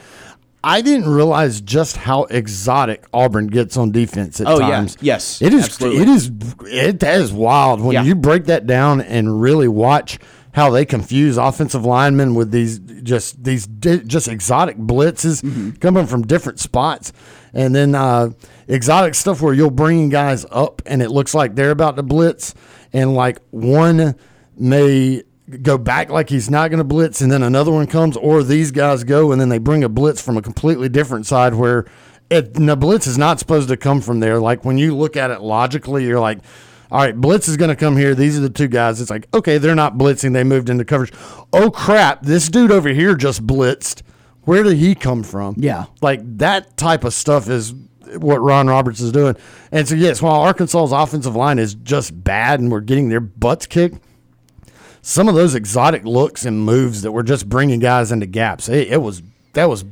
[0.63, 4.69] I didn't realize just how exotic Auburn gets on defense at Oh, yeah.
[4.69, 4.97] times.
[5.01, 5.65] Yes, it is.
[5.65, 6.01] absolutely.
[6.03, 6.31] It is.
[6.67, 8.03] It that is wild when Yeah.
[8.03, 10.19] you break that down and really watch
[10.53, 13.67] how they confuse offensive linemen with these just these
[14.05, 15.69] just exotic blitzes Mm-hmm.
[15.79, 17.11] coming from different spots,
[17.53, 18.29] and then uh,
[18.67, 22.53] exotic stuff where you'll bring guys up and it looks like they're about to blitz,
[22.93, 24.13] and like one
[24.57, 25.23] may
[25.57, 28.71] go back like he's not going to blitz, and then another one comes, or these
[28.71, 31.85] guys go and then they bring a blitz from a completely different side where.
[32.29, 34.39] It, the blitz is not supposed to come from there.
[34.39, 36.39] Like when you look at it logically, you're like,
[36.89, 38.15] all right, blitz is going to come here.
[38.15, 39.01] These are the two guys.
[39.01, 40.31] It's like, okay, they're not blitzing.
[40.31, 41.11] They moved into coverage.
[41.51, 42.21] Oh, crap.
[42.21, 44.01] This dude over here just blitzed.
[44.43, 45.55] Where did he come from?
[45.57, 45.85] Yeah.
[46.01, 47.73] Like that type of stuff is
[48.17, 49.35] what Ron Roberts is doing.
[49.71, 53.67] And so, yes, while Arkansas's offensive line is just bad and we're getting their butts
[53.67, 54.03] kicked,
[55.01, 58.89] some of those exotic looks and moves that were just bringing guys into gaps, it,
[58.89, 59.21] it was
[59.53, 59.83] that was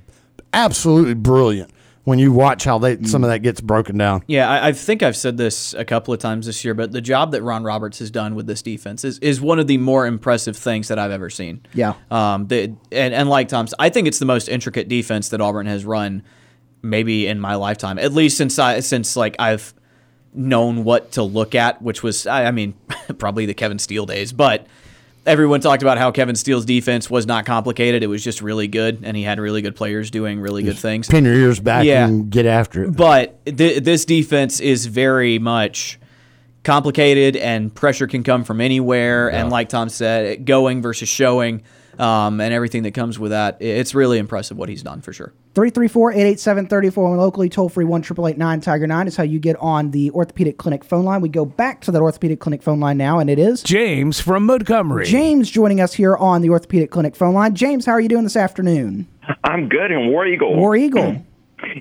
[0.54, 1.72] absolutely brilliant
[2.10, 4.24] when you watch how they some of that gets broken down.
[4.26, 7.02] Yeah, I, I think I've said this a couple of times this year, but the
[7.02, 10.08] job that Ron Roberts has done with this defense is, is one of the more
[10.08, 11.62] impressive things that I've ever seen.
[11.74, 11.94] Yeah.
[12.10, 12.48] Um.
[12.48, 15.86] The, and and like Tom's, I think it's the most intricate defense that Auburn has
[15.86, 16.24] run,
[16.82, 19.74] maybe in my lifetime, at least since I since like I've
[20.34, 22.74] known what to look at, which was I, I mean
[23.20, 24.66] probably the Kevin Steele days, but.
[25.26, 28.04] Everyone talked about how Kevin Steele's defense was not complicated.
[28.04, 31.08] It was just really good, and he had really good players doing really good things.
[31.08, 32.06] Pin your ears back Yeah.
[32.08, 32.96] and get after it.
[32.96, 36.00] But th- this defense is very much
[36.64, 39.32] complicated, and pressure can come from anywhere.
[39.32, 41.64] And like Tom said, going versus showing,
[41.98, 45.34] um, and everything that comes with that, it's really impressive what he's done for sure.
[45.60, 48.02] 334-887-34 locally toll free 1
[48.62, 51.20] tiger 9 is how you get on the orthopedic clinic phone line.
[51.20, 54.46] We go back to that orthopedic clinic phone line now and it is James from
[54.46, 55.06] Montgomery.
[55.06, 57.56] james joining us here on the orthopedic clinic phone line.
[57.56, 59.06] James how are you doing this afternoon?
[59.44, 60.56] I'm good in War Eagle.
[60.56, 61.22] war eagle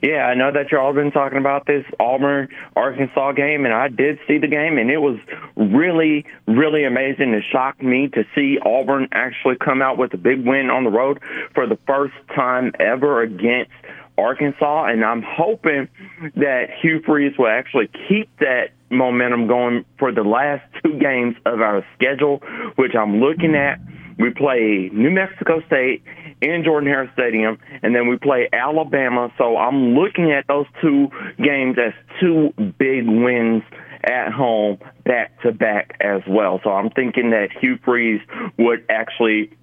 [0.03, 3.89] Yeah, I know that you all been talking about this Auburn Arkansas game, and I
[3.89, 5.19] did see the game, and it was
[5.57, 7.33] really, really amazing.
[7.33, 10.91] It shocked me to see Auburn actually come out with a big win on the
[10.91, 11.21] road
[11.55, 13.71] for the first time ever against
[14.19, 15.89] Arkansas, and I'm hoping
[16.35, 21.61] that Hugh Freeze will actually keep that momentum going for the last two games of
[21.61, 22.39] our schedule,
[22.77, 23.79] which I'm looking at.
[24.19, 26.03] We play New Mexico State
[26.41, 29.33] in Jordan Hare Stadium, and then we play Alabama.
[29.39, 31.09] So I'm looking at those two
[31.39, 33.63] games as two big wins
[34.05, 36.61] at home back to back as well.
[36.63, 38.21] So I'm thinking that Hugh Freeze
[38.57, 39.57] would actually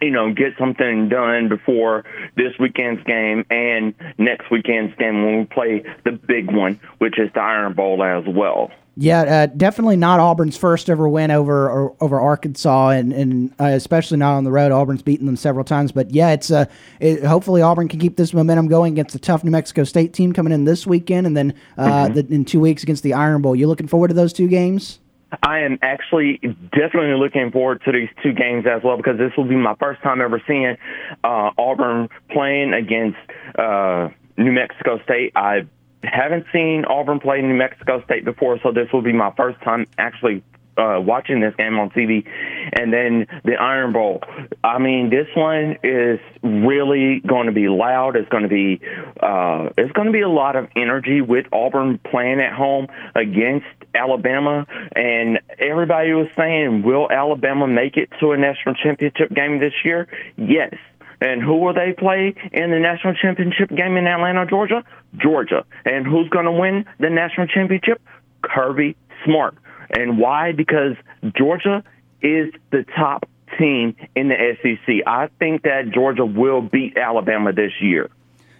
[0.00, 2.04] you know, get something done before
[2.36, 7.30] this weekend's game and next weekend's game when we play the big one, which is
[7.34, 8.70] the Iron Bowl as well.
[8.98, 13.64] Yeah, uh, definitely not Auburn's first ever win over or, over Arkansas, and, and uh,
[13.64, 14.72] especially not on the road.
[14.72, 16.64] Auburn's beaten them several times, but yeah, it's uh,
[16.98, 20.32] it, hopefully Auburn can keep this momentum going against the tough New Mexico State team
[20.32, 23.54] coming in this weekend, and then uh, the, in two weeks against the Iron Bowl.
[23.54, 24.98] You looking forward to those two games?
[25.42, 26.38] I am actually
[26.72, 30.00] definitely looking forward to these two games as well because this will be my first
[30.02, 30.76] time ever seeing
[31.22, 33.18] uh, Auburn playing against
[33.58, 34.08] uh,
[34.38, 35.32] New Mexico State.
[35.36, 35.66] I
[36.10, 39.86] haven't seen Auburn play New Mexico State before, so this will be my first time
[39.98, 40.42] actually
[40.76, 42.26] uh, watching this game on TV.
[42.72, 44.20] And then the Iron Bowl.
[44.62, 48.16] I mean, this one is really going to be loud.
[48.16, 48.80] It's going to be
[49.20, 53.66] uh, it's going to be a lot of energy with Auburn playing at home against
[53.94, 54.66] Alabama.
[54.94, 60.08] And everybody was saying, will Alabama make it to a national championship game this year?
[60.36, 60.74] Yes.
[61.20, 64.84] And who will they play in the national championship game in Atlanta, Georgia?
[65.16, 65.64] Georgia.
[65.84, 68.02] And who's going to win the national championship?
[68.42, 69.56] Kirby Smart.
[69.90, 70.52] And why?
[70.52, 70.96] Because
[71.36, 71.82] Georgia
[72.22, 73.28] is the top
[73.58, 74.96] team in the SEC.
[75.06, 78.10] I think that Georgia will beat Alabama this year.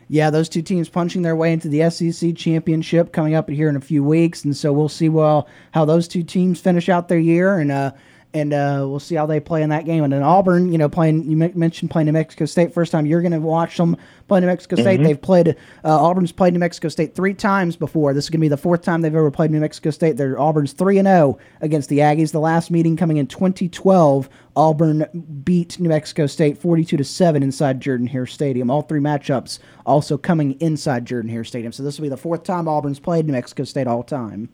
[0.09, 3.75] Yeah, those two teams punching their way into the SEC championship coming up here in
[3.75, 7.19] a few weeks, and so we'll see well how those two teams finish out their
[7.19, 7.91] year, and uh,
[8.35, 10.05] and uh, we'll see how they play in that game.
[10.05, 13.07] And then Auburn, you know, playing you mentioned playing New Mexico State first time.
[13.07, 13.97] You're going to watch them
[14.29, 15.03] play New Mexico State.
[15.03, 18.13] They've played uh, Auburn's played New Mexico State three times before.
[18.13, 20.17] This is going to be the fourth time they've ever played New Mexico State.
[20.17, 22.33] They're Auburn's three and zero against the Aggies.
[22.33, 25.07] The last meeting coming in 2012, Auburn
[25.45, 28.71] beat New Mexico State 42 to seven inside Jordan Hare Stadium.
[28.71, 31.73] All three matchups also coming inside Jordan Hare Stadium.
[31.73, 34.51] So this will be the fourth time Auburn's played New Mexico State all time.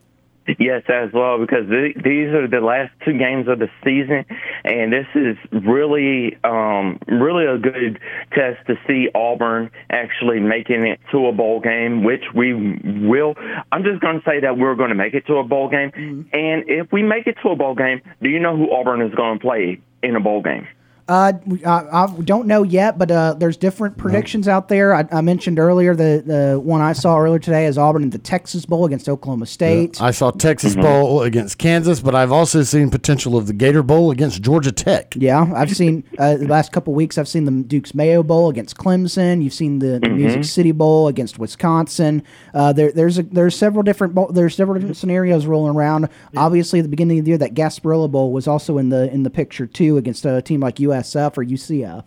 [0.59, 4.25] Yes, as well, because th- these are the last two games of the season,
[4.65, 8.01] and this is really, um, really a good
[8.33, 13.35] test to see Auburn actually making it to a bowl game, which we will.
[13.71, 15.93] I'm just going to say that we're going to make it to a bowl game,
[16.33, 19.15] and if we make it to a bowl game, do you know who Auburn is
[19.15, 20.67] going to play in a bowl game?
[21.09, 21.33] Uh,
[21.67, 24.95] I, I don't know yet, but uh, there's different predictions out there.
[24.95, 28.19] I, I mentioned earlier the the one I saw earlier today is Auburn in the
[28.19, 30.01] Texas Bowl against Oklahoma State.
[30.01, 34.11] I saw Texas Bowl against Kansas, but I've also seen potential of the Gator Bowl
[34.11, 35.15] against Georgia Tech.
[35.17, 37.19] Yeah, I've seen uh, the last couple weeks.
[37.19, 39.43] I've seen the Duke's Mayo Bowl against Clemson.
[39.43, 42.23] You've seen the, the Music City Bowl against Wisconsin.
[42.55, 46.09] Uh, there, there's a, there's several different bowl, there's several different scenarios rolling around.
[46.37, 49.25] Obviously, at the beginning of the year, that Gasparilla Bowl was also in the in
[49.25, 52.05] the picture too against a team like USF or UCF.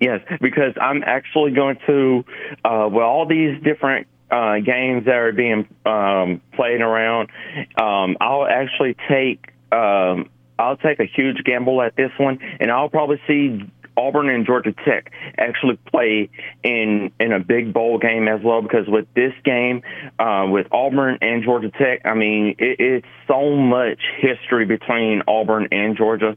[0.00, 2.24] Yes, because I'm actually going to,
[2.64, 7.30] uh, well, all these different uh, games that are being um, played around,
[7.76, 12.88] um, I'll actually take, um, I'll take a huge gamble at this one, and I'll
[12.88, 16.30] probably see Auburn and Georgia Tech actually play
[16.62, 18.62] in in a big bowl game as well.
[18.62, 19.82] Because with this game,
[20.18, 25.68] uh, with Auburn and Georgia Tech, I mean, it, it's so much history between Auburn
[25.70, 26.36] and Georgia,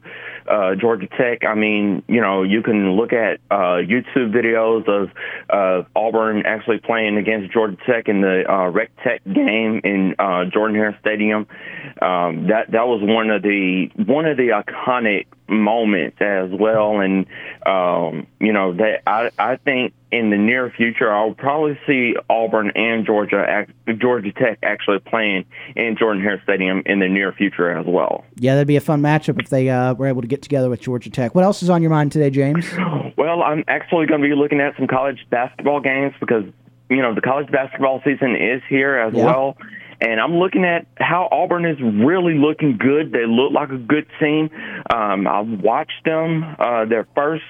[0.50, 1.44] uh, Georgia Tech.
[1.44, 5.10] I mean, you know, you can look at uh, YouTube videos of
[5.50, 10.44] uh, Auburn actually playing against Georgia Tech in the uh, Wreck Tech game in uh,
[10.52, 11.46] Jordan Hare Stadium.
[12.02, 17.26] Um, that that was one of the one of the iconic moments as well, and
[17.64, 22.70] um, you know that I I think in the near future I'll probably see Auburn
[22.74, 23.66] and Georgia
[23.98, 25.44] Georgia Tech actually playing
[25.74, 28.24] in Jordan Hare Stadium in the near future as well.
[28.36, 30.80] Yeah, that'd be a fun matchup if they uh, were able to get together with
[30.80, 31.34] Georgia Tech.
[31.34, 32.66] What else is on your mind today, James?
[33.18, 36.44] Well, I'm actually going to be looking at some college basketball games because
[36.90, 39.24] you know the college basketball season is here as Yeah.
[39.24, 39.56] well.
[40.00, 43.12] And I'm looking at how Auburn is really looking good.
[43.12, 44.50] They look like a good team.
[44.92, 47.44] Um, I've watched them uh, their first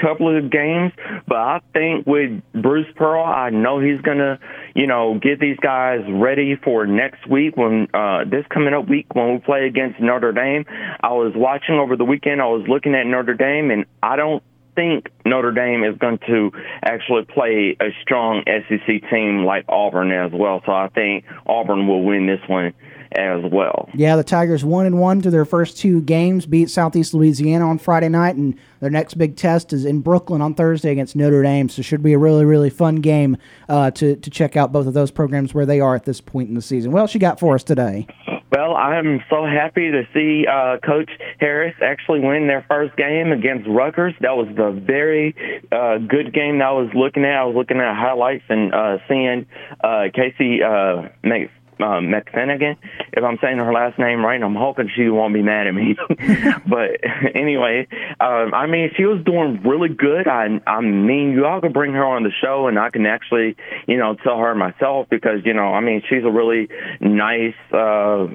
[0.00, 0.92] couple of games,
[1.26, 4.38] but I think with Bruce Pearl, I know he's gonna,
[4.74, 9.06] you know, get these guys ready for next week when uh, this coming up week
[9.14, 10.64] when we play against Notre Dame.
[11.02, 12.40] I was watching over the weekend.
[12.40, 14.42] I was looking at Notre Dame, and I don't
[14.74, 16.50] think Notre Dame is going to
[16.82, 20.62] actually play a strong SEC team like Auburn as well.
[20.66, 22.72] So I think Auburn will win this one
[23.12, 23.88] as well.
[23.94, 27.78] Yeah, the Tigers one and one to their first two games, beat Southeast Louisiana on
[27.78, 31.68] Friday night, and their next big test is in Brooklyn on Thursday against Notre Dame.
[31.68, 33.36] So should be a really really fun game
[33.68, 36.48] uh, to to check out both of those programs where they are at this point
[36.48, 36.92] in the season.
[36.92, 38.06] What else you got for us today?
[38.50, 43.68] Well, I'm so happy to see uh, Coach Harris actually win their first game against
[43.68, 44.14] Rutgers.
[44.20, 45.36] That was the very
[45.70, 47.38] uh, good game that I was looking at.
[47.38, 49.46] I was looking at highlights and uh, seeing
[49.84, 51.48] uh, Casey uh, Mc,
[51.82, 52.76] uh, McFinnigan,
[53.12, 54.40] if I'm saying her last name right.
[54.42, 55.96] I'm hoping she won't be mad at me.
[56.68, 56.90] but
[57.34, 57.86] anyway,
[58.20, 60.28] um, I mean, she was doing really good.
[60.28, 63.56] I, I mean, you all could bring her on the show, and I can actually,
[63.86, 66.68] you know, tell her myself because, you know, I mean, she's a really
[67.00, 67.54] nice.
[67.72, 68.28] Uh,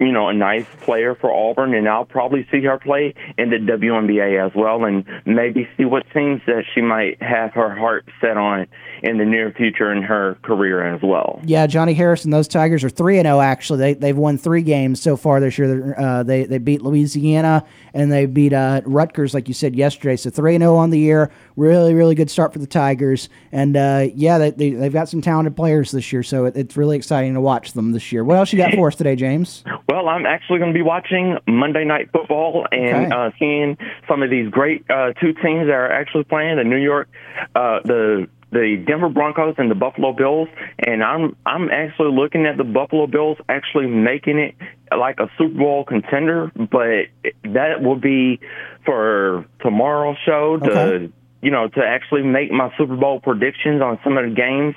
[0.00, 3.56] you know, a nice player for Auburn, and I'll probably see her play in the
[3.56, 8.36] WNBA as well, and maybe see what teams that she might have her heart set
[8.36, 8.66] on
[9.02, 11.40] in the near future in her career as well.
[11.44, 13.40] Yeah, Johnny Harrison, those Tigers are three and zero.
[13.40, 15.98] Actually, they they've won three games so far this year.
[15.98, 17.64] Uh, they they beat Louisiana
[17.94, 20.16] and they beat uh, Rutgers, like you said yesterday.
[20.16, 21.30] So three and zero on the year.
[21.56, 23.28] Really, really good start for the Tigers.
[23.52, 26.22] And uh, yeah, they, they they've got some talented players this year.
[26.22, 28.24] So it, it's really exciting to watch them this year.
[28.24, 29.64] What else you got for us today, James?
[29.88, 33.16] Well, I'm actually going to be watching Monday Night Football and Okay.
[33.16, 36.76] uh, seeing some of these great uh, two teams that are actually playing the New
[36.76, 37.08] York,
[37.54, 40.48] uh, the the Denver Broncos and the Buffalo Bills.
[40.78, 44.54] And I'm I'm actually looking at the Buffalo Bills actually making it
[44.96, 47.06] like a Super Bowl contender, but
[47.44, 48.40] that will be
[48.84, 51.12] for tomorrow's show to Okay.
[51.40, 54.74] You know, to actually make my Super Bowl predictions on some of the games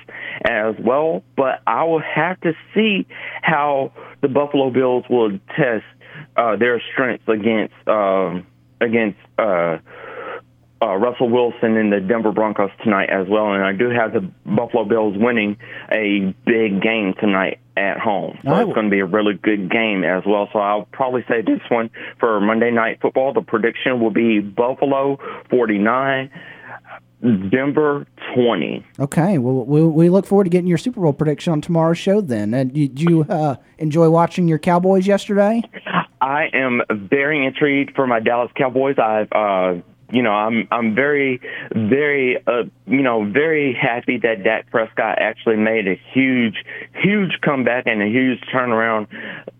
[0.48, 1.22] as well.
[1.36, 3.06] But I will have to see
[3.42, 5.84] how the Buffalo Bills will test
[6.36, 8.46] uh, their strengths against um,
[8.80, 9.78] against uh,
[10.82, 13.52] uh, Russell Wilson and the Denver Broncos tonight as well.
[13.52, 15.56] And I do have the Buffalo Bills winning
[15.90, 18.38] a big game tonight at home.
[18.44, 20.48] So it's going to be a really good game as well.
[20.52, 21.90] So I'll probably say this one
[22.20, 23.32] for Monday Night Football.
[23.32, 25.18] The prediction will be Buffalo
[25.50, 26.30] 49,
[27.50, 28.84] Denver 20.
[28.98, 32.20] Okay, well, we, we look forward to getting your Super Bowl prediction on tomorrow's show.
[32.20, 35.62] Then, and did you uh, enjoy watching your Cowboys yesterday?
[36.20, 38.96] I am very intrigued for my Dallas Cowboys.
[38.98, 39.82] I've, uh,
[40.12, 41.40] you know, I'm I'm very,
[41.74, 46.56] very, uh, you know, very happy that Dak Prescott actually made a huge,
[47.02, 49.06] huge comeback and a huge turnaround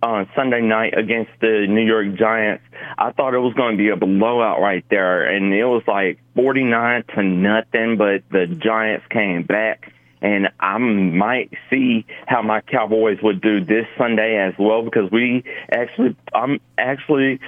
[0.03, 2.62] on Sunday night against the New York Giants.
[2.99, 6.20] I thought it was going to be a blowout right there, and it was like
[6.35, 13.19] 49 to nothing, but the Giants came back and I might see how my Cowboys
[13.23, 15.43] would do this Sunday as well because we
[15.73, 17.41] actually, I'm actually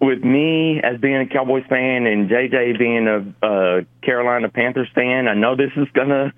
[0.00, 5.28] with me as being a Cowboys fan and JJ being a, uh Carolina Panthers fan.
[5.28, 6.32] I know this is gonna,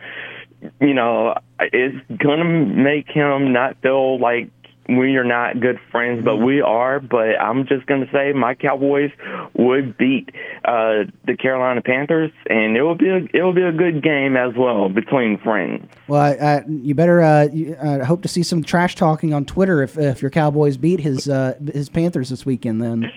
[0.80, 4.50] you know, it's gonna make him not feel like
[4.88, 7.00] we are not good friends, but we are.
[7.00, 9.10] But I'm just gonna say my Cowboys
[9.54, 10.30] would beat
[10.64, 14.36] uh, the Carolina Panthers, and it will be a it will be a good game
[14.36, 15.88] as well between friends.
[16.08, 19.82] Well, uh, you better uh, you, uh, hope to see some trash talking on Twitter
[19.82, 22.82] if, if your Cowboys beat his uh, his Panthers this weekend.
[22.82, 23.10] Then,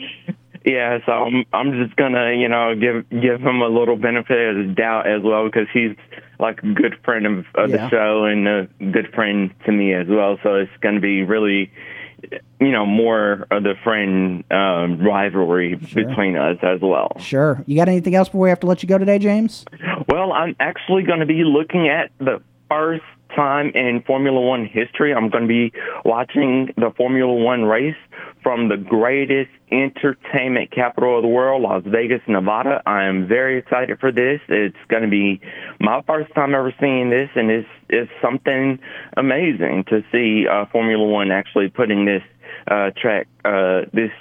[0.65, 4.67] Yeah, so I'm I'm just gonna you know give give him a little benefit of
[4.67, 5.95] the doubt as well because he's
[6.39, 7.77] like a good friend of, of Yeah.
[7.77, 10.37] the show and a good friend to me as well.
[10.43, 11.71] So it's gonna be really
[12.59, 17.11] you know, more of the friend um, rivalry between us as well.
[17.19, 17.61] Sure.
[17.67, 19.63] You got anything else before we have to let you go today, James?
[20.09, 23.03] Well, I'm actually going to be looking at the first
[23.35, 25.13] time in Formula One history.
[25.13, 25.71] I'm going to be
[26.03, 27.95] watching the Formula One race
[28.45, 32.80] from the greatest entertainment capital of the world, Las Vegas, Nevada.
[32.85, 34.39] I am very excited for this.
[34.47, 35.41] It's going to be
[35.80, 38.77] my first time ever seeing this, and it's it's something
[39.17, 42.22] amazing to see uh, Formula One actually putting this
[42.69, 44.11] uh, track, uh, this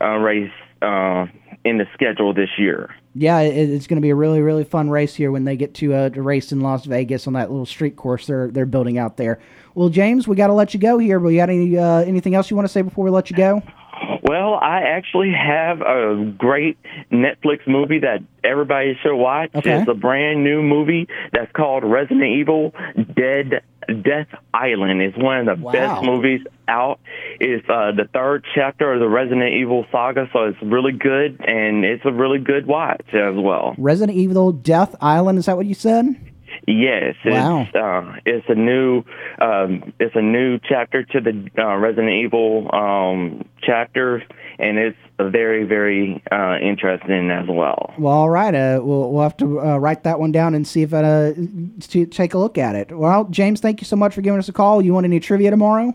[0.00, 1.26] uh, race uh,
[1.64, 2.94] in the schedule this year.
[3.14, 5.92] Yeah, it's going to be a really, really fun race here when they get to,
[5.92, 9.16] uh, to race in Las Vegas on that little street course they're they're building out
[9.16, 9.40] there.
[9.74, 11.20] Well, James, we got to let you go here.
[11.20, 13.36] But you got any uh, anything else you want to say before we let you
[13.36, 13.62] go?
[14.22, 16.78] Well, I actually have a great
[17.10, 19.50] Netflix movie that everybody should watch.
[19.54, 19.80] Okay.
[19.80, 22.72] It's a brand new movie that's called Resident Evil
[23.16, 23.62] Dead
[23.94, 25.02] Death Island.
[25.02, 25.72] is one of the Wow.
[25.72, 27.00] best movies out.
[27.40, 31.84] It's uh, the third chapter of the Resident Evil saga, so it's really good and
[31.84, 33.74] it's a really good watch as well.
[33.78, 35.38] Resident Evil Death Island.
[35.38, 36.14] Is that what you said?
[36.66, 37.62] Yes, Wow.
[37.62, 39.02] it's uh, it's a new
[39.40, 44.22] um, it's a new chapter to the uh, Resident Evil um, chapters,
[44.58, 47.92] and it's very very uh, interesting as well.
[47.98, 48.54] Well, all right.
[48.54, 51.32] Uh, we'll we'll have to uh, write that one down and see if uh,
[51.88, 52.96] to take a look at it.
[52.96, 54.82] Well, James, thank you so much for giving us a call.
[54.82, 55.94] You want any trivia tomorrow?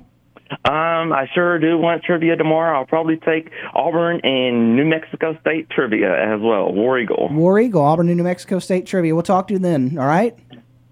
[0.64, 2.78] Um, I sure do want trivia tomorrow.
[2.78, 6.72] I'll probably take Auburn and New Mexico State trivia as well.
[6.72, 7.30] War Eagle.
[7.32, 9.16] War Eagle, Auburn, and New Mexico State trivia.
[9.16, 9.98] We'll talk to you then.
[9.98, 10.38] All right.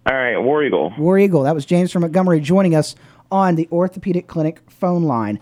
[0.06, 0.94] All right, War Eagle.
[0.98, 1.44] War Eagle.
[1.44, 2.96] That was James from Montgomery joining us
[3.32, 5.40] on the Orthopedic Clinic phone line.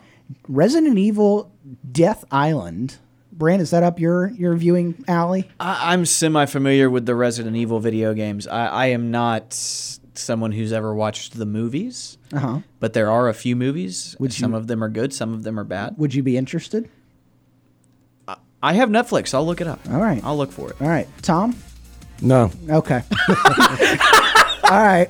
[0.48, 1.52] Resident Evil
[1.92, 2.98] Death Island.
[3.34, 5.50] Brant, is that up your your viewing alley?
[5.60, 8.48] I, I'm semi familiar with the Resident Evil video games.
[8.48, 9.54] I, I am not
[10.14, 12.60] someone who's ever watched the movies, Uh huh.
[12.80, 14.16] but there are a few movies.
[14.20, 15.96] Would some you- of them are good, some of them are bad.
[15.98, 16.88] Would you be interested?
[18.64, 19.34] I have Netflix.
[19.34, 19.80] I'll look it up.
[19.90, 20.24] All right.
[20.24, 20.80] I'll look for it.
[20.80, 21.56] All right, Tom.
[22.22, 22.52] No.
[22.70, 23.02] Okay.
[24.72, 25.10] All right.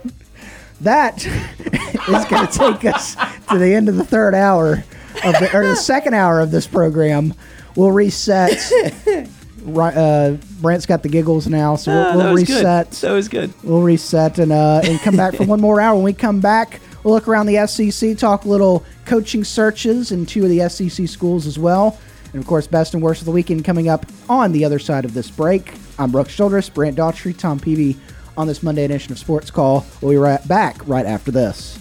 [0.82, 3.16] That is going to take us
[3.50, 4.84] to the end of the third hour
[5.24, 7.34] of the or the second hour of this program.
[7.76, 8.60] We'll reset.
[9.64, 12.90] Right, uh, Brant's got the giggles now, so we'll, Ah, we'll that reset.
[12.90, 12.98] good.
[13.02, 13.54] That was good.
[13.64, 15.94] We'll reset and uh, and come back for one more hour.
[15.94, 20.26] When we come back, we'll look around the SEC, talk a little coaching searches in
[20.26, 22.00] two of the SEC schools as well,
[22.34, 25.06] and of course, best and worst of the weekend coming up on the other side
[25.06, 25.72] of this break.
[26.00, 27.98] I'm Brooks Childress, Brant Daughtry, Tom Peavy
[28.38, 29.86] on this Monday edition of Sports Call.
[30.02, 31.81] We'll be right back right after this.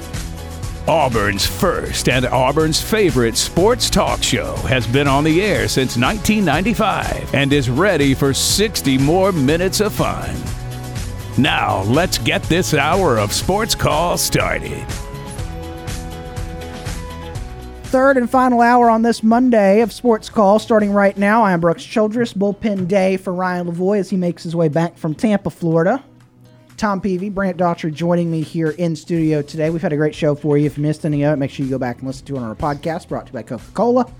[0.87, 7.35] Auburn's first and Auburn's favorite sports talk show has been on the air since 1995
[7.35, 10.35] and is ready for 60 more minutes of fun.
[11.37, 14.83] Now, let's get this hour of sports call started.
[17.83, 21.43] Third and final hour on this Monday of Sports Call, starting right now.
[21.43, 22.33] I am Brooks Childress.
[22.33, 26.01] Bullpen day for Ryan Lavoie as he makes his way back from Tampa, Florida.
[26.81, 29.69] Tom Peavy, Brant Daughtry joining me here in studio today.
[29.69, 30.65] We've had a great show for you.
[30.65, 32.39] If you missed any of it, make sure you go back and listen to it
[32.39, 34.11] on our podcast brought to you by Coca Cola.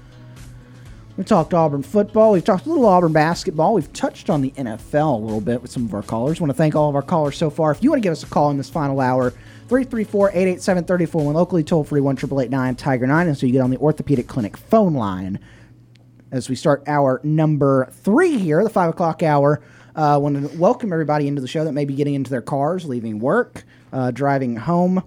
[1.17, 2.33] We talked Auburn football.
[2.33, 3.73] We've talked a little Auburn basketball.
[3.73, 6.39] We've touched on the NFL a little bit with some of our callers.
[6.39, 7.71] want to thank all of our callers so far.
[7.71, 9.33] If you want to give us a call in this final hour,
[9.69, 12.15] 334-887-34 locally toll free 1
[12.75, 15.39] Tiger 9 and so you get on the orthopedic clinic phone line
[16.31, 19.61] as we start our number three here, the five o'clock hour.
[20.01, 22.85] Uh, want to welcome everybody into the show that may be getting into their cars,
[22.85, 23.63] leaving work,
[23.93, 24.97] uh, driving home.
[24.97, 25.03] I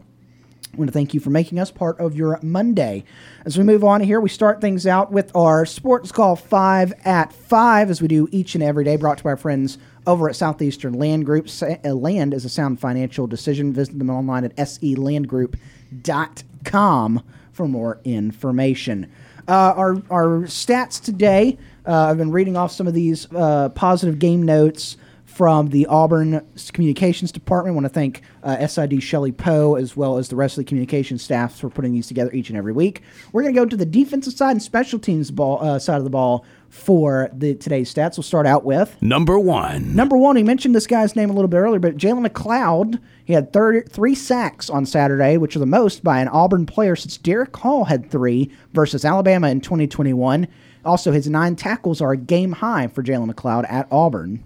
[0.77, 3.03] want to thank you for making us part of your Monday.
[3.45, 7.33] As we move on here, we start things out with our Sports Call 5 at
[7.33, 10.93] 5, as we do each and every day, brought to our friends over at Southeastern
[10.93, 11.49] Land Group.
[11.61, 13.73] Uh, Land is a sound financial decision.
[13.73, 19.11] Visit them online at selandgroup.com for more information.
[19.49, 21.59] Uh, our, our stats today,
[21.93, 24.97] I've been reading off some of these uh, positive game notes
[25.35, 27.73] from the Auburn Communications Department.
[27.73, 30.69] I want to thank uh, SID Shelley Poe as well as the rest of the
[30.69, 33.03] communication staffs for putting these together each and every week.
[33.33, 36.05] We're going to go to the defensive side and special teams ball uh, side of
[36.05, 38.17] the ball for the today's stats.
[38.17, 39.97] We'll start out with Number one.
[39.97, 43.33] Number one, he mentioned this guy's name a little bit earlier, but Jalen McLeod, he
[43.33, 47.17] had 30, three sacks on Saturday, which are the most by an Auburn player since
[47.17, 50.47] Derick Hall had three versus Alabama in 2021.
[50.85, 54.43] Also, his nine tackles are a game high for Jalen McLeod at Auburn.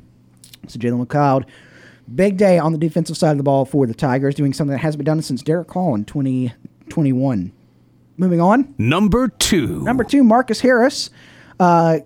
[0.66, 1.44] So Jalen McLeod,
[2.14, 4.78] big day on the defensive side of the ball for the Tigers, doing something that
[4.78, 7.52] hasn't been done since Derick Hall in 2021.
[8.16, 8.74] Moving on.
[8.78, 9.82] Number two.
[9.82, 11.10] Number two, Marcus Harris
[11.60, 11.98] uh,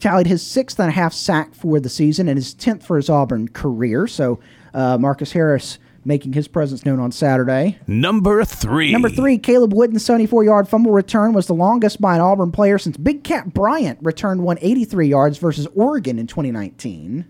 [0.00, 3.10] tallied his sixth and a half sack for the season and his tenth for his
[3.10, 4.06] Auburn career.
[4.06, 4.40] So
[4.74, 7.78] uh, Marcus Harris making his presence known on Saturday.
[7.86, 8.92] Number three.
[8.92, 12.78] Number three, Caleb Wooden's 74 yard fumble return was the longest by an Auburn player
[12.78, 17.26] since Big Cat Bryant returned 183 yards versus Oregon in 2019.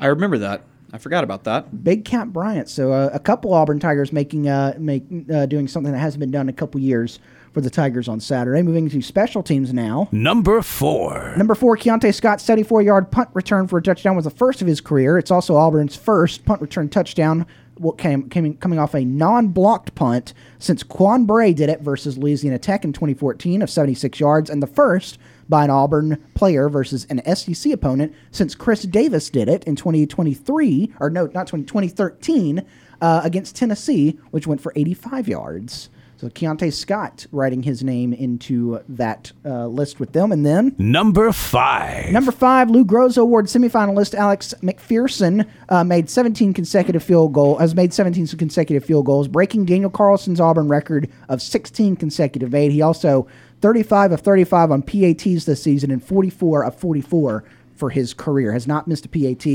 [0.00, 0.62] I remember that.
[0.92, 1.82] I forgot about that.
[1.82, 2.68] Big Cat Bryant.
[2.68, 6.30] So uh, a couple Auburn Tigers making uh, make uh, doing something that hasn't been
[6.30, 7.18] done in a couple years
[7.52, 8.62] for the Tigers on Saturday.
[8.62, 10.08] Moving to special teams now.
[10.12, 11.34] Number four.
[11.36, 14.68] Number four, Keionte Scott's 74 yard punt return for a touchdown was the first of
[14.68, 15.18] his career.
[15.18, 17.44] It's also Auburn's first punt return touchdown.
[17.76, 22.58] What came, came coming off a non-blocked punt since Quan Bray did it versus Louisiana
[22.58, 25.18] Tech in 2014 of 76 yards, and the first
[25.48, 30.94] by an Auburn player versus an SEC opponent since Chris Davis did it in 2023,
[31.00, 32.64] or no, not 20, 2013,
[33.00, 35.90] uh, against Tennessee, which went for 85 yards.
[36.16, 40.32] So Keionte Scott writing his name into that uh, list with them.
[40.32, 42.12] And then Number five.
[42.12, 47.74] number five, Lou Groza Award semifinalist Alex McPherson uh, made 17 consecutive field goal has
[47.74, 52.72] made 17 consecutive field goals, breaking Daniel Carlson's Auburn record of 16 consecutive made.
[52.72, 53.26] He also
[53.60, 58.52] 35 of 35 on PATs this season and 44 of 44 for his career.
[58.52, 59.46] Has not missed a PAT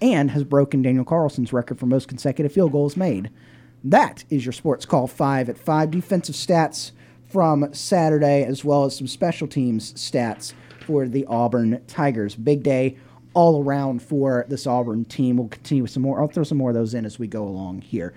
[0.00, 3.30] and has broken Daniel Carlson's record for most consecutive field goals made.
[3.84, 6.92] That is your Sports Call 5 at 5 defensive stats
[7.28, 10.52] from Saturday, as well as some special teams stats
[10.86, 12.36] for the Auburn Tigers.
[12.36, 12.96] Big day
[13.34, 15.36] all around for this Auburn team.
[15.36, 16.20] We'll continue with some more.
[16.20, 18.14] I'll throw some more of those in as we go along here.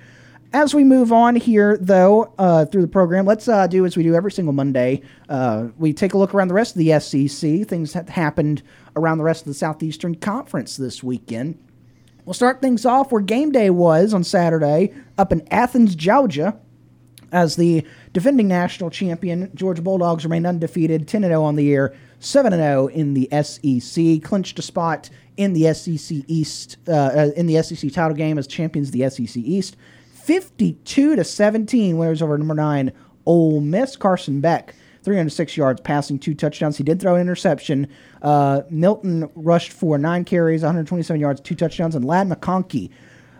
[0.54, 4.04] As we move on here, though, uh, through the program, let's uh, do as we
[4.04, 5.02] do every single Monday.
[5.28, 8.62] Uh, we take a look around the rest of the SEC, things that happened
[8.96, 11.58] around the rest of the Southeastern Conference this weekend.
[12.26, 16.57] We'll start things off where game day was on Saturday up in Athens, Georgia,
[17.31, 19.52] as the defending national champion.
[19.53, 24.57] Georgia Bulldogs remained undefeated, 10 0 on the year, 7 0 in the SEC, clinched
[24.57, 28.89] a spot in the SEC East, uh, uh, in the SEC title game as champions
[28.89, 29.76] of the SEC East.
[30.14, 32.91] 52 to 17, winners over number nine,
[33.27, 33.95] Ole Miss.
[33.95, 34.73] Carson Beck
[35.06, 36.77] 306 yards passing, two touchdowns.
[36.77, 37.88] He did throw an interception.
[38.26, 42.89] Uh, Milton rushed for nine carries, 127 yards, two touchdowns, and Ladd McConkey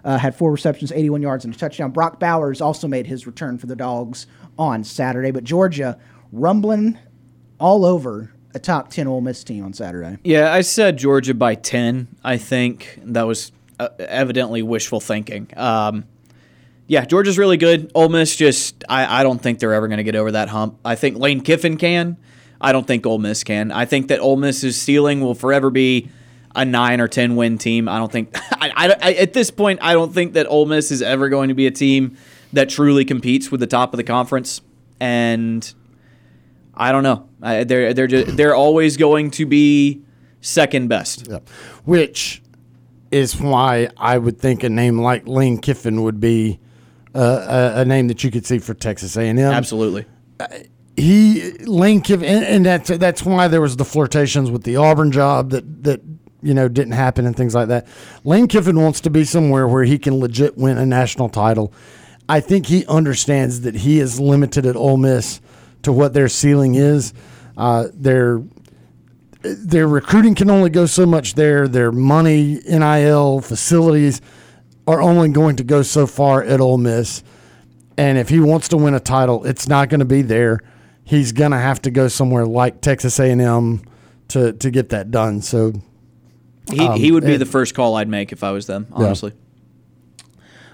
[0.04, 1.90] uh, had four receptions, 81 yards, and a touchdown.
[1.90, 4.28] Brock Bowers also made his return for the Dogs
[4.60, 5.98] on Saturday, but Georgia
[6.32, 7.00] rumbling
[7.60, 10.20] all over a top 10 Ole Miss team on Saturday.
[10.24, 12.08] Yeah, I said Georgia by 10.
[12.24, 15.50] I think that was uh, evidently wishful thinking.
[15.58, 16.06] Um,
[16.86, 17.92] yeah, Georgia's really good.
[17.96, 20.78] Ole Miss just, I, I don't think they're ever going to get over that hump.
[20.86, 22.18] I think Lane Kiffin can.
[22.62, 23.72] I don't think Ole Miss can.
[23.72, 26.10] I think that Ole Miss's ceiling will forever be
[26.56, 27.88] a nine or ten win team.
[27.90, 30.92] I don't think, I, I, I, at this point, I don't think that Ole Miss
[30.92, 32.18] is ever going to be a team
[32.54, 34.62] that truly competes with the top of the conference.
[35.00, 35.74] And
[36.74, 37.28] I don't know.
[37.42, 40.02] I, they're they're just, they're always going to be
[40.42, 41.28] second best.
[41.30, 41.40] Yeah.
[41.84, 42.42] Which
[43.12, 46.60] is why I would think a name like Lane Kiffin would be
[47.14, 49.40] uh, a, a, name that you could see for Texas A&M.
[49.40, 50.06] Absolutely.
[50.98, 55.12] He Lane Kiffin, and, and that's that's why there was the flirtations with the Auburn
[55.12, 56.02] job that that
[56.42, 57.88] you know didn't happen and things like that.
[58.24, 61.74] Lane Kiffin wants to be somewhere where he can legit win a national title.
[62.30, 65.42] I think he understands that he is limited at Ole Miss
[65.84, 67.14] to what their ceiling is.
[67.58, 68.42] Uh, their
[69.42, 71.68] their recruiting can only go so much there.
[71.68, 74.22] Their money, NIL, facilities
[74.88, 77.24] are only going to go so far at Ole Miss.
[77.98, 80.60] And if he wants to win a title, it's not going to be there.
[81.06, 83.82] He's going to have to go somewhere like Texas A&M
[84.30, 85.42] to to get that done.
[85.42, 85.74] So
[86.70, 88.88] he, um, he would be it, the first call I'd make if I was them,
[88.92, 89.32] honestly.
[89.32, 89.42] Yeah.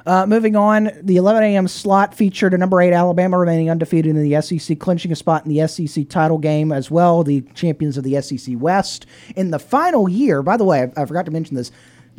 [0.03, 1.67] Uh, moving on, the 11 a.m.
[1.67, 5.55] slot featured a number eight Alabama remaining undefeated in the SEC, clinching a spot in
[5.55, 7.23] the SEC title game as well.
[7.23, 9.05] The champions of the SEC West
[9.35, 10.41] in the final year.
[10.41, 11.71] By the way, I, I forgot to mention this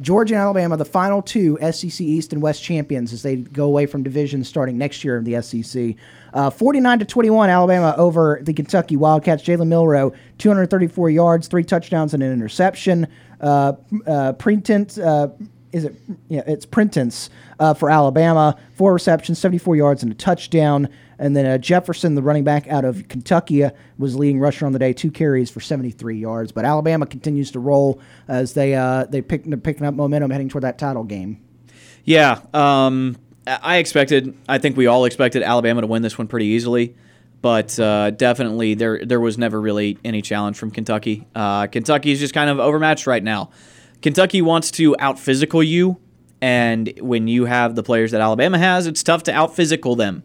[0.03, 3.87] Georgia and Alabama, the final two SEC East and West champions as they go away
[3.87, 5.95] from divisions starting next year in the SEC.
[6.35, 9.43] Uh, 49 to 21, Alabama over the Kentucky Wildcats.
[9.43, 13.07] Jalen Milroe, 234 yards, three touchdowns, and an interception.
[13.41, 13.75] Uh,
[14.07, 15.29] uh, uh,
[15.73, 15.95] is it?
[16.29, 20.89] Yeah, it's Prentice uh, for Alabama, four receptions, 74 yards, and a touchdown.
[21.19, 24.73] And then uh, Jefferson, the running back out of Kentucky, uh, was leading rusher on
[24.73, 26.53] the day, two carries for 73 yards.
[26.53, 30.49] But Alabama continues to roll as they uh, they pick, they're picking up momentum heading
[30.49, 31.41] toward that title game.
[32.05, 33.17] Yeah, um,
[33.47, 34.37] I expected.
[34.49, 36.95] I think we all expected Alabama to win this one pretty easily,
[37.41, 41.27] but uh, definitely there there was never really any challenge from Kentucky.
[41.35, 43.51] Uh, Kentucky is just kind of overmatched right now.
[44.01, 45.99] Kentucky wants to out physical you,
[46.41, 50.25] and when you have the players that Alabama has, it's tough to out physical them.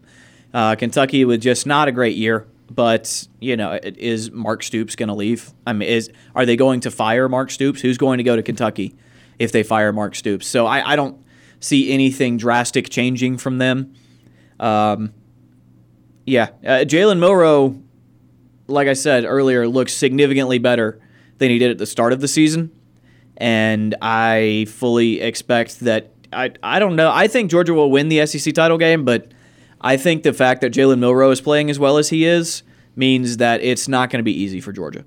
[0.52, 5.08] Uh, Kentucky with just not a great year, but you know, is Mark Stoops going
[5.08, 5.52] to leave?
[5.66, 7.80] I mean, is are they going to fire Mark Stoops?
[7.80, 8.94] Who's going to go to Kentucky
[9.38, 10.46] if they fire Mark Stoops?
[10.46, 11.22] So I, I don't
[11.60, 13.94] see anything drastic changing from them.
[14.60, 15.12] Um,
[16.24, 17.80] yeah, uh, Jalen Milroe,
[18.66, 21.00] like I said earlier, looks significantly better
[21.38, 22.70] than he did at the start of the season,
[23.36, 26.12] and I fully expect that.
[26.32, 27.10] I I don't know.
[27.10, 29.32] I think Georgia will win the SEC title game, but
[29.80, 32.62] I think the fact that Jalen Milroe is playing as well as he is
[32.96, 35.04] means that it's not going to be easy for Georgia.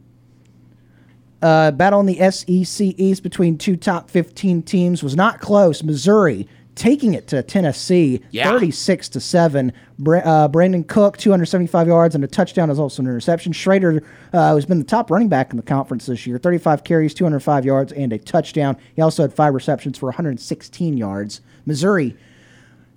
[1.41, 5.83] Uh, battle in the SEC East between two top 15 teams was not close.
[5.83, 8.49] Missouri taking it to Tennessee, Yeah.
[8.49, 9.73] 36 to seven.
[9.99, 13.51] Bra- uh, Brandon Cook, 275 yards and a touchdown, is also an interception.
[13.51, 17.13] Schrader, uh, who's been the top running back in the conference this year, 35 carries,
[17.13, 18.77] 205 yards, and a touchdown.
[18.95, 21.41] He also had five receptions for 116 yards.
[21.65, 22.15] Missouri.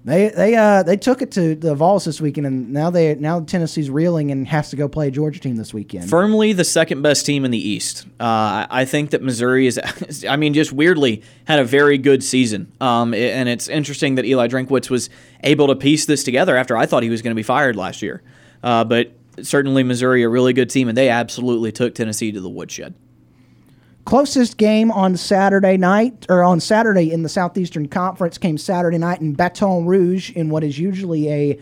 [0.05, 3.41] They they uh they took it to the Vols this weekend, and now they now
[3.41, 6.11] Tennessee's reeling and has to go play a Georgia team this weekend.
[6.11, 8.07] Firmly the second best team in the East.
[8.21, 9.81] Uh, I- think that Missouri is,
[10.29, 12.71] I mean, just weirdly had a very good season.
[12.83, 15.09] Um, and it's interesting that Eli Drinkwitz was
[15.43, 18.03] able to piece this together after I thought he was going to be fired last
[18.03, 18.23] year.
[18.63, 19.13] Uh, but
[19.43, 22.95] certainly Missouri, a really good team, and they absolutely took Tennessee to the woodshed.
[24.05, 29.23] Closest game on Saturday night, or on Saturday in the Southeastern Conference, came Saturday night
[29.23, 31.59] in Baton Rouge in what is usually a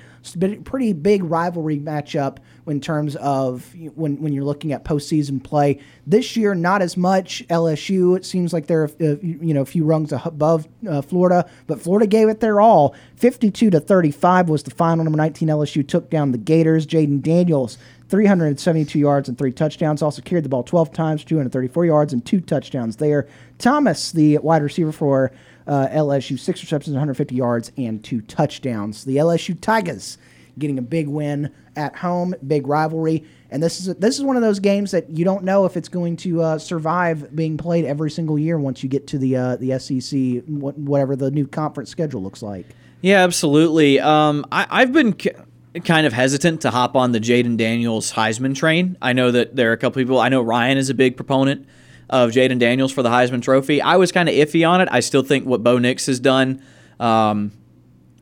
[0.64, 5.78] pretty big rivalry matchup in terms of when, when you're looking at postseason play.
[6.05, 7.47] This year, not as much.
[7.48, 11.81] LSU, it seems like they're uh, you know a few rungs above uh, Florida, but
[11.81, 12.97] Florida gave it their all.
[13.16, 15.05] 52 to 35 was the final.
[15.05, 16.89] Number 19 LSU took down the Gators.
[16.89, 17.78] Jayden Daniels
[18.12, 20.02] 372 yards and three touchdowns.
[20.02, 23.26] Also carried the ball 12 times, 234 yards and two touchdowns there.
[23.56, 25.32] Thomas, the wide receiver for
[25.66, 29.06] uh, LSU, six receptions, 150 yards and two touchdowns.
[29.06, 30.18] The LSU Tigers
[30.59, 33.24] getting a big win at home, big rivalry.
[33.51, 35.89] And this is this is one of those games that you don't know if it's
[35.89, 39.56] going to uh, survive being played every single year once you get to the uh,
[39.56, 42.66] the SEC, whatever the new conference schedule looks like.
[43.01, 44.01] Yeah, absolutely.
[44.01, 45.34] Um, I, I've been k-
[45.80, 48.96] kind of hesitant to hop on the Jayden Daniels Heisman train.
[49.00, 50.20] I know that there are a couple people.
[50.20, 51.66] I know Ryan is a big proponent
[52.10, 53.80] of Jayden Daniels for the Heisman Trophy.
[53.80, 54.88] I was kind of iffy on it.
[54.92, 56.62] I still think what Bo Nix has done
[57.00, 57.52] um,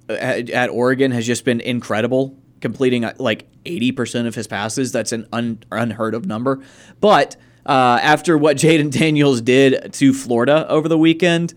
[0.09, 4.93] at, at Oregon has just been incredible, completing uh, like 80% of his passes.
[4.93, 6.63] That's an un, unheard of number.
[7.01, 7.37] But
[7.67, 11.55] uh, after what Jayden Daniels did to Florida over the weekend,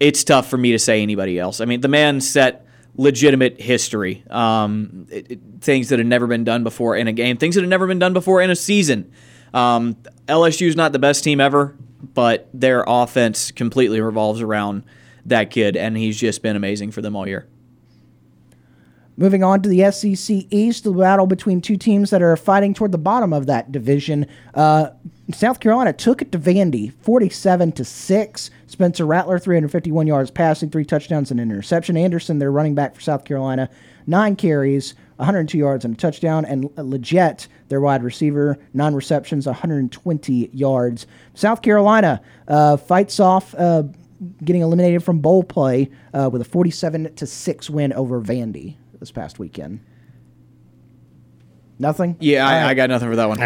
[0.00, 1.60] it's tough for me to say anybody else.
[1.60, 2.65] I mean, the man set
[2.96, 7.36] legitimate history, um, it- it- things that had never been done before in a game,
[7.36, 9.06] things that had never been done before in a season.
[9.54, 9.96] Um,
[10.28, 11.74] is not the best team ever,
[12.14, 14.82] but their offense completely revolves around
[15.24, 17.46] that kid, and he's just been amazing for them all year.
[19.16, 22.92] Moving on to the SEC East, the battle between two teams that are fighting toward
[22.92, 24.26] the bottom of that division.
[24.54, 24.88] Uh,
[25.32, 28.50] South Carolina took it to Vandy, forty-seven to six.
[28.66, 31.96] Spencer Rattler, three hundred fifty-one yards passing, three touchdowns and an interception.
[31.96, 33.68] Anderson, their running back for South Carolina,
[34.06, 36.44] nine carries, 102 yards and a touchdown.
[36.44, 41.06] And Legette, their wide receiver, nine receptions, 120 yards.
[41.34, 43.54] South Carolina uh, fights off.
[43.54, 43.84] Uh,
[44.44, 49.10] getting eliminated from bowl play uh, with a 47 to 6 win over Vandy this
[49.10, 49.80] past weekend.
[51.78, 52.16] Nothing?
[52.20, 52.68] Yeah, I.
[52.70, 53.38] I got nothing for that one.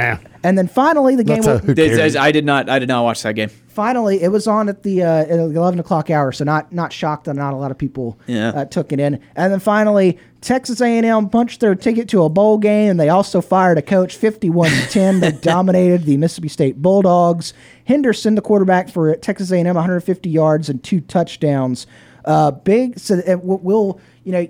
[0.45, 1.43] And then finally, the game.
[1.43, 2.15] That's a will- who Did- cares?
[2.17, 2.69] I did not.
[2.69, 3.51] I did not watch that game.
[3.69, 6.93] finally, it was on at the uh, at the eleven o'clock hour, so not not
[6.93, 8.51] shocked that not a lot of people Yeah.
[8.51, 9.19] uh, took it in.
[9.35, 13.01] And then finally, Texas A and M punched their ticket to a bowl game, and
[13.01, 15.19] they also fired a coach, fifty-one to ten.
[15.19, 17.53] They dominated the Mississippi State Bulldogs.
[17.85, 21.89] Henderson, the quarterback for Texas A and M, one hundred fifty yards and two touchdowns.
[22.25, 22.97] Uh, big.
[23.01, 24.47] So it, we'll- we'll you know.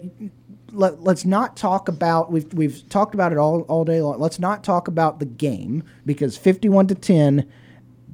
[0.73, 4.19] Let, let's not talk about we've we've talked about it all all day long.
[4.19, 7.51] Let's not talk about the game because 51 to 10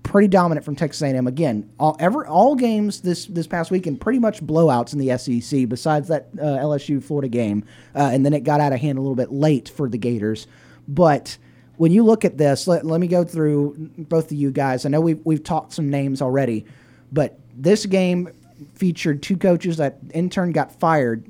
[0.06, 1.26] pretty dominant from Texas A&M.
[1.26, 5.68] Again, all ever all games this this past weekend pretty much blowouts in the SEC.
[5.68, 7.64] Besides that uh, LSU Florida game,
[7.94, 10.46] uh, and then it got out of hand a little bit late for the Gators.
[10.88, 11.36] But
[11.76, 14.86] when you look at this, let, let me go through both of you guys.
[14.86, 16.64] I know we've we've talked some names already,
[17.12, 18.30] but this game
[18.74, 21.28] featured two coaches that in turn got fired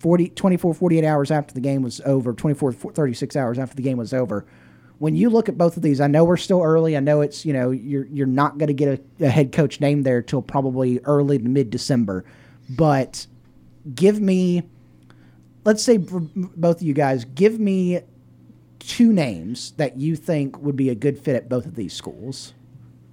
[0.00, 3.98] 40, 24, 48 hours after the game was over, 24, 36 hours after the game
[3.98, 4.46] was over.
[4.98, 6.96] When you look at both of these, I know we're still early.
[6.96, 9.80] I know it's, you know, you're, you're not going to get a, a head coach
[9.80, 12.24] name there till probably early to mid December.
[12.68, 13.26] But
[13.94, 14.62] give me,
[15.64, 18.00] let's say both of you guys, give me
[18.78, 22.54] two names that you think would be a good fit at both of these schools.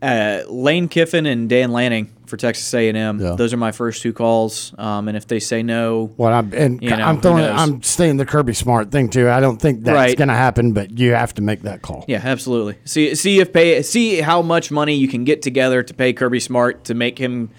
[0.01, 3.19] Uh, Lane Kiffin and Dan Lanning for Texas A&M.
[3.19, 3.35] Yeah.
[3.35, 4.73] Those are my first two calls.
[4.77, 7.43] Um, and if they say no, Well, I'm and You know, I'm throwing.
[7.45, 9.27] I'm staying the Kirby Smart thing too.
[9.29, 10.15] I don't think that's Right.
[10.17, 12.05] going to happen, but you have to make that call.
[12.07, 12.75] yeah, absolutely.
[12.85, 16.41] See see if pay see how much money you can get together to pay Kirby
[16.41, 17.49] Smart to make him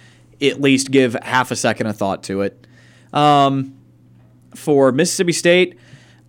[0.41, 2.67] at least give half a second of thought to it.
[3.13, 3.75] Um,
[4.55, 5.77] for Mississippi State,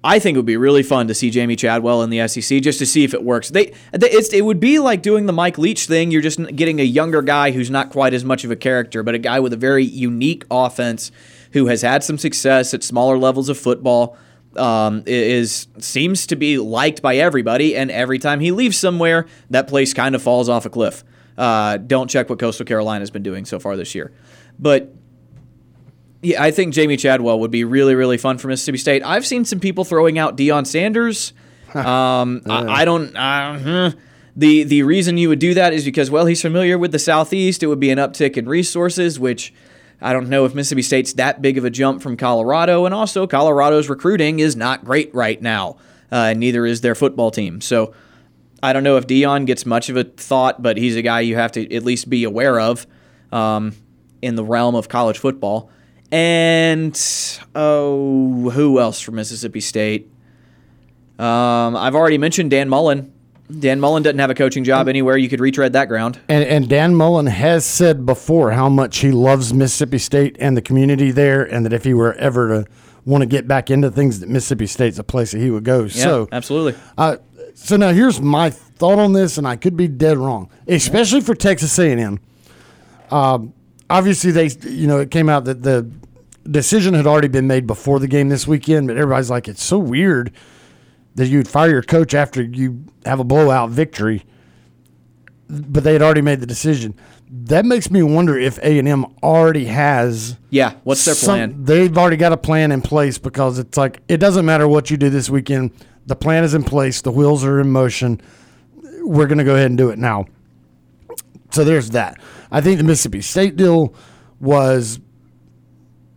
[0.03, 2.79] I think it would be really fun to see Jamey Chadwell in the SEC just
[2.79, 3.49] to see if it works.
[3.49, 6.09] They, it would be like doing the Mike Leach thing.
[6.09, 9.13] You're just getting a younger guy who's not quite as much of a character, but
[9.13, 11.11] a guy with a very unique offense
[11.51, 14.17] who has had some success at smaller levels of football.
[14.55, 19.67] Um, is seems to be liked by everybody, and every time he leaves somewhere, that
[19.67, 21.03] place kind of falls off a cliff.
[21.37, 24.11] Uh, don't check what Coastal Carolina's been doing so far this year,
[24.57, 24.91] but
[26.21, 29.03] yeah, I think Jamey Chadwell would be really, really fun for Mississippi State.
[29.03, 31.33] I've seen some people throwing out Deion Sanders.
[31.69, 33.15] Um, I, I don't.
[33.15, 33.91] Uh, huh.
[34.35, 37.61] the The reason you would do that is because well, he's familiar with the Southeast.
[37.61, 39.53] It would be an uptick in resources, which
[40.01, 43.27] I don't know if Mississippi State's that big of a jump from Colorado, and also
[43.27, 45.77] Colorado's recruiting is not great right now.
[46.11, 47.61] Uh, and neither is their football team.
[47.61, 47.93] So
[48.63, 51.35] I don't know if Deion gets much of a thought, but he's a guy you
[51.35, 52.87] have to at least be aware of
[53.31, 53.73] um,
[54.23, 55.69] in the realm of college football.
[56.11, 56.99] And
[57.55, 60.11] oh, who else from Mississippi State?
[61.19, 63.13] Um, I've already mentioned Dan Mullen.
[63.57, 65.17] Dan Mullen doesn't have a coaching job anywhere.
[65.17, 66.19] You could retread that ground.
[66.29, 70.61] And, and Dan Mullen has said before how much he loves Mississippi State and the
[70.61, 72.71] community there, and that if he were ever to
[73.05, 75.81] want to get back into things, that Mississippi State's a place that he would go.
[75.81, 76.79] Yeah, so, absolutely.
[76.97, 77.17] uh,
[77.55, 81.33] so now here's my thought on this, and I could be dead wrong, especially for
[81.33, 82.19] Texas A&M.
[83.11, 83.53] Um,
[83.89, 85.89] obviously, they you know it came out that the
[86.49, 89.77] decision had already been made before the game this weekend, but everybody's like, it's so
[89.77, 90.31] weird
[91.15, 94.23] that you'd fire your coach after you have a blowout victory.
[95.49, 96.93] But they had already made the decision.
[97.31, 100.37] That makes me wonder if A and M already has.
[100.49, 101.63] Yeah, what's their some- plan?
[101.63, 104.97] They've already got a plan in place because it's like it doesn't matter what you
[104.97, 105.71] do this weekend.
[106.05, 107.01] The plan is in place.
[107.01, 108.21] The wheels are in motion.
[109.01, 110.25] We're going to go ahead and do it now.
[111.51, 112.19] So there's that.
[112.51, 113.93] I think the Mississippi State deal
[114.39, 114.99] was,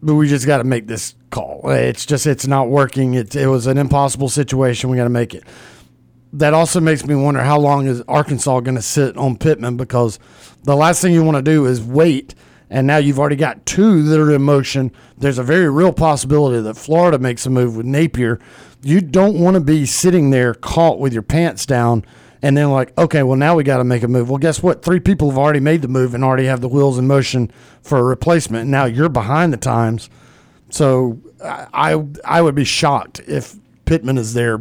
[0.02, 1.70] but we just got to make this call.
[1.70, 3.14] It's just it's not working.
[3.14, 4.90] It it was an impossible situation.
[4.90, 5.44] We got to make it.
[6.34, 10.18] That also makes me wonder how long is Arkansas going to sit on Pittman because
[10.62, 12.34] the last thing you want to do is wait.
[12.70, 14.92] And now you've already got two that are in motion.
[15.18, 18.40] There's a very real possibility that Florida makes a move with Napier.
[18.82, 22.02] You don't want to be sitting there caught with your pants down
[22.42, 24.28] and then like, okay, well now we got to make a move.
[24.28, 24.82] Well, guess what?
[24.84, 27.50] Three people have already made the move and already have the wheels in motion
[27.82, 28.68] for a replacement.
[28.68, 30.10] Now you're behind the times.
[30.70, 33.54] So I I, I would be shocked if
[33.84, 34.60] Pittman is there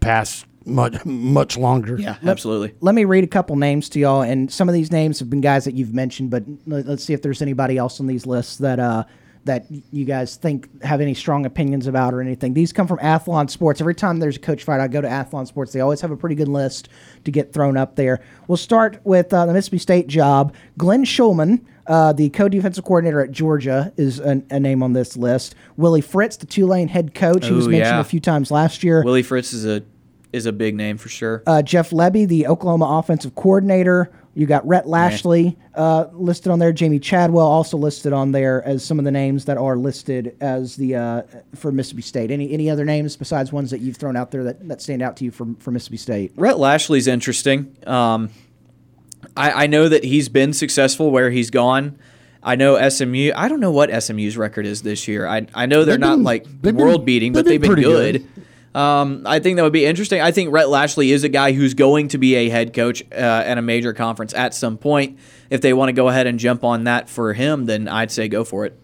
[0.00, 1.96] past much much longer.
[1.98, 2.74] Yeah, absolutely.
[2.80, 5.40] Let me read a couple names to y'all, and some of these names have been
[5.40, 8.56] guys that you've mentioned, but let- let's see if there's anybody else on these lists
[8.58, 9.04] that uh,
[9.44, 12.54] that you guys think have any strong opinions about or anything.
[12.54, 13.80] These come from Athlon Sports.
[13.80, 15.72] Every time there's a coach fight, I go to Athlon Sports.
[15.72, 16.88] They always have a pretty good list
[17.24, 18.20] to get thrown up there.
[18.46, 20.54] We'll start with uh, the Mississippi State job.
[20.76, 25.54] Glenn Schumann, uh, the co-defensive coordinator at Georgia, is a, a name on this list.
[25.76, 28.00] Willie Fritz, the Tulane head coach, he was mentioned yeah.
[28.00, 29.02] a few times last year.
[29.02, 29.82] Willie Fritz is a
[30.30, 31.42] is a big name for sure.
[31.46, 34.10] uh, Jeff Lebby, the Oklahoma offensive coordinator.
[34.38, 36.72] You got Rhett Lashlee uh, listed on there.
[36.72, 40.76] Jamey Chadwell also listed on there as some of the names that are listed as
[40.76, 41.22] the uh,
[41.56, 42.30] for Mississippi State.
[42.30, 45.16] Any any other names besides ones that you've thrown out there that, that stand out
[45.16, 46.32] to you from for Mississippi State?
[46.36, 47.76] Rhett Lashlee's interesting.
[47.84, 48.30] Um,
[49.36, 51.98] I, I know that he's been successful where he's gone.
[52.40, 53.32] I know SMU.
[53.34, 55.26] I don't know what SMU's record is this year.
[55.26, 57.74] I, I know they're They've not been- like they've been- world beating, but they've they've
[57.74, 58.28] been been pretty good.
[58.78, 60.20] Um, I think that would be interesting.
[60.20, 63.16] I think Rhett Lashlee is a guy who's going to be a head coach uh,
[63.16, 65.18] at a major conference at some point.
[65.50, 68.28] If they want to go ahead and jump on that for him, then I'd say
[68.28, 68.78] go for it.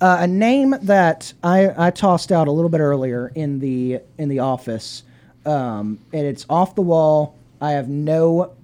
[0.00, 4.28] Uh, a name that I, I tossed out a little bit earlier in the in
[4.28, 5.02] the office,
[5.44, 7.36] um, and it's off the wall.
[7.60, 8.54] I have no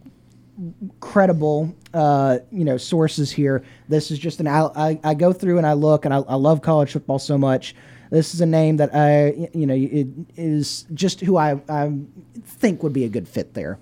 [1.01, 3.64] credible, uh, you know, sources here.
[3.89, 4.47] This is just an.
[4.47, 7.36] I, I, I go through and I look, and I, I love college football so
[7.36, 7.74] much.
[8.12, 10.06] This is a name that I, you know, it
[10.36, 11.90] is just who I, I
[12.44, 13.78] think would be a good fit there.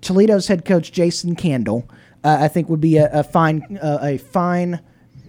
[0.00, 1.88] Toledo's head coach Jason Candle,
[2.24, 4.80] uh, I think would be a, a fine uh, a fine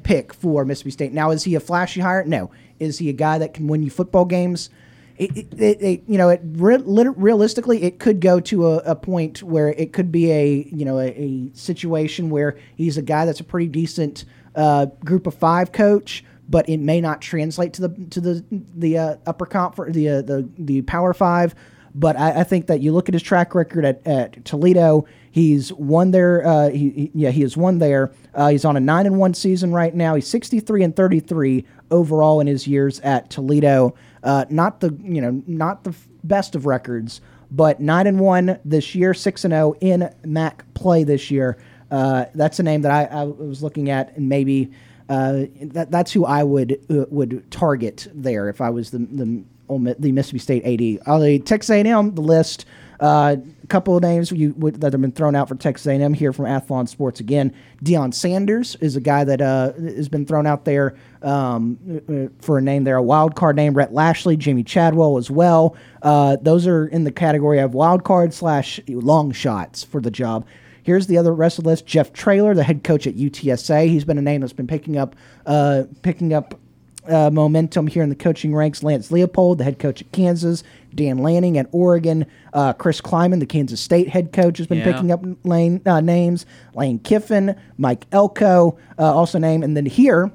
[0.01, 1.13] pick for Mississippi State.
[1.13, 2.25] Now, is he a flashy hire?
[2.25, 2.49] No.
[2.79, 4.71] Is he a guy that can win you football games?
[5.15, 9.43] It, it, it, you know, it re- realistically, it could go to a, a point
[9.43, 13.39] where it could be a you know a, a situation where he's a guy that's
[13.39, 14.25] a pretty decent
[14.55, 16.23] uh, group of five coach,
[16.53, 20.21] but it may not translate to the to the the uh, upper conference, the uh,
[20.21, 21.55] the the Power Five.
[21.95, 25.05] But I, I, think that you look at his track record at, at Toledo.
[25.31, 26.45] He's won there.
[26.45, 28.11] Uh, he, yeah, he has won there.
[28.35, 30.13] Uh, he's on a nine and one season right now.
[30.13, 33.95] He's sixty three and thirty three overall in his years at Toledo.
[34.21, 37.19] Uh, not the you know not the best of records,
[37.49, 41.57] but nine and one this year, six and zero in MAC play this year.
[41.89, 44.71] Uh, that's a name that I, I, was looking at, and maybe
[45.13, 49.43] uh, that that's who I would uh, would target there if I was the the
[49.67, 51.07] the Mississippi State AD.
[51.07, 52.65] Uh, Texas A&M, the list.
[52.99, 56.31] Uh, a couple of names you, that have been thrown out for Texas A&M here
[56.31, 57.53] from Athlon Sports again.
[57.83, 61.77] Deion Sanders is a guy that uh, has been thrown out there um,
[62.07, 63.73] uh, for a name there, a wild card name.
[63.73, 65.75] Rhett Lashlee, Jamey Chadwell as well.
[66.01, 70.45] Uh, those are in the category of wild card slash long shots for the job.
[70.83, 73.87] Here's the other rest of the list: Jeff Traylor, the head coach at UTSA.
[73.87, 75.15] He's been a name that's been picking up,
[75.45, 76.59] uh, picking up
[77.07, 78.83] uh, momentum here in the coaching ranks.
[78.83, 83.45] Lance Leipold, the head coach at Kansas, Dan Lanning at Oregon, uh, Chris Klieman, the
[83.45, 84.91] Kansas State head coach, has been yeah.
[84.91, 86.45] picking up lane, uh, names.
[86.73, 90.31] Lane Kiffin, Mike Elko, uh, also name, and then here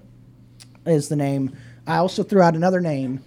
[0.86, 1.56] is the name.
[1.86, 3.22] I also threw out another name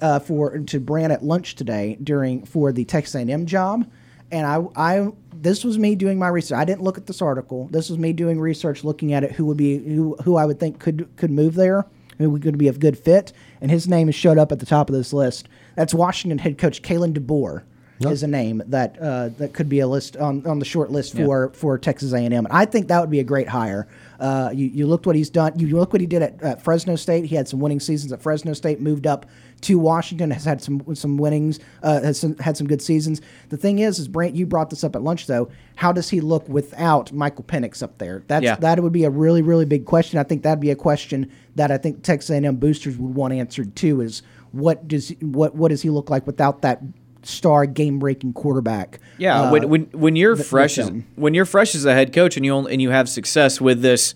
[0.00, 3.90] uh, for to Brant at lunch today during for the Texas A&M job,
[4.30, 5.12] and I I
[5.42, 6.56] this was me doing my research.
[6.56, 7.68] I didn't look at this article.
[7.70, 9.32] This was me doing research, looking at it.
[9.32, 11.86] Who would be who who I would think could could move there
[12.18, 14.66] who would to be a good fit, and his name has showed up at the
[14.66, 15.48] top of this list.
[15.74, 17.62] That's Washington head coach Kalen DeBoer.
[17.98, 18.12] Yep.
[18.12, 21.16] Is a name that uh, that could be a list on, on the short list
[21.16, 23.88] for, for Texas A&M, and I think that would be a great hire.
[24.20, 25.58] Uh, you, you looked what he's done.
[25.58, 27.24] You look what he did at, at, Fresno State.
[27.24, 28.80] He had some winning seasons at Fresno State.
[28.80, 29.26] Moved up
[29.62, 30.30] to Washington.
[30.30, 31.58] Has had some some winnings.
[31.82, 33.22] Uh, has some, had some good seasons.
[33.48, 35.50] The thing is, is Brant, you brought this up at lunch though.
[35.76, 38.22] How does he look without Michael Penix up there?
[38.26, 38.56] That's yeah.
[38.56, 40.18] that would be a really really big question.
[40.18, 43.74] I think that'd be a question that I think Texas A&M boosters would want answered
[43.74, 44.02] too.
[44.02, 46.82] Is what does what what does he look like without that
[47.26, 49.00] star game breaking quarterback?
[49.18, 52.36] Yeah, uh, when, when when you're fresh as when you're fresh as a head coach
[52.36, 54.14] and you only, and you have success with this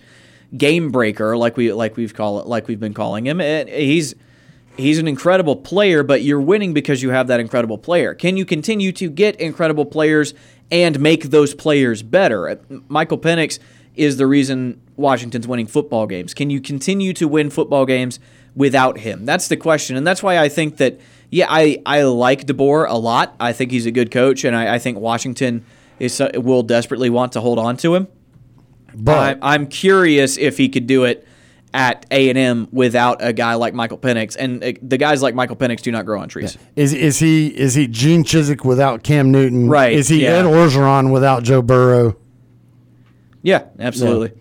[0.57, 4.15] game breaker like we like we've call it like we've been calling him, it, he's
[4.77, 8.15] he's an incredible player, but you're winning because you have that incredible player.
[8.15, 10.35] Can you continue to get incredible players
[10.71, 12.61] and make those players better?
[12.89, 13.59] Michael Penix
[13.97, 16.35] is the reason Washington's winning football games.
[16.35, 18.21] Can you continue to win football games
[18.61, 19.25] without him?
[19.25, 19.97] That's the question.
[19.97, 21.01] And that's why I think that,
[21.31, 23.35] yeah, I, I like DeBoer a lot.
[23.41, 25.65] I think he's a good coach, and I, I think Washington
[25.99, 28.07] is uh, will desperately want to hold on to him.
[28.95, 31.27] But I, I'm curious if he could do it
[31.73, 35.35] at A and M without a guy like Michael Penix, and uh, the guys like
[35.35, 36.57] Michael Penix do not grow on trees.
[36.57, 36.83] Yeah.
[36.83, 39.69] Is is he is he Gene Chizik without Cam Newton?
[39.69, 39.95] Right.
[39.95, 40.39] Is he yeah.
[40.39, 42.17] Ed Orgeron without Joe Burrow?
[43.43, 44.33] Yeah, absolutely.
[44.35, 44.40] Yeah.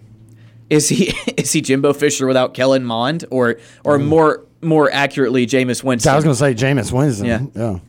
[0.70, 4.06] Is he is he Jimbo Fisher without Kellen Mond, or or mm.
[4.06, 6.12] more more accurately, Jameis Winston?
[6.12, 7.26] I was going to say Jameis Winston.
[7.26, 7.46] Yeah.
[7.56, 7.80] yeah.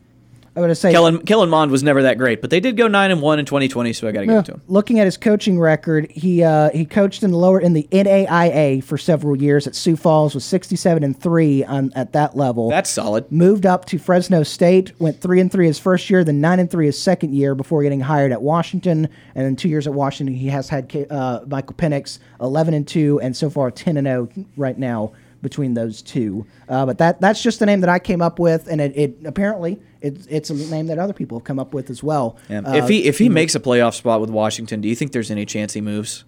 [0.53, 2.89] I'm going to say Kellen Kellen Mond was never that great, but they did go
[2.89, 4.61] nine and one in 2020, so I got to give it to him.
[4.67, 8.83] Looking at his coaching record, he uh, he coached in the lower in the NAIA
[8.83, 12.69] for several years at Sioux Falls, was 67 and three on at that level.
[12.69, 13.31] That's solid.
[13.31, 16.69] Moved up to Fresno State, went three and three his first year, then nine and
[16.69, 20.35] three his second year before getting hired at Washington, and then two years at Washington
[20.35, 24.29] he has had uh, Michael Penix 11 and two, and so far 10 and 0
[24.57, 26.45] right now between those two.
[26.69, 29.17] Uh, but that that's just the name that I came up with, and it, it
[29.25, 32.37] apparently it, it's a name that other people have come up with as well.
[32.49, 32.59] Yeah.
[32.59, 35.31] Uh, if he if he makes a playoff spot with Washington, do you think there's
[35.31, 36.23] any chance he moves?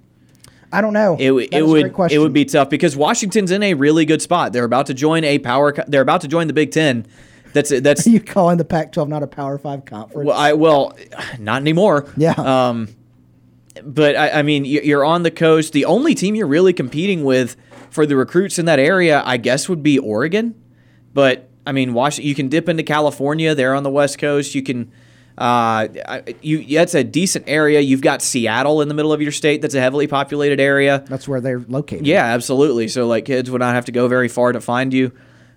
[0.72, 1.16] I don't know.
[1.20, 4.54] It, it would it would be tough because Washington's in a really good spot.
[4.54, 5.74] They're about to join a power.
[5.88, 7.06] They're about to join the Big Ten.
[7.54, 8.08] That's that's.
[8.08, 10.28] Are you calling the Pac-12 not a Power Five conference?
[10.28, 10.98] Well, I well,
[11.40, 12.12] not anymore.
[12.18, 12.32] Yeah.
[12.32, 12.88] Um,
[13.84, 15.74] but I, I mean, you're on the coast.
[15.74, 17.56] The only team you're really competing with
[17.94, 20.56] for the recruits in that area, I guess, would be Oregon.
[21.14, 23.54] But I mean, Washington, you can dip into California.
[23.54, 24.56] There on the West Coast.
[24.56, 24.92] You can.
[25.36, 25.88] Uh,
[26.42, 27.80] you that's a decent area.
[27.80, 29.62] You've got Seattle in the middle of your state.
[29.62, 31.04] That's a heavily populated area.
[31.08, 32.06] That's where they're located.
[32.06, 32.88] Yeah, absolutely.
[32.88, 35.12] So like kids would not have to go very far to find you.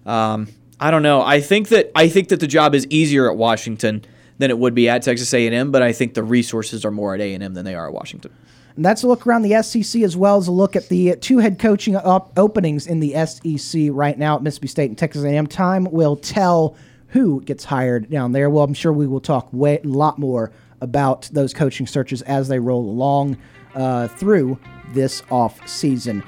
[0.07, 0.49] Um,
[0.81, 1.21] I don't know.
[1.21, 4.03] I think that I think that the job is easier at Washington
[4.39, 7.21] than it would be at Texas A&M, but I think the resources are more at
[7.21, 8.33] A&M than they are at Washington.
[8.77, 11.39] And that's a look around the SEC as well as a look at the two
[11.39, 15.47] head coaching op- openings in the SEC right now at Mississippi State and Texas A&M.
[15.47, 16.77] Time will tell
[17.09, 18.51] who gets hired down there.
[18.51, 22.59] Well, I'm sure we will talk a lot more about those coaching searches as they
[22.59, 23.39] roll along
[23.74, 24.59] uh, through
[24.93, 26.23] this off season.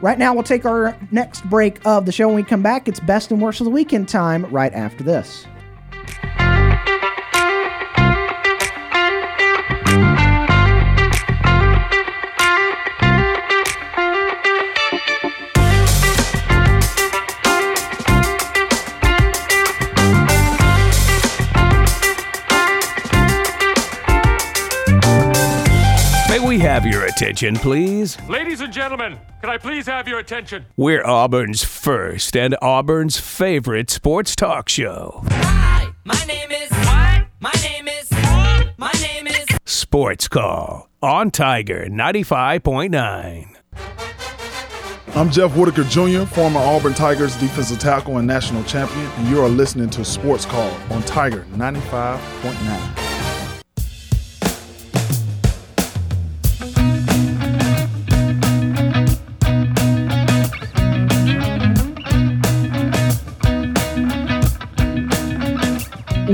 [0.00, 2.28] Right now, we'll take our next break of the show.
[2.28, 5.44] When we come back, it's best and worst of the weekend time right after this.
[26.58, 28.20] We have your attention, please?
[28.28, 30.66] Ladies and gentlemen, can I please have your attention?
[30.76, 35.22] We're Auburn's first and Auburn's favorite sports talk show.
[35.28, 36.68] Hi, my name is.
[36.70, 37.26] What?
[37.38, 38.10] My name is.
[38.76, 39.46] My name is.
[39.66, 43.54] Sports Call on Tiger 95.9.
[45.14, 49.48] I'm Jeff Whitaker Jr., former Auburn Tigers defensive tackle and national champion, and you are
[49.48, 53.07] listening to Sports Call on Tiger 95.9.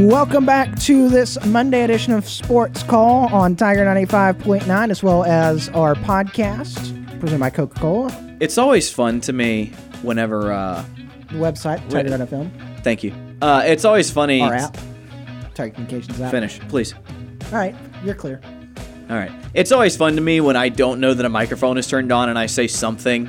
[0.05, 5.71] Welcome back to this Monday edition of Sports Call on Tiger 95.9, as well as
[5.71, 6.75] our podcast
[7.21, 8.37] presented by Coca Cola.
[8.39, 9.73] It's always fun to me
[10.03, 10.53] whenever.
[10.53, 10.85] Uh,
[11.29, 12.07] The website, Right.
[12.07, 12.51] Tiger.fm.
[12.83, 13.15] thank you.
[13.41, 14.43] Uh, it's always funny.
[14.43, 14.77] Our app,
[15.55, 16.31] Tiger Communications app.
[16.31, 16.93] Finish, please.
[17.51, 17.75] All right,
[18.05, 18.41] you're clear.
[19.09, 19.33] All right.
[19.55, 22.29] It's always fun to me when I don't know that a microphone is turned on
[22.29, 23.27] and I say something,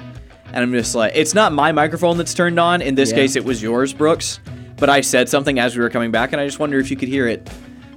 [0.47, 2.81] and I'm just like, it's not my microphone that's turned on.
[2.81, 3.15] In this Yeah.
[3.17, 4.39] case, it was yours, Brooks.
[4.77, 6.97] But I said something as we were coming back, and I just wonder if you
[6.97, 7.49] could hear it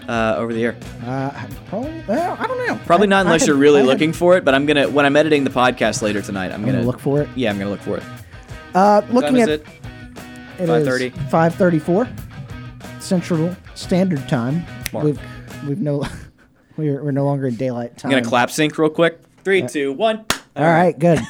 [0.09, 0.77] uh, over the air.
[1.05, 1.31] Uh,
[1.67, 2.81] probably, well, I don't know.
[2.87, 4.45] Probably I- not unless had- you're really looking for it.
[4.45, 7.23] But I'm gonna when I'm editing the podcast later tonight, I'm, I'm gonna look for
[7.23, 7.29] it.
[7.35, 8.03] Yeah, I'm gonna look for it.
[8.75, 9.67] Uh, looking at it?
[10.59, 11.11] it is 5:30?
[11.31, 14.65] 5:34 Central Standard Time.
[14.93, 15.05] Mark.
[15.05, 15.21] We've
[15.67, 16.05] we've no
[16.77, 18.11] we're, we're no longer in daylight time.
[18.11, 19.21] I'm gonna clap sync real quick.
[19.45, 20.25] Three, two, one.
[20.57, 21.21] All right, good.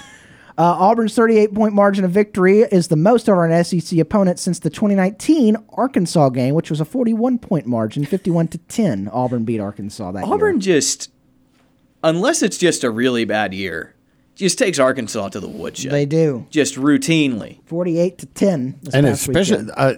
[0.58, 4.58] Uh, Auburn's 38 point margin of victory is the most over an SEC opponent since
[4.58, 9.08] the 2019 Arkansas game, which was a 41 point margin, 51 to 10.
[9.12, 10.34] Auburn beat Arkansas that year.
[10.34, 10.60] Auburn year.
[10.80, 11.12] just,
[12.02, 13.94] unless it's just a really bad year,
[14.34, 15.92] just takes Arkansas to the woodshed.
[15.92, 16.46] They do.
[16.50, 17.60] Just routinely.
[17.66, 18.78] 48 to 10.
[18.82, 19.94] This and past especially uh,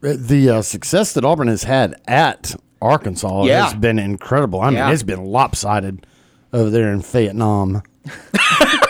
[0.00, 3.66] the uh, success that Auburn has had at Arkansas Yeah.
[3.66, 4.60] has been incredible.
[4.60, 4.90] I mean, Yeah.
[4.90, 6.04] it's been lopsided
[6.52, 7.82] over there in Vietnam.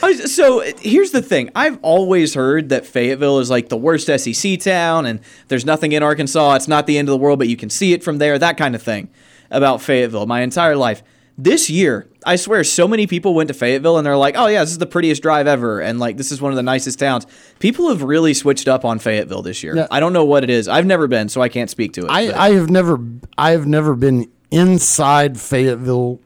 [0.00, 1.50] So here's the thing.
[1.54, 6.02] I've always heard that Fayetteville is like the worst SEC town and there's nothing in
[6.02, 6.54] Arkansas.
[6.54, 8.56] It's not the end of the world, but you can see it from there, that
[8.56, 9.10] kind of thing
[9.50, 11.02] about Fayetteville my entire life.
[11.36, 14.60] This year, I swear, so many people went to Fayetteville and they're like, oh, yeah,
[14.60, 15.80] this is the prettiest drive ever.
[15.80, 17.26] And like, this is one of the nicest towns.
[17.60, 19.74] People have really switched up on Fayetteville this year.
[19.76, 19.86] Yeah.
[19.90, 20.68] I don't know what it is.
[20.68, 22.08] I've never been, so I can't speak to it.
[22.10, 22.98] I, I have never
[23.38, 26.20] I have never been inside Fayetteville,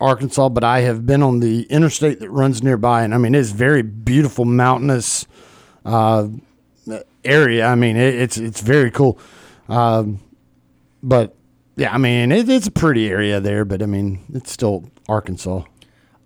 [0.00, 3.50] Arkansas, but I have been on the interstate that runs nearby, and I mean it's
[3.50, 5.26] very beautiful mountainous
[5.84, 6.28] uh,
[7.24, 7.66] area.
[7.66, 9.18] I mean it, it's it's very cool,
[9.68, 10.20] um,
[11.02, 11.34] but
[11.76, 15.62] yeah, I mean it, it's a pretty area there, but I mean it's still Arkansas.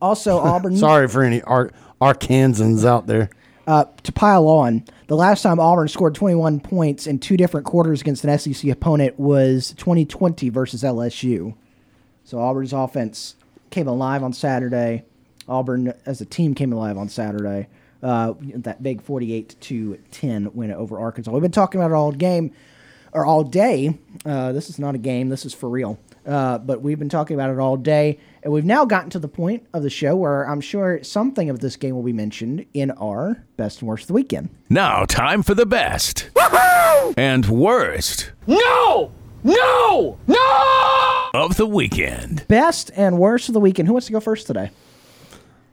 [0.03, 0.77] Also, Auburn.
[0.77, 1.71] Sorry for any Ar-
[2.01, 3.31] Arkansans out there.
[3.67, 8.01] uh, to pile on, the last time Auburn scored 21 points in two different quarters
[8.01, 11.55] against an SEC opponent was 2020 versus LSU.
[12.25, 13.37] So Auburn's offense
[13.71, 15.05] came alive on Saturday.
[15.49, 17.69] Auburn, as a team, came alive on Saturday.
[18.03, 21.31] Uh, that big 48 to 10 win over Arkansas.
[21.31, 22.53] We've been talking about it all game
[23.13, 23.99] or all day.
[24.25, 25.29] Uh, this is not a game.
[25.29, 25.99] This is for real.
[26.27, 29.27] Uh, but we've been talking about it all day, and we've now gotten to the
[29.29, 32.91] point of the show where I'm sure something of this game will be mentioned in
[32.93, 34.51] our best and worst of the weekend.
[34.69, 36.29] Now, time for the best
[37.17, 39.13] and worst No!
[39.45, 40.19] No!
[40.27, 41.31] No!
[41.35, 42.47] of the weekend.
[42.49, 43.87] Best and worst of the weekend.
[43.89, 44.71] Who wants to go first today?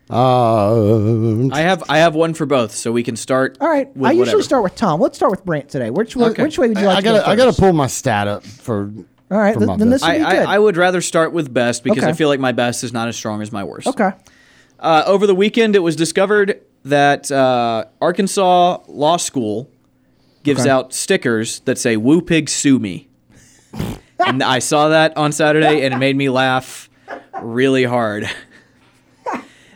[0.09, 3.57] Uh, I have I have one for both, so we can start.
[3.59, 3.87] All right.
[3.95, 4.43] with I usually whatever.
[4.43, 5.01] start with Tom.
[5.01, 5.89] Let's start with Brant today.
[5.89, 6.43] Which way, Okay.
[6.43, 8.43] which way would you like I to go gotta I gotta pull my stat up
[8.45, 8.91] for.
[9.29, 10.45] All right, for th- my then this would be I, I, good.
[10.47, 13.17] I would rather start with best because I feel like my best is not as
[13.17, 13.87] strong as my worst.
[13.87, 14.11] okay.
[14.79, 19.69] Uh, over the weekend, it was discovered that uh, Arkansas Law School
[20.43, 20.69] gives Okay.
[20.69, 23.06] out stickers that say "Woo Pig Sue Me,"
[24.19, 26.89] and I saw that on Saturday, and it made me laugh
[27.41, 28.29] really hard.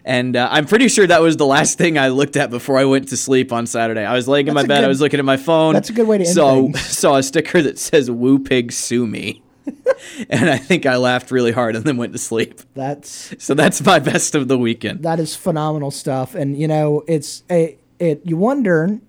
[0.04, 2.86] And uh, I'm pretty sure that was the last thing I looked at before I
[2.86, 4.04] went to sleep on Saturday.
[4.04, 4.84] I was laying in That's my bed.
[4.84, 5.74] I was looking at my phone.
[5.74, 6.82] that's a good way to end saw, things.
[6.98, 9.44] saw a sticker that says "Woo Pig Sue Me,"
[10.30, 12.62] and I think I laughed really hard and then went to sleep.
[12.74, 15.04] That's So that's my best of the weekend.
[15.04, 18.22] that is phenomenal stuff, and you know, it's a it.
[18.26, 19.00] You wonder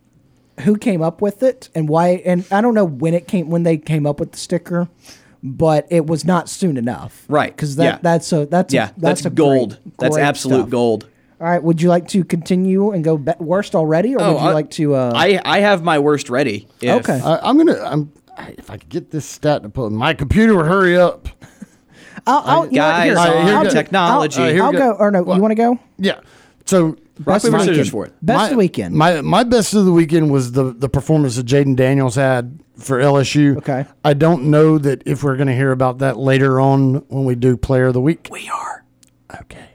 [0.61, 3.63] who came up with it and why, and I don't know when it came when
[3.63, 4.89] they came up with the sticker,
[5.43, 7.99] but it was not soon enough, Right, Because that yeah.
[8.03, 9.71] that's a that's yeah, a, that's, that's, a gold.
[9.83, 10.71] great- that's great absolute stuff.
[10.71, 11.09] gold.
[11.41, 14.49] All right, would you like to continue and go be- worst already, or would you
[14.49, 14.95] I- like to?
[14.95, 16.69] Uh, I I have my worst ready.
[16.81, 17.21] if- Okay.
[17.21, 17.81] I, I'm gonna.
[17.83, 18.13] I'm.
[18.59, 21.29] If I could get this stat to pull, my computer hurry up.
[22.27, 23.19] I'll, I'll, you know Guys, here, here
[23.57, 23.81] I'll we do- go.
[23.81, 24.41] technology.
[24.41, 24.79] I'll, All right, I'll go.
[24.79, 24.99] go.
[24.99, 25.35] Or no, What?
[25.37, 25.79] you want to go?
[25.99, 26.21] Yeah.
[26.67, 28.15] So Rock, paper, my- scissors for it.
[28.23, 28.95] Best my, of the weekend.
[28.95, 32.99] My my best of the weekend was the the performance that Jayden Daniels had for
[32.99, 33.57] LSU.
[33.59, 33.85] Okay.
[34.05, 37.35] I don't know that if we're going to hear about that later on when we
[37.35, 38.29] do Player of the Week.
[38.31, 38.85] We are.
[39.41, 39.69] Okay.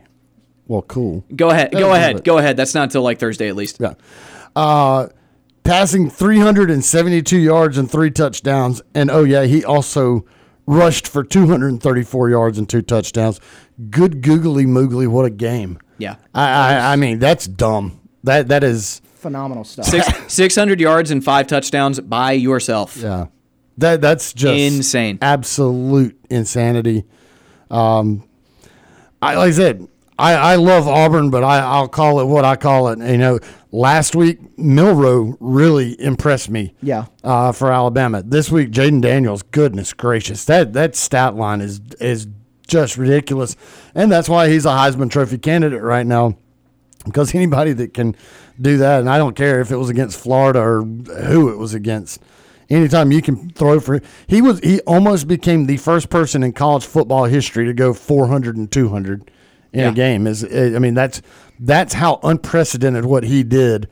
[0.68, 1.24] Well, cool.
[1.36, 1.72] Go ahead.
[1.72, 2.24] That'll Go ahead.
[2.24, 2.58] Go ahead.
[2.58, 3.78] That's not until like Thursday at least.
[3.80, 3.94] Yeah.
[4.56, 5.08] Uh,
[5.64, 8.82] passing 372 yards and three touchdowns.
[8.94, 10.26] And oh, yeah, he also
[10.66, 13.40] rushed for 234 yards and two touchdowns.
[13.90, 15.08] Good googly moogly.
[15.08, 15.80] What a game.
[15.98, 16.16] Yeah.
[16.34, 18.00] I, I, I mean, that's dumb.
[18.24, 19.86] That That is, Phenomenal stuff.
[19.86, 22.98] Six, 600 yards and five touchdowns by yourself.
[22.98, 23.28] yeah.
[23.80, 25.20] That, that's just Insane.
[25.22, 27.04] Absolute insanity.
[27.70, 28.28] Um,
[29.22, 29.88] I, like I said,
[30.18, 32.98] I, I love Auburn, but I, I'll call it what I call it.
[33.00, 33.40] You know,
[33.72, 36.74] last week Milroe really impressed me.
[36.82, 37.06] Yeah.
[37.24, 39.44] Uh, for Alabama this week, Jayden Daniels.
[39.44, 42.28] Goodness gracious, that that stat line is is
[42.68, 43.56] just ridiculous,
[43.96, 46.38] and that's why he's a Heisman Trophy candidate right now.
[47.06, 48.16] Because anybody that can
[48.60, 51.74] do that, and I don't care if it was against Florida or who it was
[51.74, 52.22] against,
[52.70, 56.86] anytime you can throw for he was he almost became the first person in college
[56.86, 59.32] football history to go 400 and 200
[59.72, 59.90] in Yeah.
[59.90, 61.22] a game is i mean that's
[61.62, 63.88] that's how unprecedented what he did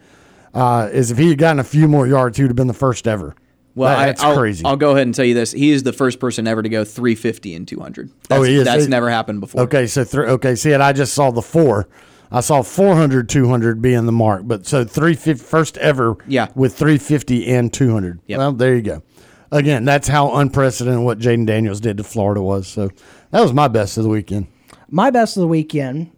[0.53, 2.73] uh, is if he had gotten a few more yards he would have been the
[2.73, 3.33] first ever
[3.75, 5.51] Well, That- I, that's I'll, crazy I'll go ahead and tell you this.
[5.51, 8.09] He is the first person ever to go 350 and 200.
[8.29, 8.63] That's, Oh, he is.
[8.65, 9.61] That's It- never happened before.
[9.63, 11.87] okay so three okay see it i just saw the four
[12.31, 16.47] i saw 400 200 being the mark but so 350 first ever Yeah.
[16.55, 18.37] with 350 and 200 Yep.
[18.39, 19.03] well there you go
[19.51, 22.89] again that's how unprecedented what jayden daniels did to florida was so
[23.31, 24.47] that was my best of the weekend
[24.89, 26.11] My best of the weekend.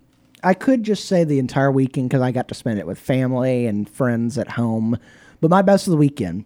[0.44, 3.66] I could just say the entire weekend because I got to spend it with family
[3.66, 4.98] and friends at home.
[5.42, 6.46] But my best of the weekend,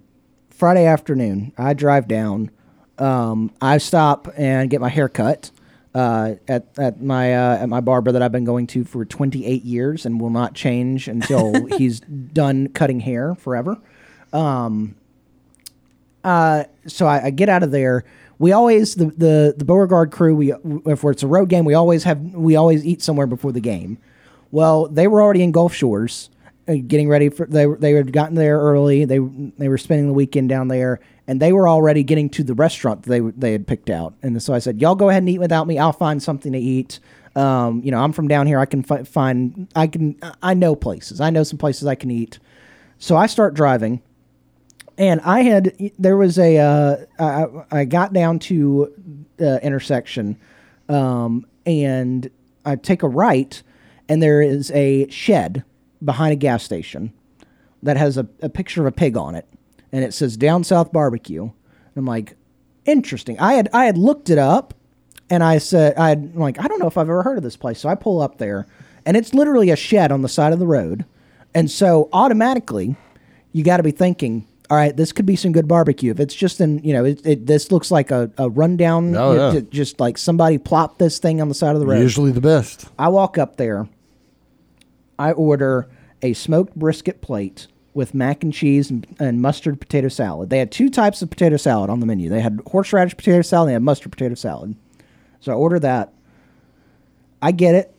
[0.62, 2.52] Friday afternoon, I drive down.
[3.00, 5.50] Um, I stop and get my hair cut
[5.96, 9.64] uh, at at my uh, at my barber that I've been going to for 28
[9.64, 13.76] years and will not change until he's done cutting hair forever.
[14.34, 14.94] Um,
[16.24, 18.06] uh, so I, I get out of there.
[18.38, 20.36] We always the the the Beauregard crew.
[20.36, 20.54] We
[20.86, 23.98] if it's a road game, we always have we always eat somewhere before the game.
[24.52, 26.30] Well, they were already in Gulf Shores,
[26.66, 29.06] getting ready for they they had gotten there early.
[29.06, 32.54] They they were spending the weekend down there, and they were already getting to the
[32.54, 34.14] restaurant they they had picked out.
[34.22, 35.78] And so I said, "Y'all go ahead and eat without me.
[35.80, 37.00] I'll find something to eat."
[37.36, 38.60] Um, you know, I'm from down here.
[38.60, 39.68] I can fi- find.
[39.76, 40.18] I can.
[40.42, 41.22] I know places.
[41.22, 42.40] I know some places I can eat.
[42.98, 44.02] So I start driving
[44.98, 48.94] and I had there was a uh, I, I got down to
[49.38, 50.38] the intersection,
[50.90, 52.30] um, and
[52.66, 53.62] I take a right,
[54.08, 55.64] and there is a shed
[56.04, 57.14] behind a gas station
[57.84, 59.48] that has a, a picture of a pig on it,
[59.92, 61.44] and it says Down South Barbecue.
[61.44, 61.52] And
[61.96, 62.36] I'm like,
[62.86, 63.40] interesting.
[63.40, 64.74] I had I had looked it up,
[65.30, 67.58] and I said I had like I don't know if I've ever heard of this
[67.58, 67.80] place.
[67.80, 68.68] So I pull up there,
[69.06, 71.06] and it's literally a shed on the side of the road,
[71.54, 72.96] and so automatically
[73.54, 76.10] you got to be thinking, all right, this could be some good barbecue.
[76.12, 79.34] If it's just in, you know, it, it, this looks like a, a rundown, Oh,
[79.34, 79.60] yeah.
[79.60, 82.00] ju- just like somebody plopped this thing on the side of the road.
[82.00, 83.90] usually the best I walk up there,
[85.22, 85.88] I order
[86.24, 90.50] a smoked brisket plate with mac and cheese and, and mustard potato salad.
[90.50, 92.28] They had two types of potato salad on the menu.
[92.28, 94.76] They had horseradish potato salad and they had mustard potato salad.
[95.40, 96.14] So I order that.
[97.40, 97.94] I get it.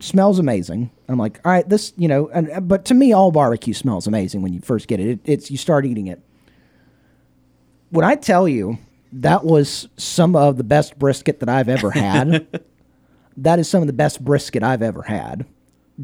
[0.00, 0.90] Smells amazing.
[1.08, 4.06] I'm like, all right, this, you know, and, uh, but to me, all barbecue smells
[4.08, 5.08] amazing when you first get it.
[5.08, 5.20] it.
[5.24, 6.20] It's you start eating it.
[7.90, 8.78] When I tell you
[9.12, 12.62] that was some of the best brisket that I've ever had,
[13.36, 15.46] that is some of the best brisket I've ever had.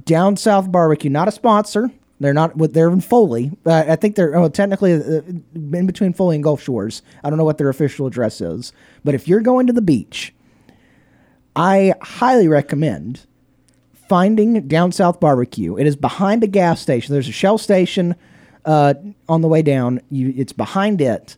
[0.04, 1.90] Down South Barbecue, not a sponsor.
[2.18, 2.56] They're not.
[2.72, 3.52] They're in Foley.
[3.64, 5.20] Uh, I think they're oh, technically uh,
[5.54, 7.02] in between Foley and Gulf Shores.
[7.22, 8.72] I don't know what their official address is,
[9.04, 10.34] but if you're going to the beach,
[11.54, 13.26] I highly recommend
[14.08, 15.76] finding Down South Barbecue.
[15.76, 17.12] It is behind a gas station.
[17.12, 18.14] There's a Shell station
[18.64, 18.94] uh,
[19.28, 20.00] on the way down.
[20.10, 21.36] You, it's behind it,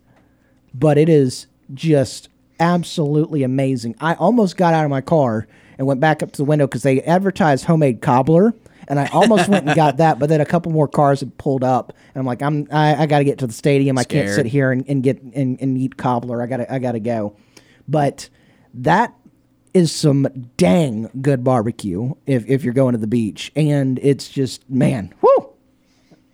[0.75, 2.29] but it is just
[2.61, 3.97] absolutely amazing.
[4.01, 5.47] I almost got out of my car
[5.79, 8.53] and went back up to the window because they advertised homemade cobbler.
[8.91, 11.63] And I almost went and got that, but then a couple more cars had pulled
[11.63, 13.99] up, and I'm like, I'm I, I got to get to the stadium.
[13.99, 14.37] I can't Scared.
[14.37, 16.41] sit here and, and get and, and eat cobbler.
[16.43, 17.37] I gotta I gotta go.
[17.87, 18.31] But
[18.73, 19.15] that
[19.75, 20.27] is some
[20.57, 25.51] dang good barbecue if if you're going to the beach, and it's just man, whoo.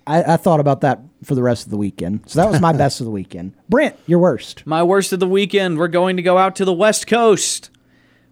[0.06, 2.28] I, I thought about that for the rest of the weekend.
[2.30, 3.54] So that was my best of the weekend.
[3.68, 4.64] Brant, your worst.
[4.66, 7.70] My worst of the weekend, we're going to go out to the West Coast,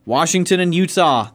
[0.05, 1.31] Washington and Utah,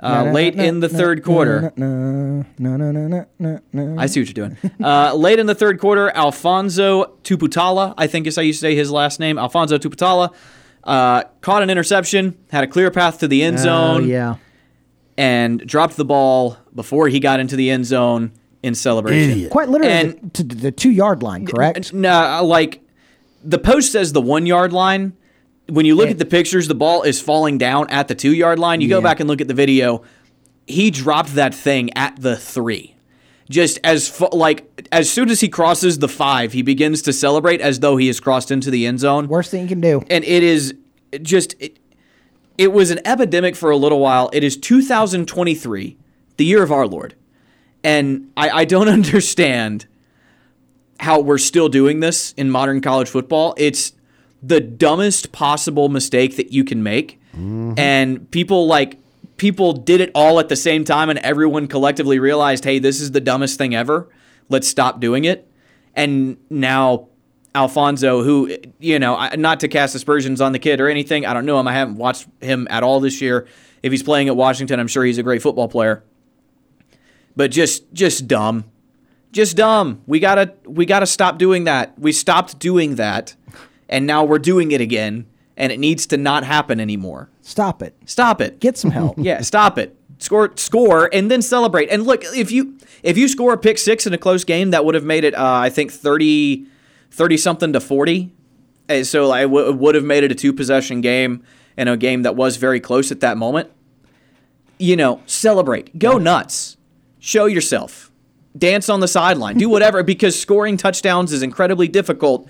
[0.00, 1.72] uh, late in the third quarter.
[1.78, 4.56] I see what you're doing.
[4.82, 8.90] Uh, late in the third quarter, Alphonzo Tuputala, I think is how you say his
[8.90, 10.34] last name, Alphonzo Tuputala,
[10.84, 14.36] uh, caught an interception, had a clear path to the end Oh, zone, yeah.
[15.16, 19.48] and dropped the ball before he got into the end zone in celebration.
[19.50, 21.92] Quite literally And- to the two yard line, correct?
[21.94, 22.80] No, like
[23.44, 25.12] the post says the one yard line.
[25.68, 28.58] When you look at the pictures, the ball is falling down at the two yard
[28.58, 28.80] line.
[28.80, 30.02] You go back and look at the video.
[30.66, 32.94] He dropped that thing at the three.
[33.50, 37.80] Just as like as soon as he crosses the five, he begins to celebrate as
[37.80, 39.28] though he has crossed into the end zone.
[39.28, 40.02] Worst thing you can do.
[40.08, 40.74] And it is
[41.22, 41.78] just it,
[42.56, 44.30] it was an epidemic for a little while.
[44.32, 45.96] It is 2023,
[46.36, 47.14] the year of our Lord.
[47.82, 49.86] And I, I don't understand
[51.00, 53.54] how we're still doing this in modern college football.
[53.58, 53.92] It's
[54.46, 57.20] the dumbest possible mistake that you can make.
[57.32, 57.74] Mm-hmm.
[57.78, 58.98] And people like
[59.36, 63.12] people did it all at the same time and everyone collectively realized, "Hey, this is
[63.12, 64.08] the dumbest thing ever.
[64.48, 65.50] Let's stop doing it."
[65.94, 67.08] And now
[67.54, 71.46] Alphonzo, who you know, not to cast aspersions on the kid or anything, I don't
[71.46, 71.68] know him.
[71.68, 73.46] I haven't watched him at all this year.
[73.82, 76.04] If he's playing at Washington, I'm sure he's a great football player.
[77.36, 78.64] But just just dumb.
[79.32, 80.02] Just dumb.
[80.06, 81.98] We got to we got to stop doing that.
[81.98, 83.34] We stopped doing that
[83.94, 85.24] and now we're doing it again
[85.56, 87.30] and it needs to not happen anymore.
[87.42, 87.94] Stop it.
[88.06, 88.58] Stop it.
[88.58, 89.16] Get some help.
[89.18, 89.96] Yeah, stop it.
[90.18, 91.88] Score, score, and then celebrate.
[91.90, 94.84] And look, if you if you score a pick six in a close game, that
[94.84, 96.66] would have made it, uh, I think 30,
[97.12, 98.32] 30 something to forty.
[98.88, 101.44] And so I w- would have made it a two possession game
[101.76, 103.70] and a game that was very close at that moment.
[104.78, 106.76] You know, celebrate, go nuts,
[107.20, 108.10] show yourself,
[108.58, 112.48] dance on the sideline, do whatever because scoring touchdowns is incredibly difficult,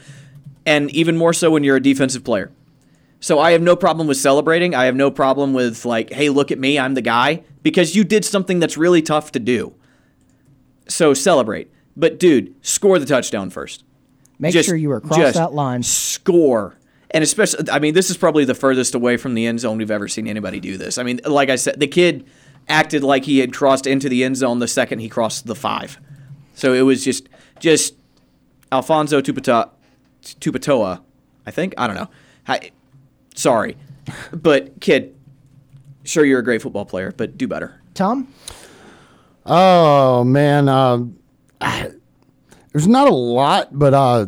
[0.66, 2.50] and even more so when you're a defensive player.
[3.20, 4.74] So I have no problem with celebrating.
[4.74, 8.04] I have no problem with like, hey, look at me, I'm the guy, because you
[8.04, 9.74] did something that's really tough to do.
[10.88, 11.70] So celebrate.
[11.96, 13.84] But dude, score the touchdown first.
[14.38, 15.82] Make Just- sure you are across just that line.
[15.82, 16.76] Score.
[17.10, 19.90] And especially I mean, this is probably the furthest away from the end zone we've
[19.90, 20.98] ever seen anybody do this.
[20.98, 22.26] I mean, like I said, the kid
[22.68, 25.98] acted like he had crossed into the end zone the second he crossed the five.
[26.54, 27.28] So it was just
[27.60, 27.94] just
[28.72, 29.70] Alphonzo Tupata,
[30.24, 31.00] Tupatoa,
[31.46, 31.74] I think.
[31.78, 32.08] I don't know.
[32.48, 32.70] I,
[33.34, 33.76] sorry.
[34.32, 35.14] But kid,
[36.04, 37.80] sure you're a great football player, but do better.
[37.94, 38.28] Tom?
[39.46, 41.04] Oh man, uh,
[41.60, 41.90] I-
[42.72, 44.26] there's not a lot, but uh,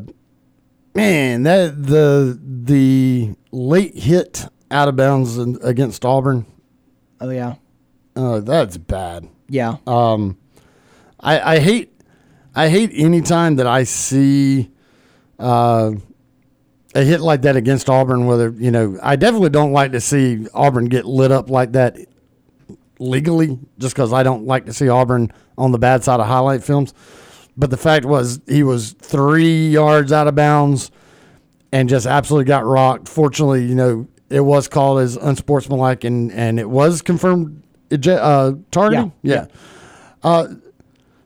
[0.94, 6.46] man, that the the late hit out of bounds in- against Auburn,
[7.20, 7.54] Oh yeah.
[8.14, 9.28] uh, that's bad.
[9.48, 9.76] Yeah.
[9.86, 10.36] Um,
[11.20, 11.92] I, I hate
[12.54, 14.70] I hate any time that I see
[15.38, 15.92] uh,
[16.94, 18.26] a hit like that against Auburn.
[18.26, 21.98] Whether you know, I definitely don't like to see Auburn get lit up like that
[22.98, 26.62] legally, just because I don't like to see Auburn on the bad side of highlight
[26.62, 26.94] films.
[27.56, 30.90] But the fact was, he was three yards out of bounds
[31.72, 33.08] and just absolutely got rocked.
[33.08, 39.12] Fortunately, you know, it was called as unsportsmanlike and, and it was confirmed uh, targeting.
[39.22, 39.34] Yeah.
[39.34, 39.46] Yeah.
[40.22, 40.48] Uh,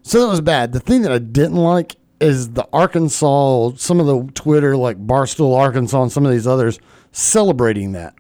[0.03, 0.73] so that was bad.
[0.73, 5.57] The thing that I didn't like is the Arkansas, some of the Twitter, like Barstool
[5.57, 6.79] Arkansas and some of these others,
[7.13, 8.15] celebrating that.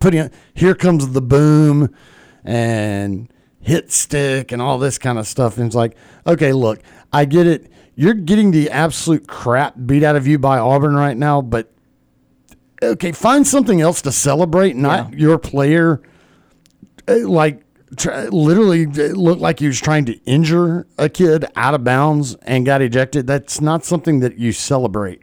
[0.00, 1.94] Putting here comes the boom
[2.44, 5.56] and hit stick and all this kind of stuff.
[5.56, 5.96] And it's like,
[6.26, 6.80] okay, look,
[7.12, 7.70] I get it.
[7.94, 11.70] You're getting the absolute crap beat out of you by Auburn right now, but
[12.82, 16.00] okay, find something else to celebrate, not your player.
[17.06, 17.62] uh, Like,
[17.96, 22.34] tr- literally it looked like he was trying to injure a kid out of bounds
[22.42, 23.26] and got ejected.
[23.26, 25.22] That's not something that you celebrate.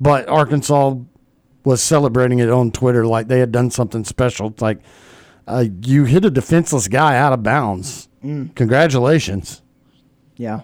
[0.00, 0.96] But Arkansas
[1.64, 4.48] was celebrating it on Twitter like they had done something special.
[4.48, 4.80] It's like,
[5.48, 8.08] uh, you hit a defenseless guy out of bounds.
[8.56, 9.62] Congratulations.
[10.36, 10.62] Yeah.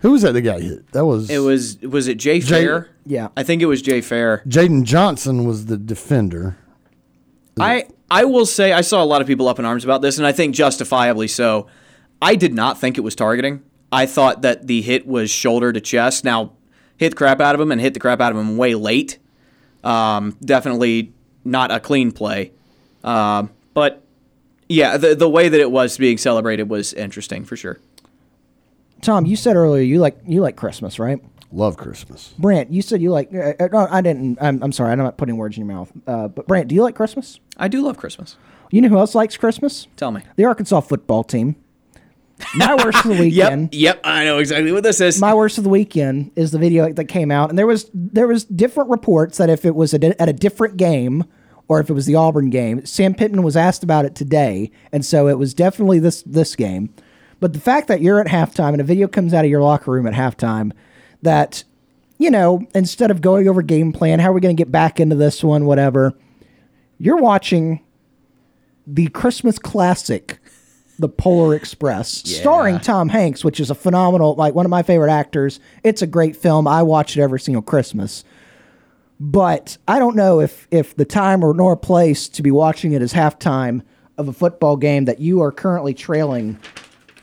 [0.00, 0.90] Who was that that got hit?
[0.92, 2.90] That was It was was it Jay Jay- Fair?
[3.06, 3.28] Yeah.
[3.36, 4.42] I think it was Jay Fair.
[4.46, 6.56] Jaden Johnson was the defender.
[7.58, 10.18] I I will say I saw a lot of people up in arms about this,
[10.18, 11.66] and I think justifiably so.
[12.22, 13.64] I did not think it was targeting.
[13.90, 16.24] I thought that the hit was shoulder to chest.
[16.24, 16.52] Now,
[16.96, 19.18] hit the crap out of him and hit the crap out of him way late.
[19.82, 21.12] Um, definitely
[21.44, 22.52] not a clean play.
[23.02, 24.04] Um, But
[24.68, 27.80] yeah, the the way that it was being celebrated was interesting for sure.
[29.02, 31.20] Tom, you said earlier you like you like Christmas, right?
[31.52, 32.34] Love Christmas.
[32.38, 33.32] Brant, you said you like.
[33.32, 34.38] Uh, uh, no, I didn't.
[34.40, 34.90] I'm, I'm sorry.
[34.92, 35.92] I'm not putting words in your mouth.
[36.06, 37.38] Uh, but Brant, do you like Christmas?
[37.56, 38.36] I do love Christmas.
[38.70, 39.86] You know who else likes Christmas?
[39.96, 40.22] Tell me.
[40.36, 41.56] The Arkansas football team.
[42.56, 43.74] My worst of the weekend.
[43.74, 45.20] Yep, yep, I know exactly what this is.
[45.20, 48.26] My worst of the weekend is the video that came out, and there was there
[48.26, 51.24] was different reports that if it was a at a different game
[51.68, 55.04] or if it was the Auburn game, Sam Pittman was asked about it today, and
[55.04, 56.92] so it was definitely this this game.
[57.40, 59.90] But the fact that you're at halftime and a video comes out of your locker
[59.90, 60.72] room at halftime
[61.22, 61.64] that
[62.18, 64.98] you know instead of going over game plan, how are we going to get back
[64.98, 66.14] into this one, whatever,
[66.98, 67.80] you're watching
[68.86, 70.38] the Christmas classic,
[70.98, 75.10] The Polar Express, starring Tom Hanks, which is a phenomenal, like one of my favorite
[75.10, 75.58] actors.
[75.82, 76.68] It's a great film.
[76.68, 78.24] I watch it every single Christmas.
[79.20, 83.00] But I don't know if if the time or nor place to be watching it
[83.00, 83.82] is halftime
[84.18, 86.58] of a football game that you are currently trailing.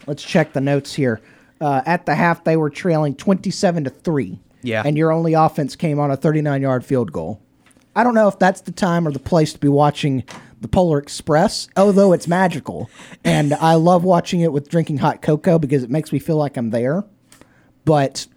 [0.07, 1.21] Let's check the notes here.
[1.59, 4.39] Uh, at the half, they were trailing twenty-seven to three.
[4.63, 4.83] Yeah.
[4.85, 7.41] and your only offense came on a thirty-nine yard field goal.
[7.95, 10.23] I don't know if that's the time or the place to be watching
[10.61, 12.89] the Polar Express, although it's magical.
[13.23, 16.55] And I love watching it with drinking hot cocoa because it makes me feel like
[16.57, 17.03] I'm there.
[17.83, 18.27] But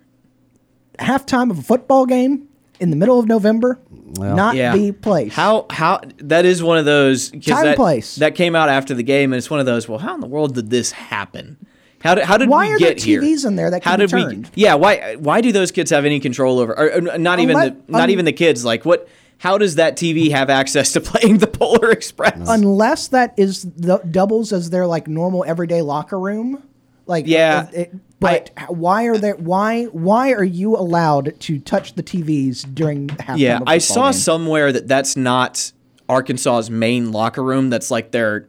[0.99, 2.49] halftime of a football game
[2.81, 3.79] in the middle of November,
[4.19, 4.75] not Yeah.
[4.77, 5.33] the place.
[5.35, 8.17] How how that is one of those Time that, place.
[8.17, 9.89] that came out after the game, and it's one of those.
[9.89, 11.57] Well, how in the world did this happen?
[12.01, 13.21] How did how did Why we are there get here?
[13.23, 14.23] TVs in there that how can be did we?
[14.23, 14.51] turned?
[14.55, 16.73] Yeah, why why do those kids have any control over?
[16.79, 18.65] Or, or not even the not un- even the kids.
[18.65, 19.09] Like what?
[19.45, 22.39] How does that TV have access to playing the Polar Express?
[22.49, 26.62] Unless that is the, doubles as their like normal everyday locker room,
[27.07, 27.69] like Yeah.
[27.71, 29.35] it- it- but why are there?
[29.35, 33.39] Why why are you allowed to touch the TVs during halftime?
[33.39, 34.12] Yeah, I saw game?
[34.15, 35.73] somewhere that that's not
[36.09, 37.69] Arkansas's main locker room.
[37.69, 38.47] That's like their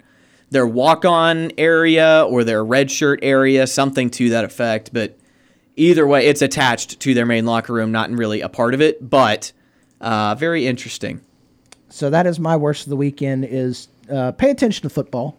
[0.49, 4.91] their walk on area or their red shirt area, something to that effect.
[4.93, 5.17] But
[5.75, 9.09] either way, it's attached to their main locker room, not really a part of it.
[9.09, 9.51] But
[10.01, 11.21] uh, very interesting.
[11.89, 13.45] So that is my worst of the weekend.
[13.45, 15.37] Is uh, pay attention to football.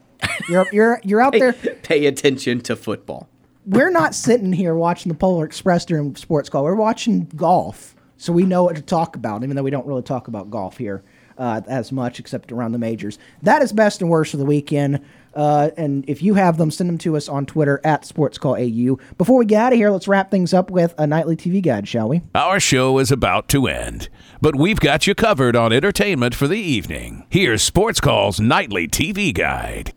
[0.48, 1.52] You're you're you're out there.
[1.52, 3.28] Pay attention to football.
[3.66, 6.62] We're not sitting here watching the Polar Express during sports call.
[6.62, 9.42] We're watching golf, so we know what to talk about.
[9.42, 11.02] Even though we don't really talk about golf here
[11.38, 13.18] uh, as much, except around the majors.
[13.42, 15.00] That is best and worst of the weekend.
[15.36, 18.98] Uh, and if you have them, send them to us on Twitter at SportsCallAU.
[19.18, 21.86] Before we get out of here, let's wrap things up with a nightly TV guide,
[21.86, 22.22] shall we?
[22.34, 24.08] Our show is about to end,
[24.40, 27.26] but we've got you covered on entertainment for the evening.
[27.28, 29.92] Here's Sports Call's nightly TV guide.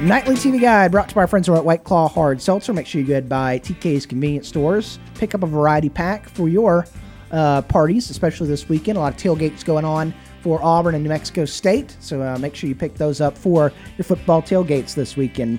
[0.00, 2.72] Nightly TV Guide brought to you by our friends over at White Claw Hard Seltzer.
[2.72, 4.98] Make sure you go ahead by TK's Convenience Stores.
[5.14, 6.86] Pick up a variety pack for your
[7.32, 8.98] uh, parties, especially this weekend.
[8.98, 10.14] A lot of tailgates going on
[10.46, 11.96] for Auburn and New Mexico State.
[11.98, 15.58] So uh, make sure you pick those up for your football tailgates this weekend.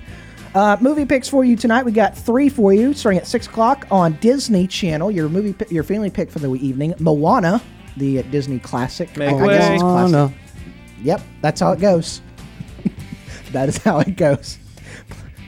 [0.54, 1.84] Uh, movie picks for you tonight.
[1.84, 5.10] We got three for you, starting at six o'clock on Disney Channel.
[5.10, 7.60] Your movie, your family pick for the evening: Moana,
[7.98, 9.14] the uh, Disney classic.
[9.18, 9.78] Make I- I guess it's way.
[9.90, 10.12] classic.
[10.12, 10.34] Moana.
[11.02, 12.22] Yep, that's how it goes.
[13.52, 14.58] that is how it goes.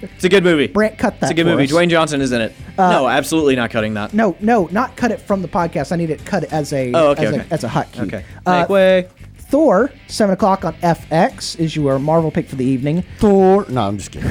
[0.02, 0.66] It's a good movie.
[0.66, 1.22] Brant, cut that.
[1.26, 1.64] It's a good for movie.
[1.64, 1.72] us.
[1.72, 2.52] Dwayne Johnson is in it.
[2.76, 4.12] Uh, no, absolutely not cutting that.
[4.12, 5.92] No, no, not cut it from the podcast.
[5.92, 7.46] I need it cut as a Oh, okay, as, okay.
[7.50, 8.00] a as a hotkey.
[8.06, 8.24] Okay.
[8.44, 9.08] Uh, Make way.
[9.50, 13.02] Thor, seven o'clock on FX is your Marvel pick for the evening.
[13.18, 13.66] Thor.
[13.68, 14.30] No, I'm just kidding.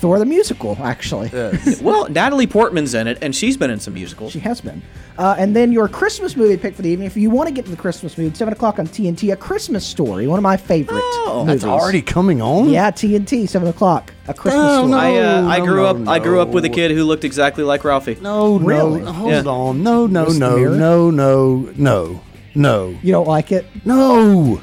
[0.00, 1.30] Thor the musical, actually.
[1.80, 4.32] Well, Natalie Portman's in it, and she's been in some musicals.
[4.32, 4.82] She has been.
[5.18, 7.06] Uh, and then your Christmas movie pick for the evening.
[7.06, 9.86] If you want to get to the Christmas mood, seven o'clock on TNT, A Christmas
[9.86, 11.46] Story, one of my favorite movies.
[11.46, 12.68] That's already coming on.
[12.70, 14.90] Yeah, TNT, seven o'clock, A Christmas Oh, Story.
[14.90, 14.98] no.
[14.98, 16.74] I uh, I no, grew no, up I grew up with a no.
[16.74, 18.18] kid who looked exactly like Ralphie.
[18.20, 19.00] No, Really?
[19.02, 19.42] no, hold Yeah.
[19.44, 19.82] on.
[19.82, 20.38] No, no, Mr.
[20.38, 22.20] no, no, no, no,
[22.56, 23.66] no, You don't like it?
[23.84, 24.60] no,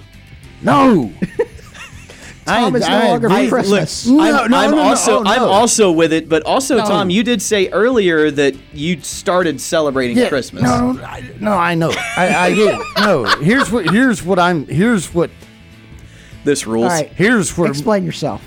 [0.62, 1.14] no.
[2.46, 4.06] Tom is no longer I- for look, Christmas.
[4.06, 6.86] No, I'm, no, I'm no, no, also oh, I'm also with it, but also No.
[6.86, 10.62] Tom, you did say earlier that you started celebrating Yeah, Christmas.
[10.62, 11.92] No, no, I, no, I know.
[12.18, 12.82] I, I get.
[13.00, 15.30] No, here's what here's what I'm here's what
[16.44, 16.84] This rules.
[16.84, 18.42] All right, here's what explain yourself.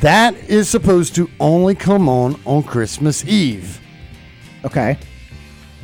[0.00, 3.80] that is supposed to only come on on Christmas Eve.
[4.62, 4.98] Okay.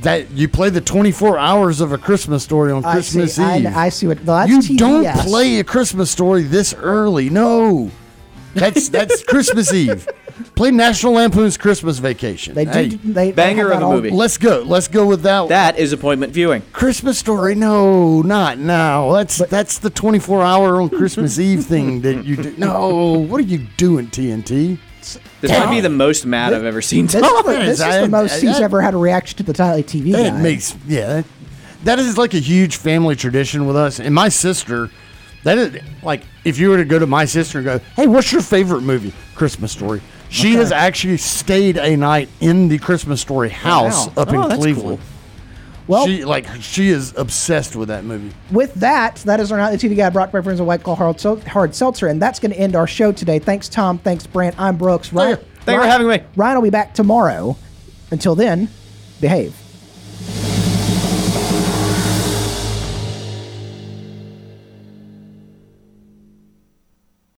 [0.02, 3.56] That you play the 24 hours of a Christmas story on I Christmas see.
[3.58, 3.66] Eve.
[3.66, 4.22] I see what.
[4.24, 5.24] Well, that's you TV, don't yes.
[5.28, 7.30] play a Christmas story this early.
[7.30, 7.90] No,
[8.54, 10.08] that's that's Christmas Eve.
[10.54, 12.54] Play National Lampoon's Christmas Vacation.
[12.54, 12.70] They do.
[12.70, 14.10] Hey, they, they Banger have of a movie.
[14.10, 14.62] let's go.
[14.64, 15.48] Let's go with that.
[15.48, 16.62] That is appointment viewing.
[16.72, 17.56] Christmas story?
[17.56, 19.12] No, not now.
[19.12, 22.54] That's that's the 24 hour on Christmas Eve thing that you do.
[22.56, 24.78] No, what are you doing, TNT?
[25.40, 27.06] This might be the most mad I've ever seen.
[27.06, 29.36] This is the, this is I- the most I- he's I- ever had a reaction
[29.38, 30.42] to the Tiley TV That guy.
[30.42, 31.06] makes yeah.
[31.06, 31.24] That,
[31.84, 34.00] that is like a huge family tradition with us.
[34.00, 34.90] And my sister,
[35.44, 38.32] That is like if you were to go to my sister and go, "Hey, what's
[38.32, 40.00] your favorite movie?" Christmas Story.
[40.28, 40.56] She Okay.
[40.58, 44.12] has actually stayed a night in the Christmas Story house Wow.
[44.22, 44.98] up Oh, in that's Cleveland.
[45.88, 48.32] Well- she like she is obsessed with that movie.
[48.50, 50.10] With that, that is our Nightly TV guy.
[50.10, 52.76] brought by friends of White Claw Hard, Sel- Hard Seltzer, and that's going to end
[52.76, 53.38] our show today.
[53.38, 53.98] Thanks, Tom.
[53.98, 54.54] Thanks, Brant.
[54.60, 55.12] I'm Brooks.
[55.12, 56.20] Ryan, Thank you for having me.
[56.36, 57.56] Ryan will be back tomorrow.
[58.10, 58.68] Until then,
[59.20, 59.54] behave.